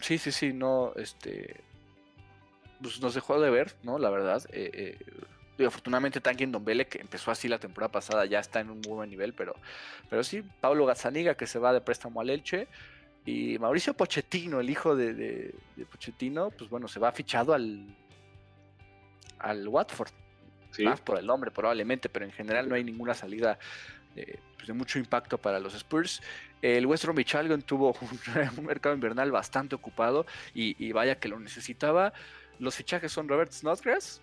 Sí, 0.00 0.18
sí, 0.18 0.30
sí, 0.30 0.52
no, 0.52 0.92
este, 0.96 1.56
pues 2.80 3.00
nos 3.00 3.14
dejó 3.14 3.40
de 3.40 3.50
ver, 3.50 3.74
¿no? 3.82 3.98
La 3.98 4.10
verdad. 4.10 4.42
Eh, 4.52 4.98
eh, 5.58 5.66
afortunadamente 5.66 6.20
Tanguy 6.20 6.46
Dombele, 6.46 6.86
que 6.86 7.00
empezó 7.00 7.30
así 7.30 7.48
la 7.48 7.58
temporada 7.58 7.92
pasada, 7.92 8.26
ya 8.26 8.40
está 8.40 8.60
en 8.60 8.70
un 8.70 8.80
muy 8.80 8.94
buen 8.94 9.10
nivel, 9.10 9.32
pero, 9.32 9.54
pero 10.10 10.24
sí, 10.24 10.44
Pablo 10.60 10.86
Gazzaniga, 10.86 11.36
que 11.36 11.46
se 11.46 11.58
va 11.58 11.72
de 11.72 11.80
préstamo 11.80 12.20
al 12.20 12.30
Elche, 12.30 12.68
y 13.24 13.58
Mauricio 13.58 13.94
Pochettino, 13.94 14.60
el 14.60 14.70
hijo 14.70 14.96
de, 14.96 15.14
de, 15.14 15.86
Pochettino, 15.90 16.50
pues 16.50 16.68
bueno, 16.68 16.88
se 16.88 16.98
va 16.98 17.12
fichado 17.12 17.54
al, 17.54 17.86
al 19.38 19.68
Watford. 19.68 20.10
Más 20.84 21.00
por 21.02 21.18
el 21.18 21.26
nombre 21.26 21.50
probablemente, 21.50 22.08
pero 22.08 22.24
en 22.24 22.32
general 22.32 22.66
no 22.66 22.74
hay 22.74 22.82
ninguna 22.82 23.12
salida 23.12 23.58
pues, 24.14 24.66
de 24.66 24.72
mucho 24.74 24.98
impacto 24.98 25.38
para 25.38 25.58
los 25.58 25.74
Spurs. 25.74 26.22
El 26.60 26.86
West 26.86 27.04
Bromwich 27.04 27.34
Albion 27.34 27.62
tuvo 27.62 27.96
un, 28.56 28.64
mercado 28.64 28.94
invernal 28.94 29.30
bastante 29.32 29.74
ocupado 29.74 30.26
y, 30.54 30.92
vaya 30.92 31.18
que 31.18 31.28
lo 31.28 31.38
necesitaba. 31.40 32.12
Los 32.58 32.76
fichajes 32.76 33.10
son 33.10 33.28
Robert 33.28 33.50
Snodgrass, 33.50 34.20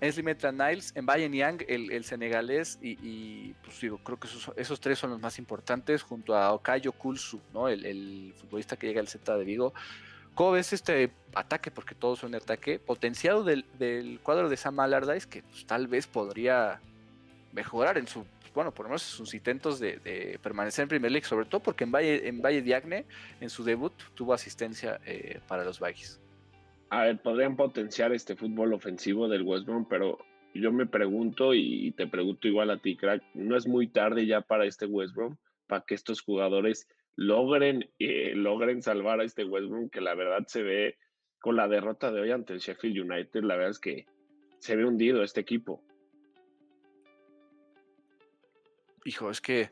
Ensley 0.00 0.22
Metra 0.24 0.52
Niles, 0.52 0.92
en 0.94 1.06
Bayern 1.06 1.32
Yang, 1.32 1.64
el, 1.68 2.04
senegalés, 2.04 2.78
y, 2.80 3.52
pues 3.64 3.80
digo, 3.80 3.98
creo 3.98 4.18
que 4.18 4.28
esos, 4.56 4.80
tres 4.80 4.98
son 4.98 5.10
los 5.10 5.20
más 5.20 5.38
importantes, 5.38 6.02
junto 6.02 6.36
a 6.36 6.52
Okayo 6.52 6.92
Kulsu, 6.92 7.40
¿no? 7.52 7.68
el, 7.68 8.32
futbolista 8.36 8.76
que 8.76 8.86
llega 8.86 9.00
al 9.00 9.08
Z 9.08 9.36
de 9.36 9.44
Vigo. 9.44 9.74
¿Cómo 10.34 10.52
ves 10.52 10.72
este 10.72 11.10
ataque? 11.34 11.72
Porque 11.72 11.96
todos 11.96 12.20
son 12.20 12.30
de 12.30 12.38
ataque, 12.38 12.78
potenciado 12.78 13.42
del, 13.42 14.20
cuadro 14.22 14.48
de 14.48 14.56
Sam 14.56 14.78
Allardyce, 14.78 15.28
que 15.28 15.42
pues, 15.42 15.66
tal 15.66 15.88
vez 15.88 16.06
podría 16.06 16.80
mejorar 17.52 17.98
en 17.98 18.06
su 18.06 18.24
bueno, 18.54 18.72
por 18.72 18.86
lo 18.86 18.90
menos 18.90 19.02
sus 19.02 19.34
intentos 19.34 19.78
de, 19.78 20.38
permanecer 20.42 20.82
en 20.82 20.88
Premier 20.88 21.12
League, 21.12 21.26
sobre 21.26 21.46
todo 21.46 21.60
porque 21.60 21.84
en 21.84 21.92
Valle, 21.92 22.26
en 22.26 22.42
Valle 22.42 22.60
Diagne, 22.60 23.04
en 23.40 23.50
su 23.50 23.62
debut, 23.62 23.92
tuvo 24.14 24.34
asistencia 24.34 24.98
eh, 25.06 25.40
para 25.46 25.62
los 25.62 25.78
Baggies. 25.78 26.18
A 26.90 27.04
ver, 27.04 27.20
podrían 27.20 27.56
potenciar 27.56 28.12
este 28.12 28.36
fútbol 28.36 28.72
ofensivo 28.72 29.28
del 29.28 29.42
West 29.42 29.66
Brom, 29.66 29.86
pero 29.88 30.18
yo 30.54 30.72
me 30.72 30.86
pregunto 30.86 31.54
y 31.54 31.92
te 31.92 32.06
pregunto 32.06 32.48
igual 32.48 32.70
a 32.70 32.78
ti, 32.78 32.96
crack, 32.96 33.22
¿no 33.34 33.56
es 33.56 33.66
muy 33.66 33.88
tarde 33.88 34.26
ya 34.26 34.40
para 34.40 34.64
este 34.64 34.86
West 34.86 35.14
Brom? 35.14 35.36
Para 35.66 35.84
que 35.84 35.94
estos 35.94 36.22
jugadores 36.22 36.88
logren, 37.16 37.90
eh, 37.98 38.32
logren 38.34 38.82
salvar 38.82 39.20
a 39.20 39.24
este 39.24 39.44
West 39.44 39.68
Brom, 39.68 39.90
que 39.90 40.00
la 40.00 40.14
verdad 40.14 40.46
se 40.46 40.62
ve 40.62 40.96
con 41.40 41.56
la 41.56 41.68
derrota 41.68 42.10
de 42.10 42.22
hoy 42.22 42.30
ante 42.30 42.54
el 42.54 42.60
Sheffield 42.60 43.10
United, 43.10 43.42
la 43.42 43.56
verdad 43.56 43.70
es 43.70 43.78
que 43.78 44.06
se 44.58 44.74
ve 44.74 44.84
hundido 44.84 45.22
este 45.22 45.40
equipo. 45.40 45.84
hijo, 49.08 49.30
es 49.30 49.40
que 49.40 49.70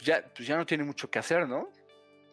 ya, 0.00 0.24
pues 0.34 0.46
ya 0.46 0.56
no 0.56 0.64
tiene 0.64 0.84
mucho 0.84 1.10
que 1.10 1.18
hacer, 1.18 1.48
¿no? 1.48 1.68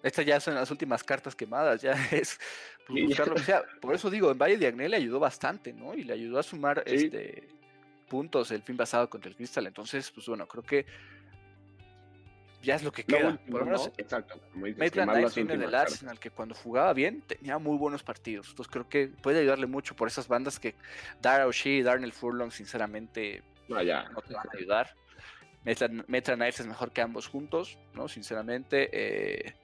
Estas 0.03 0.25
ya 0.25 0.39
son 0.39 0.55
las 0.55 0.69
últimas 0.69 1.03
cartas 1.03 1.35
quemadas, 1.35 1.81
ya 1.81 1.93
es 2.11 2.39
buscar 2.87 3.27
lo 3.27 3.35
que 3.35 3.43
sea. 3.43 3.63
Por 3.81 3.95
eso 3.95 4.09
digo, 4.09 4.31
en 4.31 4.37
Valle 4.37 4.57
de 4.57 4.71
le 4.71 4.97
ayudó 4.97 5.19
bastante, 5.19 5.73
¿no? 5.73 5.93
Y 5.93 6.03
le 6.03 6.13
ayudó 6.13 6.39
a 6.39 6.43
sumar 6.43 6.83
este 6.85 7.47
puntos 8.07 8.51
el 8.51 8.61
fin 8.61 8.77
pasado 8.77 9.09
contra 9.09 9.29
el 9.29 9.35
Crystal. 9.35 9.65
Entonces, 9.65 10.11
pues 10.11 10.27
bueno, 10.27 10.47
creo 10.47 10.63
que 10.63 10.85
ya 12.61 12.75
es 12.75 12.83
lo 12.83 12.91
que 12.91 13.03
queda. 13.03 13.37
por 13.49 13.59
lo 13.59 13.65
menos, 13.65 13.91
exacto. 13.97 14.39
Maitland 14.53 15.33
viene 15.35 15.57
del 15.57 15.75
Arsenal, 15.75 16.19
que 16.19 16.31
cuando 16.31 16.55
jugaba 16.55 16.93
bien 16.93 17.21
tenía 17.21 17.57
muy 17.59 17.77
buenos 17.77 18.03
partidos. 18.03 18.49
Entonces 18.49 18.71
creo 18.71 18.89
que 18.89 19.07
puede 19.07 19.39
ayudarle 19.39 19.67
mucho 19.67 19.95
por 19.95 20.07
esas 20.07 20.27
bandas 20.27 20.59
que 20.59 20.75
Dara 21.21 21.47
O'Shea 21.47 21.73
y 21.73 21.83
Darnell 21.83 22.11
Furlong, 22.11 22.51
sinceramente, 22.51 23.43
no, 23.67 23.81
ya. 23.81 24.09
no 24.09 24.21
te 24.21 24.33
van 24.33 24.47
a 24.47 24.57
ayudar. 24.57 24.95
Metra, 26.07 26.35
Knights 26.35 26.59
es 26.59 26.67
mejor 26.67 26.91
que 26.91 27.01
ambos 27.01 27.27
juntos, 27.27 27.77
¿no? 27.93 28.07
Sinceramente. 28.07 28.89
Eh, 28.93 29.55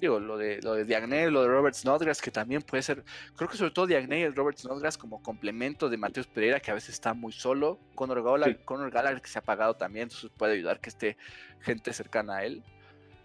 digo, 0.00 0.18
lo 0.18 0.36
de, 0.36 0.60
lo 0.62 0.74
de 0.74 0.84
Diagne, 0.84 1.30
lo 1.30 1.42
de 1.42 1.48
Robert 1.48 1.74
Snodgrass, 1.74 2.20
que 2.20 2.30
también 2.30 2.62
puede 2.62 2.82
ser, 2.82 3.04
creo 3.36 3.48
que 3.48 3.56
sobre 3.56 3.70
todo 3.70 3.86
Diagne 3.86 4.20
y 4.20 4.22
el 4.22 4.34
Robert 4.34 4.58
Snodgrass 4.58 4.96
como 4.96 5.22
complemento 5.22 5.88
de 5.88 5.96
Mateus 5.96 6.26
Pereira, 6.26 6.60
que 6.60 6.70
a 6.70 6.74
veces 6.74 6.90
está 6.90 7.14
muy 7.14 7.32
solo, 7.32 7.78
Conor 7.94 8.22
Gallagher, 8.22 8.64
Conor 8.64 8.90
Gallagher 8.90 9.20
que 9.20 9.28
se 9.28 9.38
ha 9.38 9.42
apagado 9.42 9.74
también, 9.74 10.04
entonces 10.04 10.30
puede 10.36 10.54
ayudar 10.54 10.80
que 10.80 10.90
esté 10.90 11.16
gente 11.60 11.92
cercana 11.92 12.38
a 12.38 12.44
él. 12.44 12.62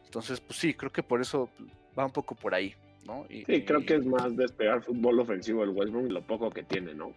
Entonces, 0.06 0.40
pues 0.40 0.60
sí, 0.60 0.74
creo 0.74 0.92
que 0.92 1.04
por 1.04 1.22
eso 1.22 1.50
va 1.98 2.06
un 2.06 2.12
poco 2.12 2.36
por 2.36 2.54
ahí, 2.54 2.74
¿no? 3.06 3.26
Y, 3.30 3.46
sí, 3.46 3.64
creo 3.64 3.86
que 3.86 3.96
es 3.96 4.06
más 4.06 4.36
despegar 4.36 4.82
fútbol 4.82 5.20
ofensivo 5.20 5.64
el 5.64 5.70
West 5.70 5.92
Brom 5.92 6.08
y 6.08 6.12
lo 6.12 6.22
poco 6.22 6.50
que 6.52 6.64
tiene, 6.64 6.94
¿no? 6.94 7.14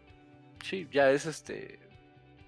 Sí, 0.65 0.89
ya 0.91 1.11
es 1.11 1.27
este, 1.27 1.79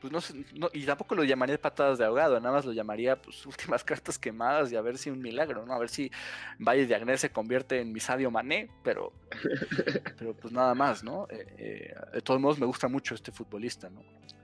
pues 0.00 0.12
no 0.12 0.20
sé, 0.20 0.44
y 0.72 0.84
tampoco 0.86 1.14
lo 1.14 1.24
llamaría 1.24 1.60
patadas 1.60 1.98
de 1.98 2.04
ahogado, 2.04 2.40
nada 2.40 2.54
más 2.54 2.64
lo 2.64 2.72
llamaría 2.72 3.20
pues 3.20 3.44
últimas 3.46 3.84
cartas 3.84 4.18
quemadas 4.18 4.72
y 4.72 4.76
a 4.76 4.80
ver 4.80 4.98
si 4.98 5.10
un 5.10 5.20
milagro, 5.20 5.66
¿no? 5.66 5.74
A 5.74 5.78
ver 5.78 5.88
si 5.88 6.10
Valle 6.58 6.86
de 6.86 6.94
Agnés 6.94 7.20
se 7.20 7.30
convierte 7.30 7.80
en 7.80 7.92
Misadio 7.92 8.30
Mané, 8.30 8.70
pero, 8.82 9.12
pero 10.18 10.34
pues 10.34 10.52
nada 10.52 10.74
más, 10.74 11.04
¿no? 11.04 11.26
Eh, 11.30 11.46
eh, 11.58 11.94
de 12.14 12.20
todos 12.22 12.40
modos 12.40 12.58
me 12.58 12.66
gusta 12.66 12.88
mucho 12.88 13.14
este 13.14 13.30
futbolista, 13.30 13.90
¿no? 13.90 14.02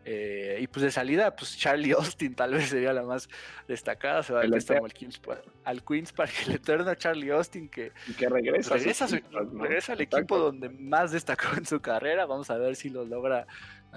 Eh, 0.09 0.59
y 0.61 0.69
pues 0.69 0.85
de 0.85 0.93
salida, 0.93 1.35
pues 1.35 1.59
Charlie 1.59 1.91
Austin 1.99 2.33
tal 2.37 2.53
vez 2.53 2.69
sería 2.69 2.93
la 2.93 3.03
más 3.03 3.29
destacada, 3.67 4.23
se 4.23 4.33
va 4.33 4.43
préstamo 4.43 4.85
al 4.85 4.93
Queens, 4.93 5.21
al 5.65 5.83
Queens 5.83 6.13
Park, 6.13 6.33
el 6.47 6.55
eterno 6.55 6.95
Charlie 6.95 7.31
Austin 7.31 7.69
que, 7.69 7.91
que 8.17 8.29
regresa, 8.29 8.75
regresa, 8.75 9.09
regresa 9.53 9.95
al 9.95 10.01
equipo 10.01 10.39
donde 10.39 10.69
más 10.69 11.11
destacó 11.11 11.57
en 11.57 11.67
su 11.67 11.81
carrera, 11.81 12.25
vamos 12.25 12.51
a 12.51 12.57
ver 12.57 12.77
si 12.77 12.89
lo 12.89 13.05
logra 13.05 13.49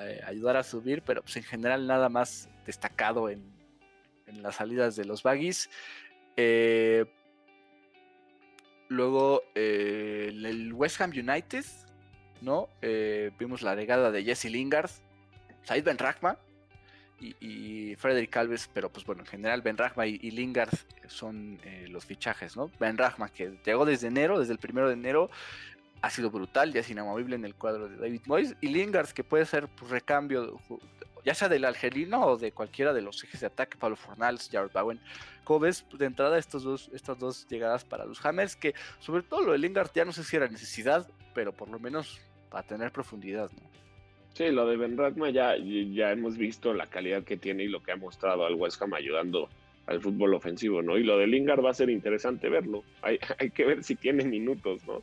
eh, 0.02 0.20
ayudar 0.26 0.58
a 0.58 0.64
subir, 0.64 1.04
pero 1.04 1.22
pues 1.22 1.38
en 1.38 1.44
general 1.44 1.86
nada 1.86 2.10
más 2.10 2.50
destacado 2.66 3.30
en, 3.30 3.58
las 4.42 4.56
salidas 4.56 4.96
de 4.96 5.06
los 5.06 5.22
baggies. 5.22 5.70
Eh, 6.38 7.06
luego 8.88 9.44
el 9.54 10.74
West 10.74 11.02
Ham 11.02 11.12
United, 11.12 11.66
¿no? 12.42 12.68
vimos 13.38 13.62
la 13.62 13.76
regada 13.76 14.12
de 14.12 14.24
Jesse 14.24 14.46
Lingard, 14.46 14.90
Said 15.64 15.84
Ben 15.84 15.98
Rachma 15.98 16.38
y, 17.20 17.96
Frederick 17.98 18.36
Alves, 18.38 18.70
pero 18.74 18.90
pues 18.90 19.06
bueno, 19.06 19.24
en 19.24 19.28
general 19.28 19.62
Ben 19.62 19.78
Rachma 19.78 20.08
y, 20.08 20.32
Lingard 20.32 20.74
son 21.08 21.60
los 21.90 22.06
fichajes, 22.06 22.56
¿no? 22.56 22.72
Ben 22.80 22.98
Rachma 22.98 23.30
que 23.30 23.60
llegó 23.66 23.86
desde 23.86 24.08
enero, 24.08 24.40
desde 24.40 24.54
el 24.54 24.60
primero 24.60 24.88
de 24.88 24.94
enero, 24.94 25.30
ha 26.02 26.10
sido 26.10 26.32
brutal, 26.32 26.72
ya 26.74 26.80
es 26.80 26.90
inamovible 26.90 27.36
en 27.36 27.46
el 27.46 27.56
cuadro 27.56 27.90
de 27.90 27.98
David 27.98 28.22
Moyes. 28.26 28.56
Y 28.62 28.70
Lingard, 28.70 29.10
que 29.10 29.24
puede 29.24 29.46
ser 29.46 29.68
pues, 29.68 29.92
recambio, 29.92 30.60
ya 31.26 31.36
sea 31.36 31.50
del 31.50 31.66
algerino 31.66 32.26
o 32.26 32.38
de 32.38 32.52
cualquiera 32.52 32.94
de 32.94 33.02
los 33.02 33.24
ejes 33.24 33.42
de 33.42 33.48
ataque, 33.48 33.78
Pablo 33.78 33.96
Fornals, 33.96 34.50
Jared 34.52 34.72
Bowen. 34.72 35.00
¿Cómo 35.44 35.60
ves 35.60 35.86
de 35.92 36.06
entrada 36.06 36.38
estos 36.38 36.64
dos, 36.64 36.90
estas 36.94 37.20
dos 37.20 37.48
llegadas 37.50 37.84
para 37.84 38.06
los 38.06 38.24
Hammers? 38.26 38.56
Que 38.56 38.74
sobre 39.00 39.24
todo 39.24 39.42
lo 39.42 39.52
de 39.52 39.58
Lingard 39.58 39.92
ya 39.94 40.06
no 40.06 40.14
sé 40.14 40.24
si 40.24 40.36
era 40.38 40.48
necesidad, 40.48 41.10
pero 41.34 41.52
por 41.52 41.70
lo 41.70 41.80
menos 41.80 42.20
para 42.50 42.66
tener 42.66 42.92
profundidad, 42.92 43.52
¿no? 43.52 43.70
Sí, 44.34 44.52
lo 44.52 44.68
de 44.68 44.78
Ben 44.78 44.98
Ragma 44.98 45.30
ya, 45.30 45.56
ya 45.58 46.12
hemos 46.12 46.38
visto 46.38 46.74
la 46.74 46.88
calidad 46.88 47.24
que 47.24 47.38
tiene 47.38 47.64
y 47.64 47.68
lo 47.68 47.84
que 47.84 47.92
ha 47.92 47.98
mostrado 47.98 48.46
al 48.46 48.56
West 48.56 48.82
Ham 48.82 48.94
ayudando 48.94 49.50
al 49.88 50.02
fútbol 50.02 50.36
ofensivo, 50.36 50.82
¿no? 50.82 50.98
Y 50.98 51.04
lo 51.04 51.18
de 51.18 51.28
Lingard 51.28 51.64
va 51.64 51.72
a 51.72 51.74
ser 51.74 51.90
interesante 51.90 52.48
verlo. 52.48 52.84
Hay, 53.02 53.20
hay 53.40 53.50
que 53.50 53.66
ver 53.66 53.84
si 53.84 53.96
tiene 53.96 54.24
minutos, 54.24 54.86
¿no? 54.86 55.02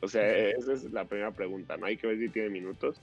O 0.00 0.08
sea, 0.08 0.26
esa 0.50 0.74
es 0.74 0.92
la 0.92 1.04
primera 1.06 1.30
pregunta, 1.30 1.76
¿no? 1.76 1.86
Hay 1.86 1.96
que 1.96 2.06
ver 2.06 2.18
si 2.18 2.28
tiene 2.28 2.50
minutos. 2.50 3.00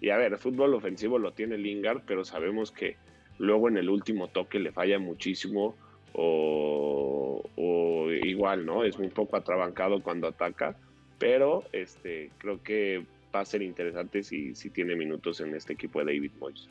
Y 0.00 0.10
a 0.10 0.16
ver, 0.16 0.32
el 0.32 0.38
fútbol 0.38 0.74
ofensivo 0.74 1.18
lo 1.18 1.32
tiene 1.32 1.58
Lingard, 1.58 2.02
pero 2.06 2.24
sabemos 2.24 2.70
que 2.70 2.96
luego 3.38 3.68
en 3.68 3.78
el 3.78 3.88
último 3.88 4.28
toque 4.28 4.58
le 4.58 4.70
falla 4.70 4.98
muchísimo 4.98 5.74
o, 6.12 7.42
igual, 8.22 8.64
¿no? 8.64 8.84
Es 8.84 8.96
un 8.98 9.10
poco 9.10 9.36
atrabancado 9.36 10.02
cuando 10.02 10.28
ataca, 10.28 10.76
pero 11.18 11.64
este, 11.72 12.30
creo 12.38 12.62
que 12.62 13.04
va 13.36 13.42
a 13.42 13.46
ser 13.46 13.62
interesante 13.62 14.22
si, 14.22 14.54
si 14.54 14.70
tiene 14.70 14.96
minutos 14.96 15.40
en 15.40 15.54
este 15.54 15.74
equipo 15.74 16.00
de 16.00 16.14
David 16.14 16.32
Moyes. 16.38 16.68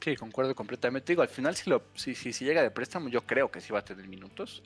Sí, 0.00 0.16
concuerdo 0.16 0.54
completamente. 0.54 1.12
Digo, 1.12 1.22
al 1.22 1.28
final 1.28 1.56
si, 1.56 1.70
lo, 1.70 1.84
si, 1.94 2.14
si, 2.14 2.32
si 2.32 2.44
llega 2.44 2.62
de 2.62 2.70
préstamo, 2.70 3.08
yo 3.08 3.22
creo 3.22 3.50
que 3.50 3.60
sí 3.60 3.72
va 3.72 3.78
a 3.78 3.84
tener 3.84 4.06
minutos. 4.06 4.62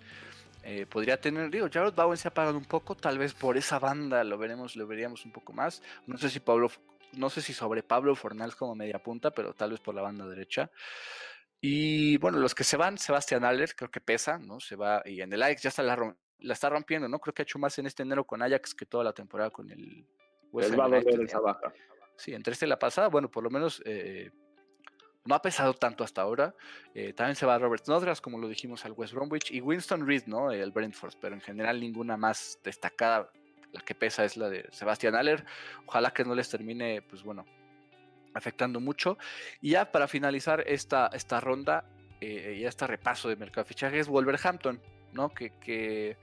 Eh, 0.65 0.85
podría 0.87 1.21
tener, 1.21 1.51
digo, 1.51 1.69
Jared 1.73 1.95
Bowen 1.95 2.19
se 2.19 2.29
ha 2.29 2.31
apagado 2.31 2.59
un 2.59 2.65
poco, 2.65 2.97
tal 2.97 3.19
vez 3.19 3.33
por 3.35 3.57
esa 3.57 3.79
banda 3.79 4.25
lo 4.25 4.37
veremos, 4.37 4.75
lo 4.75 4.87
veríamos 4.87 5.25
un 5.25 5.33
poco 5.33 5.53
más. 5.53 5.83
No 6.07 6.19
sé 6.19 6.29
si 6.29 6.41
Pablo, 6.41 6.71
no 7.13 7.31
sé 7.31 7.41
si 7.41 7.53
sobre 7.53 7.83
Pablo 7.83 8.17
Fornals 8.17 8.57
como 8.57 8.75
media 8.75 8.99
punta, 8.99 9.31
pero 9.31 9.55
tal 9.55 9.71
vez 9.71 9.81
por 9.81 9.95
la 9.95 10.03
banda 10.03 10.27
derecha. 10.27 10.71
Y 11.61 12.17
bueno, 12.19 12.39
los 12.39 12.55
que 12.55 12.65
se 12.65 12.77
van, 12.77 12.99
Sebastián 12.99 13.45
Aller, 13.45 13.75
creo 13.75 13.91
que 13.91 14.01
pesa, 14.01 14.39
¿no? 14.39 14.61
Se 14.61 14.77
va, 14.77 15.03
y 15.05 15.21
en 15.21 15.33
el 15.33 15.43
Ajax 15.43 15.63
ya 15.63 15.69
está 15.69 15.83
la, 15.83 16.17
la 16.41 16.53
está 16.53 16.69
rompiendo, 16.69 17.09
¿no? 17.09 17.19
Creo 17.19 17.33
que 17.33 17.43
ha 17.43 17.45
hecho 17.45 17.59
más 17.59 17.79
en 17.79 17.87
este 17.87 18.03
enero 18.03 18.25
con 18.25 18.43
Ajax 18.43 18.75
que 18.75 18.87
toda 18.87 19.05
la 19.05 19.13
temporada 19.13 19.51
con 19.51 19.71
el 19.71 20.07
West 20.53 20.79
va 20.79 20.87
a 20.87 20.99
esa 20.99 21.41
baja. 21.41 21.73
Sí, 22.17 22.35
entre 22.35 22.53
este 22.53 22.67
y 22.67 22.69
la 22.69 22.79
pasada, 22.79 23.09
bueno, 23.09 23.31
por 23.31 23.45
lo 23.45 23.51
menos 23.51 23.81
eh, 23.85 24.31
no 25.25 25.35
ha 25.35 25.43
pesado 25.43 25.75
tanto 25.75 26.05
hasta 26.05 26.23
ahora. 26.23 26.55
Eh, 26.95 27.13
también 27.13 27.37
se 27.37 27.47
va 27.47 27.59
Robert 27.59 27.85
Snodgrass, 27.85 28.21
como 28.21 28.39
lo 28.39 28.49
dijimos, 28.49 28.85
al 28.85 28.93
West 28.93 29.13
Bromwich, 29.13 29.53
y 29.53 29.61
Winston 29.61 30.07
Reed, 30.07 30.25
¿no? 30.27 30.51
El 30.51 30.73
Brentford, 30.73 31.15
pero 31.21 31.35
en 31.35 31.41
general 31.41 31.81
ninguna 31.81 32.17
más 32.17 32.59
destacada. 32.65 33.31
La 33.73 33.83
que 33.83 33.95
pesa 33.95 34.25
es 34.25 34.37
la 34.37 34.49
de 34.49 34.67
Sebastián 34.73 35.15
Aller. 35.15 35.45
Ojalá 35.87 36.13
que 36.13 36.25
no 36.25 36.35
les 36.35 36.49
termine, 36.49 37.03
pues 37.03 37.23
bueno, 37.23 37.45
afectando 38.35 38.81
mucho. 38.81 39.19
Y 39.61 39.71
ya 39.73 39.93
para 39.93 40.09
finalizar 40.09 40.65
esta, 40.67 41.11
esta 41.13 41.41
ronda 41.41 41.85
eh, 42.21 42.57
y 42.59 42.65
este 42.65 42.87
repaso 42.87 43.29
de 43.29 43.37
mercado 43.37 43.65
de 43.65 43.69
fichajes, 43.69 44.09
Wolverhampton, 44.09 44.81
¿no? 45.13 45.29
Que, 45.29 45.51
que 45.61 46.17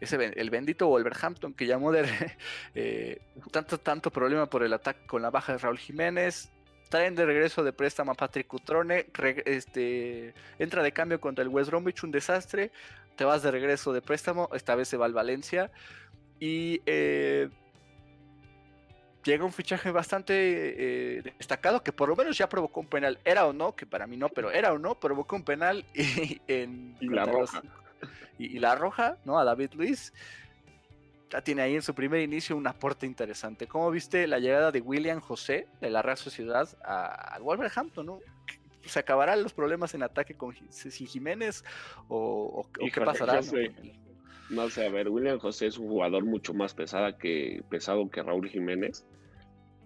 ese, 0.00 0.16
el 0.16 0.50
bendito 0.50 0.88
Wolverhampton 0.88 1.54
que 1.54 1.66
llamó 1.66 1.92
de 1.92 2.04
eh, 2.74 3.20
tanto, 3.50 3.78
tanto 3.78 4.10
problema 4.10 4.46
por 4.46 4.62
el 4.62 4.72
ataque 4.72 5.06
con 5.06 5.22
la 5.22 5.30
baja 5.30 5.52
de 5.52 5.58
Raúl 5.58 5.78
Jiménez. 5.78 6.50
Traen 6.88 7.14
de 7.14 7.24
regreso 7.24 7.64
de 7.64 7.72
préstamo 7.72 8.12
a 8.12 8.14
Patrick 8.14 8.46
Cutrone, 8.46 9.06
este, 9.46 10.34
entra 10.58 10.82
de 10.82 10.92
cambio 10.92 11.20
contra 11.20 11.42
el 11.42 11.48
West 11.48 11.70
Bromwich, 11.70 12.04
un 12.04 12.12
desastre. 12.12 12.70
Te 13.16 13.24
vas 13.24 13.42
de 13.42 13.50
regreso 13.50 13.92
de 13.92 14.02
préstamo, 14.02 14.48
esta 14.52 14.74
vez 14.74 14.88
se 14.88 14.96
va 14.96 15.06
al 15.06 15.12
Valencia. 15.12 15.72
Y 16.38 16.82
eh, 16.86 17.48
llega 19.24 19.44
un 19.44 19.52
fichaje 19.52 19.90
bastante 19.90 20.34
eh, 20.36 21.22
destacado 21.38 21.82
que 21.82 21.92
por 21.92 22.08
lo 22.08 22.16
menos 22.16 22.36
ya 22.36 22.48
provocó 22.48 22.80
un 22.80 22.86
penal. 22.86 23.18
Era 23.24 23.46
o 23.46 23.52
no, 23.52 23.74
que 23.74 23.86
para 23.86 24.06
mí 24.06 24.16
no, 24.16 24.28
pero 24.28 24.52
era 24.52 24.72
o 24.72 24.78
no, 24.78 24.94
provocó 25.00 25.36
un 25.36 25.44
penal 25.44 25.84
y, 25.94 26.40
en 26.46 26.96
la 27.00 27.24
roja. 27.24 27.62
y, 28.38 28.58
la 28.58 28.74
roja, 28.74 29.18
¿no? 29.24 29.38
A 29.38 29.44
David 29.44 29.70
Luis. 29.74 30.12
Ya 31.30 31.40
tiene 31.42 31.62
ahí 31.62 31.74
en 31.74 31.82
su 31.82 31.94
primer 31.94 32.20
inicio 32.20 32.56
un 32.56 32.66
aporte 32.66 33.06
interesante. 33.06 33.66
¿Cómo 33.66 33.90
viste 33.90 34.26
la 34.26 34.38
llegada 34.38 34.70
de 34.70 34.80
William 34.80 35.20
José 35.20 35.66
de 35.80 35.90
la 35.90 36.02
Real 36.02 36.16
Sociedad 36.16 36.68
al 36.84 37.42
Wolverhampton, 37.42 38.06
¿no? 38.06 38.20
¿Se 38.86 38.98
acabarán 38.98 39.42
los 39.42 39.52
problemas 39.52 39.94
en 39.94 40.02
ataque 40.02 40.34
con 40.34 40.54
sin 40.68 41.06
Jiménez? 41.06 41.64
¿O, 42.08 42.68
qué 42.92 43.00
pasará? 43.00 43.40
No 44.50 44.68
sé, 44.68 44.86
a 44.86 44.90
ver, 44.90 45.08
William 45.08 45.38
José 45.38 45.66
es 45.66 45.78
un 45.78 45.88
jugador 45.88 46.24
mucho 46.24 46.52
más 46.52 46.74
pesada 46.74 47.16
que, 47.16 47.62
pesado 47.70 48.10
que 48.10 48.22
Raúl 48.22 48.48
Jiménez. 48.48 49.04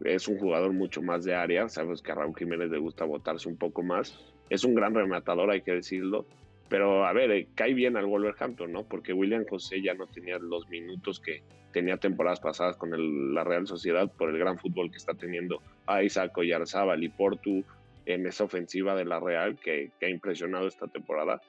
Es 0.04 0.28
un 0.28 0.38
jugador 0.38 0.72
mucho 0.72 1.00
más 1.00 1.24
de 1.24 1.34
área. 1.34 1.68
Sabes 1.68 2.02
que 2.02 2.12
a 2.12 2.16
Raúl 2.16 2.36
Jiménez 2.36 2.70
le 2.70 2.78
gusta 2.78 3.04
botarse 3.04 3.48
un 3.48 3.56
poco 3.56 3.82
más. 3.82 4.18
Es 4.50 4.64
un 4.64 4.74
gran 4.74 4.94
rematador, 4.94 5.50
hay 5.50 5.62
que 5.62 5.72
decirlo. 5.72 6.26
Pero 6.68 7.06
a 7.06 7.12
ver, 7.12 7.30
eh, 7.30 7.48
cae 7.54 7.74
bien 7.74 7.96
al 7.96 8.06
Wolverhampton, 8.06 8.72
¿no? 8.72 8.84
Porque 8.84 9.12
William 9.12 9.44
José 9.48 9.80
ya 9.80 9.94
no 9.94 10.06
tenía 10.06 10.38
los 10.38 10.68
minutos 10.68 11.20
que 11.20 11.42
tenía 11.72 11.96
temporadas 11.96 12.40
pasadas 12.40 12.76
con 12.76 13.34
la 13.34 13.44
Real 13.44 13.66
Sociedad 13.66 14.10
por 14.10 14.30
el 14.30 14.38
gran 14.38 14.58
fútbol 14.58 14.90
que 14.90 14.96
está 14.96 15.14
teniendo 15.14 15.62
a 15.86 16.02
Isaac 16.02 16.36
Oyarzábal 16.36 17.02
y 17.04 17.08
Portu 17.08 17.64
en 18.06 18.26
esa 18.26 18.44
ofensiva 18.44 18.94
de 18.94 19.04
la 19.04 19.20
Real 19.20 19.58
que 19.58 19.90
ha 20.02 20.08
impresionado 20.08 20.66
esta 20.66 20.86
temporada. 20.86 21.40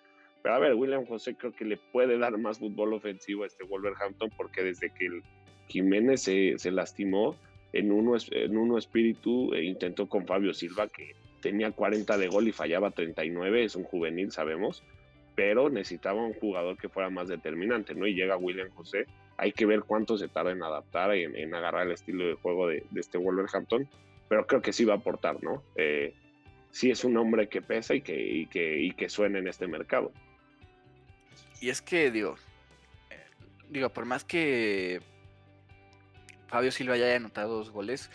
Pero 0.42 0.56
a 0.56 0.60
ver, 0.60 0.74
William 0.76 1.06
José 1.06 1.36
creo 1.36 1.52
que 1.52 1.66
le 1.66 1.78
puede 1.78 2.18
dar 2.18 2.38
más 2.38 2.60
fútbol 2.60 2.94
ofensivo 2.94 3.44
a 3.44 3.48
este 3.48 3.64
Wolverhampton 3.66 4.30
porque 4.38 4.64
desde 4.64 4.90
que 4.92 5.08
el 5.08 5.24
Jiménez 5.68 6.24
se, 6.24 6.58
se 6.58 6.72
lastimó 6.72 7.36
en 7.74 7.92
uno, 7.92 8.18
en 8.32 8.58
uno 8.58 8.78
espíritu 8.78 9.54
e 9.54 9.64
intentó 9.64 10.08
con 10.08 10.26
Fabio 10.26 10.54
Silva 10.54 10.88
que 10.88 11.16
tenía 11.42 11.72
40 11.72 12.18
de 12.18 12.28
gol 12.28 12.48
y 12.48 12.52
fallaba 12.52 12.92
39, 12.92 13.64
es 13.64 13.76
un 13.76 13.84
juvenil, 13.84 14.32
sabemos, 14.32 14.84
pero 15.40 15.70
necesitaba 15.70 16.22
un 16.22 16.34
jugador 16.34 16.76
que 16.78 16.90
fuera 16.90 17.10
más 17.10 17.30
determinante, 17.30 17.96
¿no? 17.96 18.06
Y 18.06 18.14
llega 18.14 18.36
William 18.36 18.70
José, 18.72 19.06
hay 19.38 19.54
que 19.54 19.66
ver 19.66 19.84
cuánto 19.84 20.18
se 20.18 20.28
tarda 20.28 20.52
en 20.52 20.62
adaptar, 20.62 21.16
en, 21.16 21.34
en 21.34 21.56
agarrar 21.56 21.88
el 21.88 21.94
estilo 21.94 22.28
de 22.28 22.34
juego 22.34 22.68
de, 22.68 22.84
este 22.94 23.18
Wolverhampton, 23.18 23.88
pero 24.28 24.46
creo 24.46 24.62
que 24.62 24.74
sí 24.74 24.84
va 24.84 24.96
a 24.96 24.98
aportar, 24.98 25.42
¿no? 25.42 25.64
Eh, 25.78 26.14
sí 26.72 26.92
es 26.92 27.06
un 27.06 27.16
hombre 27.16 27.48
que 27.48 27.62
pesa 27.62 27.96
y 27.96 28.02
que, 28.02 28.18
y 28.20 28.92
que, 28.92 29.08
suena 29.08 29.40
en 29.40 29.48
este 29.48 29.66
mercado. 29.66 30.12
Y 31.62 31.70
es 31.70 31.82
que, 31.82 32.12
digo, 32.12 32.36
digo, 33.70 33.88
por 33.92 34.04
más 34.04 34.26
que 34.26 35.00
Fabio 36.48 36.74
Silva 36.74 36.98
ya 36.98 37.06
haya 37.06 37.16
anotado 37.16 37.56
dos 37.60 37.70
goles, 37.70 38.12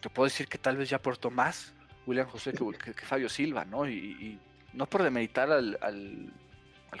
te 0.00 0.08
puedo 0.08 0.26
decir 0.26 0.46
que 0.46 0.58
tal 0.58 0.76
vez 0.76 0.88
ya 0.88 0.98
aportó 0.98 1.32
más 1.32 1.74
William 2.06 2.28
José 2.28 2.52
que, 2.52 2.92
Fabio 2.92 3.28
Silva, 3.28 3.64
¿no? 3.64 3.88
Y, 3.88 4.38
no 4.76 4.86
por 4.86 5.02
demeritar 5.02 5.50
al, 5.50 5.78
al, 5.80 6.32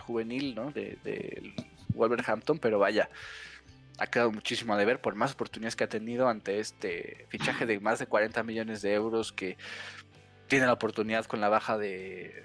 juvenil, 0.00 0.54
¿no? 0.54 0.70
De, 0.72 0.98
de, 1.04 1.54
Wolverhampton, 1.94 2.58
pero 2.58 2.78
vaya, 2.78 3.08
ha 3.98 4.06
quedado 4.08 4.30
muchísimo 4.30 4.74
a 4.74 4.76
deber 4.76 5.00
por 5.00 5.14
más 5.14 5.32
oportunidades 5.32 5.74
que 5.76 5.84
ha 5.84 5.88
tenido 5.88 6.28
ante 6.28 6.60
este 6.60 7.24
fichaje 7.30 7.64
de 7.64 7.80
más 7.80 7.98
de 7.98 8.06
40 8.06 8.42
millones 8.42 8.82
de 8.82 8.92
euros 8.92 9.32
que 9.32 9.56
tiene 10.48 10.66
la 10.66 10.74
oportunidad 10.74 11.24
con 11.24 11.40
la 11.40 11.48
baja 11.48 11.78
de 11.78 12.44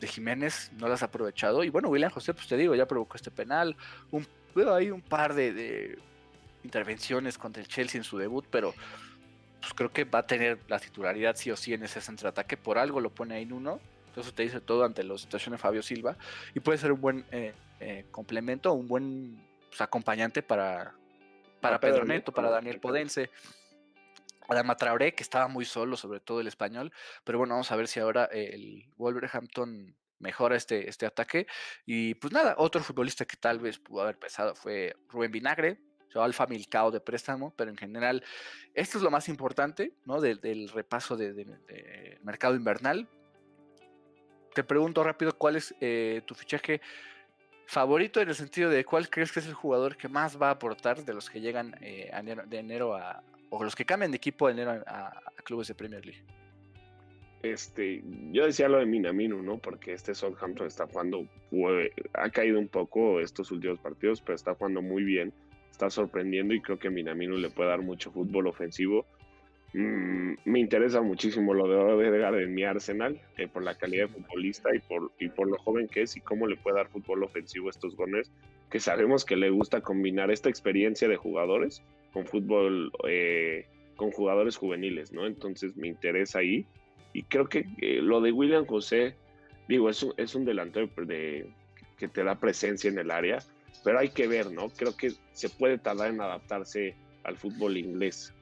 de 0.00 0.06
Jiménez 0.06 0.70
no 0.76 0.88
las 0.88 1.02
ha 1.02 1.06
aprovechado. 1.06 1.64
Y 1.64 1.70
bueno, 1.70 1.88
William 1.88 2.10
José, 2.10 2.34
pues 2.34 2.46
te 2.46 2.56
digo, 2.56 2.74
ya 2.74 2.86
provocó 2.86 3.16
este 3.16 3.30
penal. 3.30 3.76
Un, 4.10 4.26
hay 4.72 4.90
un 4.90 5.00
par 5.00 5.34
de, 5.34 5.98
intervenciones 6.64 7.38
contra 7.38 7.62
el 7.62 7.68
Chelsea 7.68 7.98
en 7.98 8.04
su 8.04 8.18
debut, 8.18 8.44
pero 8.50 8.74
pues 9.60 9.74
creo 9.74 9.92
que 9.92 10.04
va 10.04 10.20
a 10.20 10.26
tener 10.26 10.58
la 10.68 10.78
titularidad 10.78 11.36
sí 11.36 11.50
o 11.50 11.56
sí 11.56 11.74
en 11.74 11.82
ese 11.82 12.00
centroataque. 12.00 12.56
Por 12.56 12.78
algo 12.78 13.00
lo 13.00 13.10
pone 13.10 13.36
ahí 13.36 13.42
en 13.42 13.52
uno. 13.52 13.80
Entonces 14.08 14.34
te 14.34 14.42
dice 14.42 14.60
todo 14.60 14.84
ante 14.84 15.04
la 15.04 15.16
situación 15.16 15.52
de 15.52 15.58
Fabio 15.58 15.82
Silva. 15.82 16.16
Y 16.54 16.60
puede 16.60 16.78
ser 16.78 16.92
un 16.92 17.00
buen 17.00 17.24
eh, 17.30 17.54
eh, 17.80 18.06
complemento, 18.10 18.72
un 18.72 18.88
buen 18.88 19.46
pues, 19.68 19.80
acompañante 19.80 20.42
para, 20.42 20.94
para 21.60 21.78
Pedro 21.78 22.04
Neto, 22.04 22.32
para 22.32 22.50
Daniel 22.50 22.80
Podense. 22.80 23.30
Adama 24.48 24.76
Traoré, 24.76 25.14
que 25.14 25.22
estaba 25.22 25.46
muy 25.46 25.66
solo, 25.66 25.96
sobre 25.96 26.20
todo 26.20 26.40
el 26.40 26.46
español. 26.46 26.90
Pero 27.24 27.38
bueno, 27.38 27.54
vamos 27.54 27.70
a 27.70 27.76
ver 27.76 27.86
si 27.86 28.00
ahora 28.00 28.24
el 28.32 28.86
Wolverhampton 28.96 29.94
mejora 30.18 30.56
este, 30.56 30.88
este 30.88 31.06
ataque. 31.06 31.46
Y 31.84 32.14
pues 32.14 32.32
nada, 32.32 32.54
otro 32.58 32.82
futbolista 32.82 33.24
que 33.24 33.36
tal 33.36 33.58
vez 33.58 33.78
pudo 33.78 34.02
haber 34.02 34.18
pesado 34.18 34.54
fue 34.54 34.96
Rubén 35.08 35.30
Vinagre, 35.30 35.78
o 36.14 36.22
Alfa 36.22 36.46
Milcao 36.46 36.90
de 36.90 37.00
préstamo, 37.00 37.54
pero 37.56 37.70
en 37.70 37.76
general 37.76 38.24
esto 38.74 38.98
es 38.98 39.04
lo 39.04 39.10
más 39.10 39.28
importante 39.28 39.94
¿no? 40.04 40.20
del, 40.20 40.68
repaso 40.68 41.16
de, 41.16 41.46
mercado 42.22 42.54
invernal. 42.54 43.08
Te 44.58 44.64
pregunto 44.64 45.04
rápido 45.04 45.38
cuál 45.38 45.54
es 45.54 45.72
eh, 45.80 46.20
tu 46.26 46.34
fichaje 46.34 46.80
favorito 47.64 48.20
en 48.20 48.28
el 48.28 48.34
sentido 48.34 48.70
de 48.70 48.84
cuál 48.84 49.08
crees 49.08 49.30
que 49.30 49.38
es 49.38 49.46
el 49.46 49.54
jugador 49.54 49.96
que 49.96 50.08
más 50.08 50.42
va 50.42 50.48
a 50.48 50.50
aportar 50.50 51.04
de 51.04 51.14
los 51.14 51.30
que 51.30 51.40
llegan 51.40 51.76
eh, 51.80 52.10
de 52.48 52.58
enero 52.58 52.96
a, 52.96 53.22
o 53.50 53.62
los 53.62 53.76
que 53.76 53.84
cambian 53.84 54.10
de 54.10 54.16
equipo 54.16 54.48
de 54.48 54.54
enero 54.54 54.82
a, 54.84 55.12
clubes 55.44 55.68
de 55.68 55.76
Premier 55.76 56.04
League. 56.04 56.24
Este, 57.44 58.02
yo 58.32 58.46
decía 58.46 58.68
lo 58.68 58.78
de 58.78 58.86
Minamino, 58.86 59.40
¿no? 59.40 59.58
Porque 59.58 59.92
este 59.92 60.12
Southampton 60.12 60.66
está 60.66 60.88
jugando, 60.88 61.24
ha 62.14 62.28
caído 62.30 62.58
un 62.58 62.66
poco 62.66 63.20
estos 63.20 63.52
últimos 63.52 63.78
partidos, 63.78 64.20
pero 64.22 64.34
está 64.34 64.56
jugando 64.56 64.82
muy 64.82 65.04
bien, 65.04 65.32
está 65.70 65.88
sorprendiendo 65.88 66.52
y 66.52 66.60
creo 66.60 66.80
que 66.80 66.90
Minamino 66.90 67.36
le 67.36 67.50
puede 67.50 67.68
dar 67.68 67.82
mucho 67.82 68.10
fútbol 68.10 68.48
ofensivo. 68.48 69.06
Mm, 69.74 70.34
me 70.46 70.60
interesa 70.60 71.02
muchísimo 71.02 71.52
lo 71.52 71.68
de 71.68 71.76
Odegaard 71.76 72.40
en 72.40 72.54
mi 72.54 72.64
Arsenal, 72.64 73.20
eh, 73.36 73.48
por 73.48 73.62
la 73.62 73.76
calidad 73.76 74.08
de 74.08 74.14
futbolista 74.14 74.74
y 74.74 74.78
por, 74.78 75.12
y 75.18 75.28
por 75.28 75.48
lo 75.48 75.58
joven 75.58 75.88
que 75.88 76.02
es 76.02 76.16
y 76.16 76.20
cómo 76.20 76.46
le 76.46 76.56
puede 76.56 76.76
dar 76.76 76.88
fútbol 76.88 77.22
ofensivo 77.22 77.68
a 77.68 77.70
estos 77.70 77.94
goles, 77.94 78.30
que 78.70 78.80
sabemos 78.80 79.24
que 79.24 79.36
le 79.36 79.50
gusta 79.50 79.80
combinar 79.80 80.30
esta 80.30 80.48
experiencia 80.48 81.08
de 81.08 81.16
jugadores 81.16 81.82
con 82.12 82.26
fútbol, 82.26 82.90
eh, 83.06 83.66
con 83.96 84.10
jugadores 84.10 84.56
juveniles, 84.56 85.12
¿no? 85.12 85.26
Entonces 85.26 85.76
me 85.76 85.88
interesa 85.88 86.38
ahí. 86.38 86.66
Y 87.12 87.24
creo 87.24 87.48
que 87.48 87.66
eh, 87.80 88.00
lo 88.02 88.20
de 88.20 88.32
William 88.32 88.64
José, 88.64 89.16
digo, 89.68 89.90
es 89.90 90.02
un, 90.02 90.14
es 90.16 90.34
un 90.34 90.44
delantero 90.44 90.88
de, 90.96 91.50
que 91.98 92.08
te 92.08 92.24
da 92.24 92.38
presencia 92.38 92.90
en 92.90 92.98
el 92.98 93.10
área, 93.10 93.38
pero 93.84 93.98
hay 93.98 94.10
que 94.10 94.26
ver, 94.26 94.50
¿no? 94.50 94.70
Creo 94.70 94.96
que 94.96 95.12
se 95.32 95.48
puede 95.50 95.78
tardar 95.78 96.10
en 96.10 96.20
adaptarse 96.20 96.94
al 97.24 97.36
fútbol 97.36 97.76
inglés. 97.76 98.32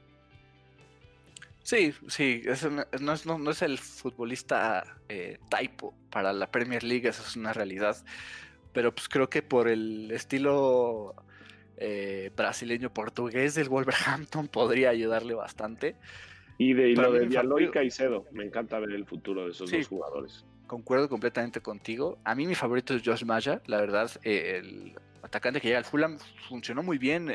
Sí, 1.67 1.93
sí, 2.07 2.43
no, 3.01 3.11
es, 3.11 3.25
no, 3.25 3.51
es, 3.51 3.61
el 3.61 3.77
futbolista 3.77 4.85
eh, 5.09 5.37
typo 5.49 5.93
para 6.09 6.31
la 6.31 6.49
Premier 6.49 6.81
League, 6.81 7.09
eso 7.09 7.21
es 7.21 7.35
una 7.35 7.51
realidad. 7.51 7.97
Pero 8.71 8.95
pues 8.95 9.09
creo 9.09 9.29
que 9.29 9.41
por 9.41 9.67
el 9.67 10.09
estilo 10.11 11.13
eh, 11.75 12.31
brasileño-portugués 12.37 13.55
del 13.55 13.67
Wolverhampton 13.67 14.47
podría 14.53 14.91
ayudarle 14.91 15.33
bastante. 15.33 15.97
Y 16.57 16.71
de 16.71 16.93
lo 16.93 17.11
de 17.11 17.27
Diallo 17.27 17.59
y 17.59 17.69
Caicedo, 17.69 18.23
me 18.31 18.45
encanta 18.45 18.79
ver 18.79 18.91
el 18.91 19.05
futuro 19.05 19.43
de 19.43 19.51
esos 19.51 19.69
dos 19.69 19.87
jugadores. 19.89 20.45
Concuerdo 20.67 21.09
completamente 21.09 21.59
contigo. 21.59 22.17
A 22.23 22.33
mí 22.33 22.47
mi 22.47 22.55
favorito 22.55 22.93
es 22.93 23.01
Josh 23.03 23.25
Maya, 23.25 23.61
la 23.65 23.81
verdad, 23.81 24.09
eh, 24.23 24.61
el 24.63 24.95
atacante 25.21 25.59
que 25.59 25.67
llega 25.67 25.79
al 25.79 25.85
Fulham 25.85 26.17
funcionó 26.47 26.81
muy 26.81 26.97
bien 26.97 27.29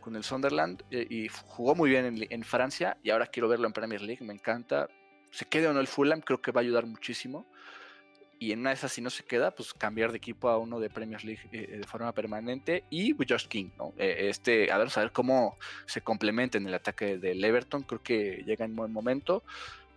con 0.00 0.16
el 0.16 0.24
Sunderland 0.24 0.82
eh, 0.90 1.06
y 1.08 1.28
jugó 1.28 1.74
muy 1.74 1.90
bien 1.90 2.26
en, 2.28 2.42
Francia 2.44 2.96
y 3.02 3.10
ahora 3.10 3.26
quiero 3.26 3.48
verlo 3.48 3.66
en 3.66 3.72
Premier 3.72 4.02
League, 4.02 4.24
me 4.24 4.34
encanta. 4.34 4.88
Se 5.30 5.44
quede 5.44 5.68
o 5.68 5.72
no 5.72 5.80
el 5.80 5.86
Fulham, 5.86 6.20
creo 6.20 6.40
que 6.40 6.50
va 6.50 6.60
a 6.60 6.64
ayudar 6.64 6.86
muchísimo. 6.86 7.46
Y 8.38 8.52
en 8.52 8.60
una 8.60 8.70
de 8.70 8.74
esas, 8.74 8.90
si 8.90 9.02
no 9.02 9.10
se 9.10 9.22
queda, 9.22 9.50
pues 9.50 9.74
cambiar 9.74 10.12
de 10.12 10.16
equipo 10.16 10.48
a 10.48 10.56
uno 10.56 10.80
de 10.80 10.88
Premier 10.88 11.22
League 11.24 11.42
eh, 11.52 11.76
de 11.76 11.86
forma 11.86 12.12
permanente. 12.12 12.84
Y 12.88 13.14
Josh 13.14 13.46
King, 13.46 13.68
¿no? 13.76 13.92
este, 13.98 14.72
a 14.72 14.78
ver, 14.78 14.88
saber 14.88 15.12
cómo 15.12 15.58
se 15.84 16.00
complementa 16.00 16.56
en 16.56 16.66
el 16.66 16.72
ataque 16.72 17.18
del 17.18 17.44
Everton. 17.44 17.82
Creo 17.82 18.02
que 18.02 18.42
llega 18.46 18.64
en 18.64 18.74
buen 18.74 18.92
momento. 18.92 19.44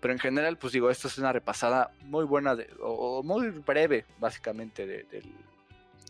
Pero 0.04 0.12
en 0.12 0.20
general, 0.20 0.58
pues 0.58 0.74
digo, 0.74 0.90
esto 0.90 1.08
es 1.08 1.18
una 1.18 1.32
repasada 1.32 1.92
muy 2.02 2.26
buena 2.26 2.58
de, 2.58 2.70
o, 2.82 3.24
muy 3.24 3.52
breve, 3.52 4.06
básicamente, 4.20 4.86
de, 4.86 5.24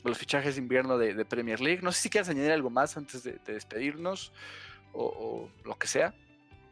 los 0.03 0.17
fichajes 0.17 0.55
de 0.55 0.61
invierno 0.61 0.97
de, 0.97 1.25
Premier 1.25 1.59
League. 1.61 1.81
No 1.81 1.91
sé 1.91 2.01
si 2.01 2.09
quieres 2.09 2.29
añadir 2.29 2.51
algo 2.51 2.69
más 2.69 2.97
antes 2.97 3.23
de, 3.23 3.39
despedirnos 3.45 4.33
o, 4.91 5.49
lo 5.63 5.75
que 5.75 5.87
sea. 5.87 6.13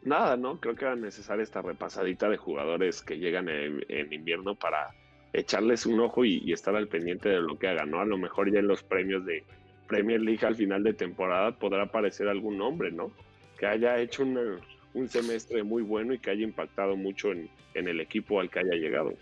Nada, 0.02 0.36
¿no? 0.36 0.60
Creo 0.60 0.74
que 0.74 0.84
era 0.84 0.96
necesaria 0.96 1.42
esta 1.42 1.62
repasadita 1.62 2.28
de 2.28 2.36
jugadores 2.36 3.02
que 3.02 3.18
llegan 3.18 3.48
en, 3.48 4.12
invierno 4.12 4.54
para 4.54 4.88
echarles 5.32 5.86
un 5.86 6.00
ojo 6.00 6.24
y, 6.24 6.52
estar 6.52 6.74
al 6.76 6.88
pendiente 6.88 7.28
de 7.28 7.40
lo 7.40 7.58
que 7.58 7.68
hagan, 7.68 7.90
¿no? 7.90 8.00
A 8.00 8.04
lo 8.04 8.18
mejor 8.18 8.52
ya 8.52 8.58
en 8.58 8.68
los 8.68 8.82
premios 8.82 9.24
de 9.24 9.44
Premier 9.86 10.20
League 10.20 10.44
al 10.44 10.56
final 10.56 10.82
de 10.82 10.94
temporada 10.94 11.52
podrá 11.52 11.84
aparecer 11.84 12.28
algún 12.28 12.58
nombre, 12.58 12.90
¿no? 12.90 13.12
Que 13.58 13.66
haya 13.66 13.98
hecho 13.98 14.24
un 14.24 15.08
semestre 15.08 15.62
muy 15.62 15.82
bueno 15.82 16.14
y 16.14 16.18
que 16.18 16.30
haya 16.30 16.42
impactado 16.42 16.96
mucho 16.96 17.32
en, 17.32 17.48
el 17.74 18.00
equipo 18.00 18.40
al 18.40 18.50
que 18.50 18.58
haya 18.58 18.74
llegado. 18.74 19.14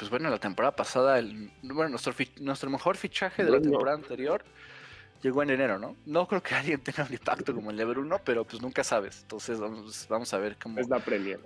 Pues 0.00 0.08
bueno, 0.08 0.30
la 0.30 0.38
temporada 0.38 0.74
pasada, 0.74 1.18
el, 1.18 1.50
bueno, 1.62 1.90
nuestro, 1.90 2.14
nuestro 2.40 2.70
mejor 2.70 2.96
fichaje 2.96 3.44
de 3.44 3.50
la 3.50 3.60
temporada 3.60 3.98
anterior 3.98 4.42
llegó 5.20 5.42
en 5.42 5.50
enero, 5.50 5.78
¿no? 5.78 5.94
No 6.06 6.26
creo 6.26 6.42
que 6.42 6.54
alguien 6.54 6.80
tenga 6.80 7.04
un 7.04 7.12
impacto 7.12 7.54
como 7.54 7.70
el 7.70 7.76
de 7.76 7.84
Bruno, 7.84 8.18
pero 8.24 8.46
pues 8.46 8.62
nunca 8.62 8.82
sabes. 8.82 9.20
Entonces 9.20 9.60
vamos, 9.60 10.06
vamos 10.08 10.32
a 10.32 10.38
ver 10.38 10.56
cómo... 10.56 10.80
Es 10.80 10.88
la 10.88 11.00
Premier 11.00 11.38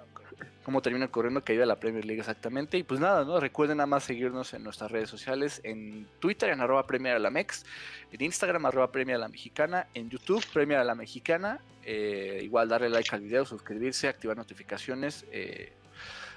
cómo 0.65 0.81
termina 0.81 1.09
corriendo 1.09 1.45
que 1.45 1.55
iba 1.55 1.67
la 1.67 1.81
Premier 1.81 2.05
League 2.05 2.21
exactamente. 2.21 2.79
Y 2.79 2.83
pues 2.85 3.01
nada, 3.01 3.25
¿no? 3.25 3.39
Recuerden 3.39 3.79
nada 3.79 3.87
más 3.87 4.05
seguirnos 4.05 4.55
en 4.55 4.63
nuestras 4.63 4.91
redes 4.91 5.11
sociales, 5.11 5.61
en 5.63 6.07
Twitter, 6.21 6.51
en 6.51 6.61
arroba 6.61 6.87
Premier 6.87 7.17
a 7.17 7.19
la 7.19 7.31
Mex, 7.31 7.65
en 8.13 8.23
Instagram, 8.23 8.67
arroba 8.67 8.91
Premier 8.91 9.17
a 9.17 9.21
la 9.21 9.29
Mexicana, 9.29 9.89
en 9.95 10.09
YouTube, 10.09 10.45
Premier 10.53 10.79
a 10.79 10.85
la 10.85 10.95
Mexicana. 10.95 11.61
Eh, 11.85 12.41
igual 12.43 12.69
darle 12.69 12.89
like 12.89 13.15
al 13.15 13.21
video, 13.21 13.45
suscribirse, 13.45 14.09
activar 14.09 14.37
notificaciones. 14.37 15.27
Eh, 15.31 15.73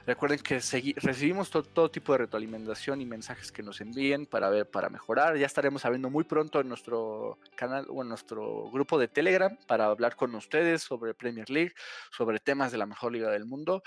recuerden 0.07 0.39
que 0.39 0.55
recibimos 0.55 1.51
todo, 1.51 1.91
tipo 1.91 2.13
de 2.13 2.19
retroalimentación 2.19 3.01
y 3.01 3.05
mensajes 3.05 3.51
que 3.51 3.61
nos 3.61 3.81
envíen 3.81 4.25
para 4.25 4.49
ver, 4.49 4.69
para 4.71 4.89
mejorar. 4.89 5.35
Ya 5.37 5.45
estaremos 5.45 5.83
abriendo 5.83 6.09
muy 6.09 6.23
pronto 6.23 6.61
en 6.61 6.69
nuestro 6.69 7.37
canal 7.55 7.85
o 7.89 8.01
en 8.01 8.07
nuestro 8.07 8.71
grupo 8.71 8.97
de 8.97 9.09
Telegram 9.09 9.55
para 9.67 9.85
hablar 9.85 10.15
con 10.15 10.33
ustedes 10.33 10.81
sobre 10.81 11.13
Premier 11.13 11.49
League, 11.49 11.73
sobre 12.09 12.39
temas 12.39 12.71
de 12.71 12.77
la 12.77 12.85
mejor 12.85 13.11
liga 13.11 13.29
del 13.29 13.45
mundo. 13.45 13.83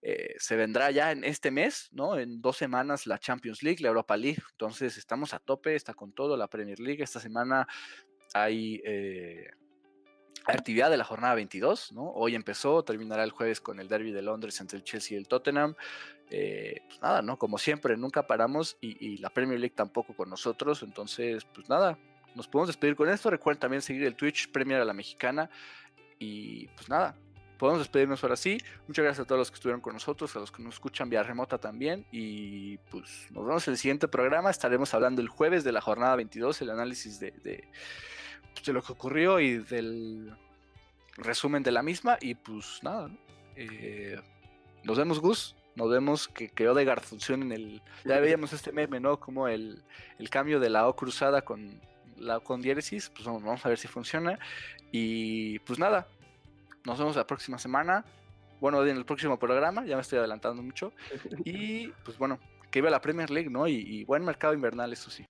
Eh, 0.00 0.36
se 0.38 0.54
vendrá 0.54 0.92
ya 0.92 1.10
en 1.10 1.24
este 1.24 1.50
mes, 1.50 1.88
¿no? 1.90 2.18
En 2.18 2.40
dos 2.40 2.56
semanas 2.56 3.06
la 3.08 3.18
Champions 3.18 3.64
League, 3.64 3.82
la 3.82 3.88
Europa 3.88 4.16
League. 4.16 4.42
Entonces 4.52 4.96
estamos 4.96 5.34
a 5.34 5.40
tope, 5.40 5.74
está 5.74 5.92
con 5.92 6.12
todo 6.12 6.36
la 6.36 6.46
Premier 6.46 6.78
League. 6.78 7.02
Esta 7.02 7.18
semana 7.18 7.66
hay 8.32 8.80
eh, 8.84 9.50
actividad 10.46 10.90
de 10.90 10.96
la 10.96 11.04
jornada 11.04 11.34
22, 11.34 11.92
¿no? 11.92 12.10
Hoy 12.10 12.34
empezó, 12.34 12.82
terminará 12.82 13.24
el 13.24 13.30
jueves 13.30 13.60
con 13.60 13.80
el 13.80 13.88
derby 13.88 14.12
de 14.12 14.22
Londres 14.22 14.60
entre 14.60 14.78
el 14.78 14.84
Chelsea 14.84 15.16
y 15.16 15.18
el 15.18 15.28
Tottenham. 15.28 15.74
Eh, 16.30 16.82
pues 16.86 17.00
nada, 17.00 17.22
¿no? 17.22 17.38
Como 17.38 17.58
siempre, 17.58 17.96
nunca 17.96 18.26
paramos 18.26 18.76
y, 18.80 19.18
la 19.18 19.30
Premier 19.30 19.58
League 19.58 19.74
tampoco 19.74 20.14
con 20.14 20.28
nosotros. 20.28 20.82
Entonces, 20.82 21.44
pues 21.44 21.68
nada, 21.68 21.98
nos 22.34 22.48
podemos 22.48 22.68
despedir 22.68 22.96
con 22.96 23.08
esto. 23.08 23.30
Recuerden 23.30 23.60
también 23.60 23.82
seguir 23.82 24.04
el 24.04 24.16
Twitch 24.16 24.50
Premier 24.50 24.80
a 24.80 24.84
la 24.84 24.92
Mexicana. 24.92 25.48
Y 26.18 26.68
pues 26.68 26.88
nada, 26.88 27.16
podemos 27.58 27.80
despedirnos 27.80 28.22
ahora 28.22 28.36
sí. 28.36 28.58
Muchas 28.86 29.04
gracias 29.04 29.24
a 29.24 29.26
todos 29.26 29.38
los 29.38 29.50
que 29.50 29.54
estuvieron 29.54 29.80
con 29.80 29.94
nosotros, 29.94 30.34
a 30.36 30.40
los 30.40 30.50
que 30.50 30.62
nos 30.62 30.74
escuchan 30.74 31.08
vía 31.08 31.22
remota 31.22 31.58
también. 31.58 32.06
Y 32.12 32.78
pues 32.90 33.28
nos 33.30 33.46
vemos 33.46 33.66
en 33.68 33.72
el 33.72 33.78
siguiente 33.78 34.08
programa. 34.08 34.50
Estaremos 34.50 34.92
hablando 34.94 35.22
el 35.22 35.28
jueves 35.28 35.64
de 35.64 35.72
la 35.72 35.80
jornada 35.80 36.16
22, 36.16 36.62
el 36.62 36.70
análisis 36.70 37.20
de, 37.20 37.68
pues, 38.52 38.68
lo 38.68 38.82
que 38.82 38.92
ocurrió 38.92 39.40
y 39.40 39.58
del 39.58 40.36
resumen 41.16 41.62
de 41.62 41.72
la 41.72 41.82
misma. 41.82 42.18
Y 42.20 42.34
pues 42.34 42.80
nada, 42.82 43.10
eh, 43.56 44.20
nos 44.84 44.98
vemos, 44.98 45.20
Gus. 45.20 45.56
Nos 45.76 45.90
vemos 45.90 46.28
que, 46.28 46.50
que 46.50 46.68
Odegaard 46.68 47.02
funcione 47.02 47.44
en 47.46 47.52
el. 47.52 47.82
Ya 48.04 48.20
veíamos 48.20 48.52
este 48.52 48.70
meme, 48.70 49.00
¿no? 49.00 49.18
Como 49.18 49.48
el, 49.48 49.82
el 50.18 50.30
cambio 50.30 50.60
de 50.60 50.70
la 50.70 50.86
O 50.86 50.94
cruzada 50.94 51.42
con 51.42 51.80
la 52.16 52.38
con 52.40 52.62
diéresis. 52.62 53.10
Pues 53.10 53.24
vamos 53.26 53.66
a 53.66 53.68
ver 53.68 53.78
si 53.78 53.88
funciona. 53.88 54.38
Y 54.92 55.58
pues 55.60 55.80
nada, 55.80 56.06
nos 56.84 56.98
vemos 56.98 57.16
la 57.16 57.26
próxima 57.26 57.58
semana. 57.58 58.04
Bueno, 58.60 58.86
en 58.86 58.96
el 58.96 59.04
próximo 59.04 59.38
programa, 59.38 59.84
ya 59.84 59.96
me 59.96 60.02
estoy 60.02 60.18
adelantando 60.20 60.62
mucho. 60.62 60.92
Y 61.44 61.88
pues 62.04 62.16
bueno, 62.18 62.38
que 62.70 62.78
iba 62.78 62.88
la 62.88 63.00
Premier 63.00 63.30
League, 63.30 63.50
¿no? 63.50 63.66
Y, 63.66 63.74
y 63.74 64.04
buen 64.04 64.24
mercado 64.24 64.54
invernal, 64.54 64.92
eso 64.92 65.10
sí. 65.10 65.26